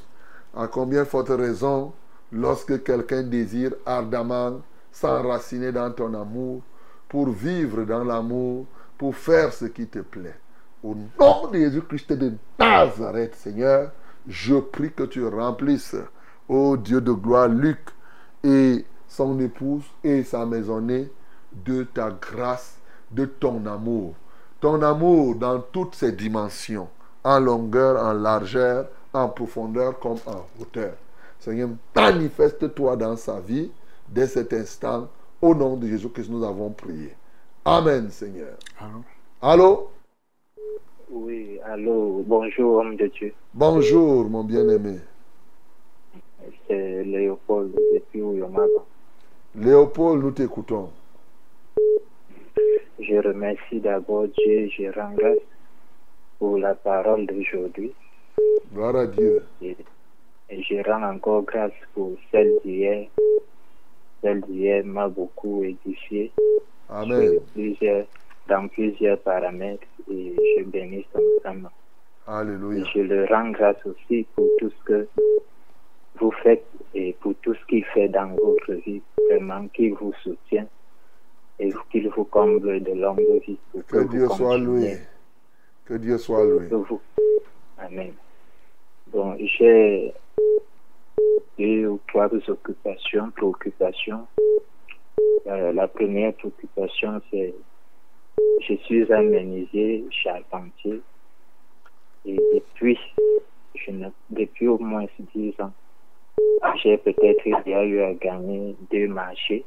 [0.56, 1.92] à combien forte raison,
[2.32, 4.62] lorsque quelqu'un désire ardemment
[4.92, 6.62] s'enraciner dans ton amour,
[7.10, 8.66] pour vivre dans l'amour,
[8.98, 10.36] pour faire ce qui te plaît.
[10.84, 13.92] Au nom de Jésus-Christ de Nazareth, Seigneur,
[14.28, 15.96] je prie que tu remplisses,
[16.48, 17.80] ô Dieu de gloire, Luc
[18.44, 21.12] et son épouse et sa maisonnée
[21.66, 22.78] de ta grâce,
[23.12, 24.14] de ton amour.
[24.60, 26.90] Ton amour dans toutes ses dimensions,
[27.24, 30.94] en longueur, en largeur, en profondeur comme en hauteur.
[31.40, 33.72] Seigneur, manifeste-toi dans sa vie
[34.10, 35.08] dès cet instant.
[35.42, 37.14] Au nom de Jésus que nous avons prié.
[37.66, 38.56] Amen, Seigneur.
[38.80, 39.04] Allô?
[39.42, 39.90] Allô?
[41.10, 43.34] Oui, allô, bonjour, homme de Dieu.
[43.54, 45.00] Bonjour, mon bien-aimé.
[46.68, 48.86] C'est Léopold depuis Oyomaba.
[49.56, 50.90] Léopold, nous t'écoutons.
[53.00, 55.38] Je remercie d'abord Dieu, je rends grâce
[56.44, 57.94] pour la parole d'aujourd'hui.
[58.74, 59.42] Gloire à Dieu.
[59.62, 59.78] Et,
[60.50, 63.08] et je rends encore grâce pour celle d'hier.
[64.22, 66.34] Celle d'hier m'a beaucoup édifié.
[66.90, 67.40] Amen.
[67.54, 68.06] Plusieurs-
[68.50, 71.70] dans plusieurs paramètres et je bénis son nom.
[71.70, 72.84] Et Alléluia.
[72.94, 75.08] je le rends grâce aussi pour tout ce que
[76.20, 79.02] vous faites et pour tout ce qu'il fait dans votre vie.
[79.30, 80.68] Vraiment, qu'il vous soutient
[81.58, 83.58] et qu'il vous comble de longue vie.
[83.72, 84.98] pour Que vous Dieu soit loué.
[85.86, 86.70] Que Dieu soit loué.
[87.78, 88.14] Amen.
[89.08, 90.14] Bon, j'ai
[91.60, 94.26] deux ou trois occupations, préoccupations.
[95.48, 97.54] Euh, la première préoccupation, c'est
[98.62, 101.02] je suis un menuisier charpentier
[102.26, 102.98] et depuis,
[103.76, 105.06] je ne, depuis au moins
[105.36, 105.74] dix ans,
[106.82, 109.66] j'ai peut-être déjà eu à gagner deux marchés.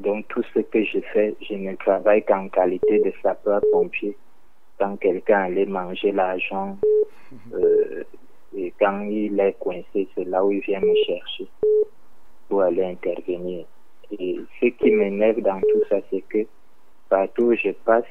[0.00, 4.16] Donc tout ce que je fais, je ne travaille qu'en qualité de sapeur-pompier.
[4.78, 6.76] Quand quelqu'un allait manger l'argent,
[7.52, 8.04] euh,
[8.56, 11.46] et quand il est coincé, c'est là où il vient me chercher
[12.48, 13.66] pour aller intervenir.
[14.18, 16.46] Et ce qui m'énerve dans tout ça, c'est que
[17.08, 18.06] partout où je passe,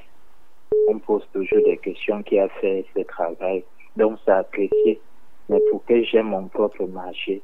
[0.87, 3.63] on pose toujours des questions qui a fait ce travail.
[3.95, 4.99] Donc, c'est apprécié.
[5.49, 7.41] Mais pour que j'aime mon propre marché,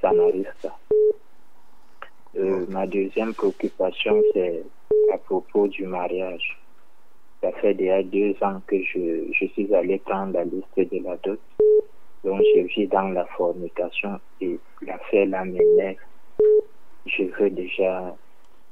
[0.00, 0.78] ça n'arrive pas.
[2.38, 4.62] Euh, ma deuxième préoccupation, c'est
[5.12, 6.58] à propos du mariage.
[7.40, 11.16] Ça fait déjà deux ans que je, je suis allé prendre la liste de la
[11.18, 11.40] dot.
[12.24, 15.96] Donc, je vis dans la fornication et l'affaire là m'énerve.
[17.06, 18.14] Je veux déjà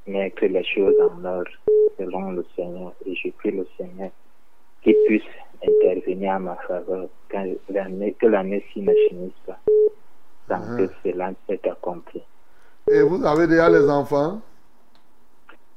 [0.07, 1.51] mettre les choses en ordre
[1.99, 4.11] selon le Seigneur et je prie le Seigneur
[4.82, 5.23] qu'il puisse
[5.66, 9.59] intervenir à ma faveur quand l'année, que l'année-ci ne finisse pas
[10.49, 10.77] sans Mhm.
[10.89, 12.20] que cela soit accompli.
[12.90, 14.40] Et vous avez déjà les enfants?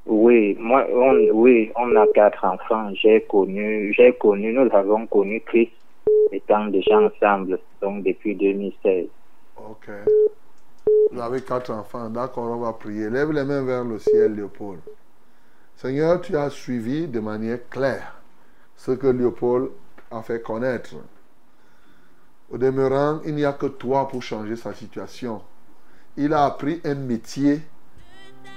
[0.06, 2.90] Oui, moi, on, oui, on a quatre enfants.
[2.94, 5.72] J'ai connu, j'ai connu, nous avons connu Christ
[6.32, 9.06] étant déjà ensemble, donc depuis 2016.
[9.56, 9.90] Ok.
[11.12, 12.08] Vous avez quatre enfants.
[12.10, 13.08] D'accord, on va prier.
[13.10, 14.80] Lève les mains vers le ciel, Léopold.
[15.76, 18.20] Seigneur, tu as suivi de manière claire
[18.76, 19.70] ce que Léopold
[20.10, 20.94] a fait connaître.
[22.50, 25.42] Au demeurant, il n'y a que toi pour changer sa situation.
[26.16, 27.60] Il a appris un métier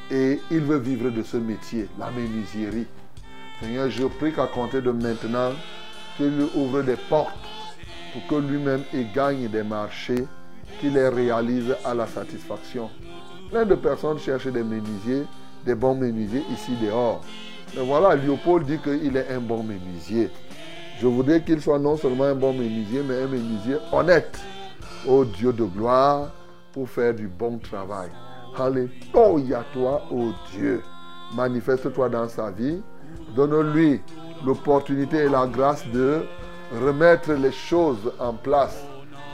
[0.09, 2.87] et il veut vivre de ce métier, la menuiserie.
[3.61, 5.51] Seigneur, je prie qu'à compter de maintenant,
[6.17, 7.31] tu lui ouvres des portes
[8.11, 10.25] pour que lui-même il gagne des marchés,
[10.79, 12.89] qu'il les réalise à la satisfaction.
[13.49, 15.23] Plein de personnes cherchent des menuisiers,
[15.65, 17.21] des bons menuisiers ici dehors.
[17.75, 20.29] Mais voilà, Léopold dit qu'il est un bon menuisier.
[20.99, 24.39] Je voudrais qu'il soit non seulement un bon menuisier, mais un menuisier honnête.
[25.07, 26.31] Ô Dieu de gloire,
[26.73, 28.09] pour faire du bon travail.
[28.57, 30.81] Alléluia toi, ô Dieu.
[31.33, 32.81] Manifeste-toi dans sa vie.
[33.35, 34.01] Donne-lui
[34.45, 36.23] l'opportunité et la grâce de
[36.83, 38.83] remettre les choses en place.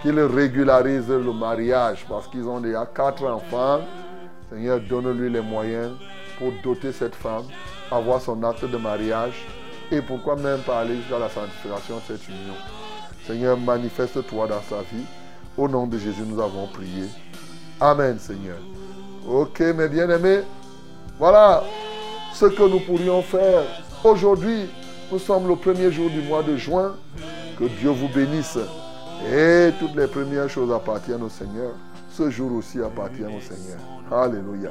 [0.02, 3.82] Qu'il régularise le mariage parce qu'ils ont déjà quatre enfants.
[4.52, 5.94] Seigneur, donne-lui les moyens
[6.38, 7.44] pour doter cette femme,
[7.92, 9.46] avoir son acte de mariage
[9.92, 12.54] et pourquoi même pas aller jusqu'à la sanctification de cette union.
[13.26, 15.06] Seigneur, manifeste-toi dans sa vie.
[15.58, 17.06] Au nom de Jésus, nous avons prié.
[17.80, 18.58] Amen, Seigneur.
[19.28, 20.40] Ok, mes bien-aimés,
[21.20, 21.64] voilà
[22.34, 23.62] ce que nous pourrions faire
[24.04, 24.68] aujourd'hui.
[25.12, 26.96] Nous sommes le premier jour du mois de juin.
[27.60, 28.58] Que Dieu vous bénisse.
[29.32, 31.72] Et toutes les premières choses appartiennent au Seigneur.
[32.10, 33.80] Ce jour aussi appartient au Seigneur.
[34.12, 34.70] Alléluia.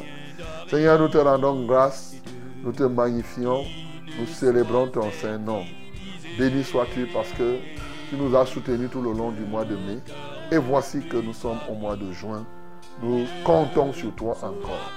[0.69, 2.15] Seigneur, nous te rendons grâce.
[2.65, 3.63] Nous te magnifions.
[4.19, 5.63] Nous célébrons ton saint nom.
[6.39, 7.59] Béni sois-tu parce que
[8.11, 9.99] tu nous as soutenus tout le long du mois de mai.
[10.51, 12.45] Et voici que nous sommes au mois de juin.
[13.03, 14.91] Nous comptons sur toi encore.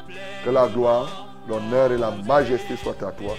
[0.46, 3.36] Que la gloire, l'honneur et la majesté soient à toi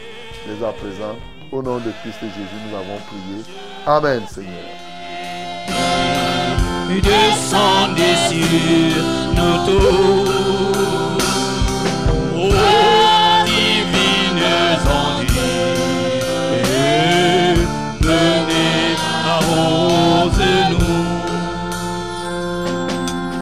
[0.47, 1.17] dès à présent.
[1.53, 3.43] Au nom de Christ et Jésus, nous avons prié.
[3.87, 4.53] Amen, Seigneur.
[6.89, 7.01] Nous.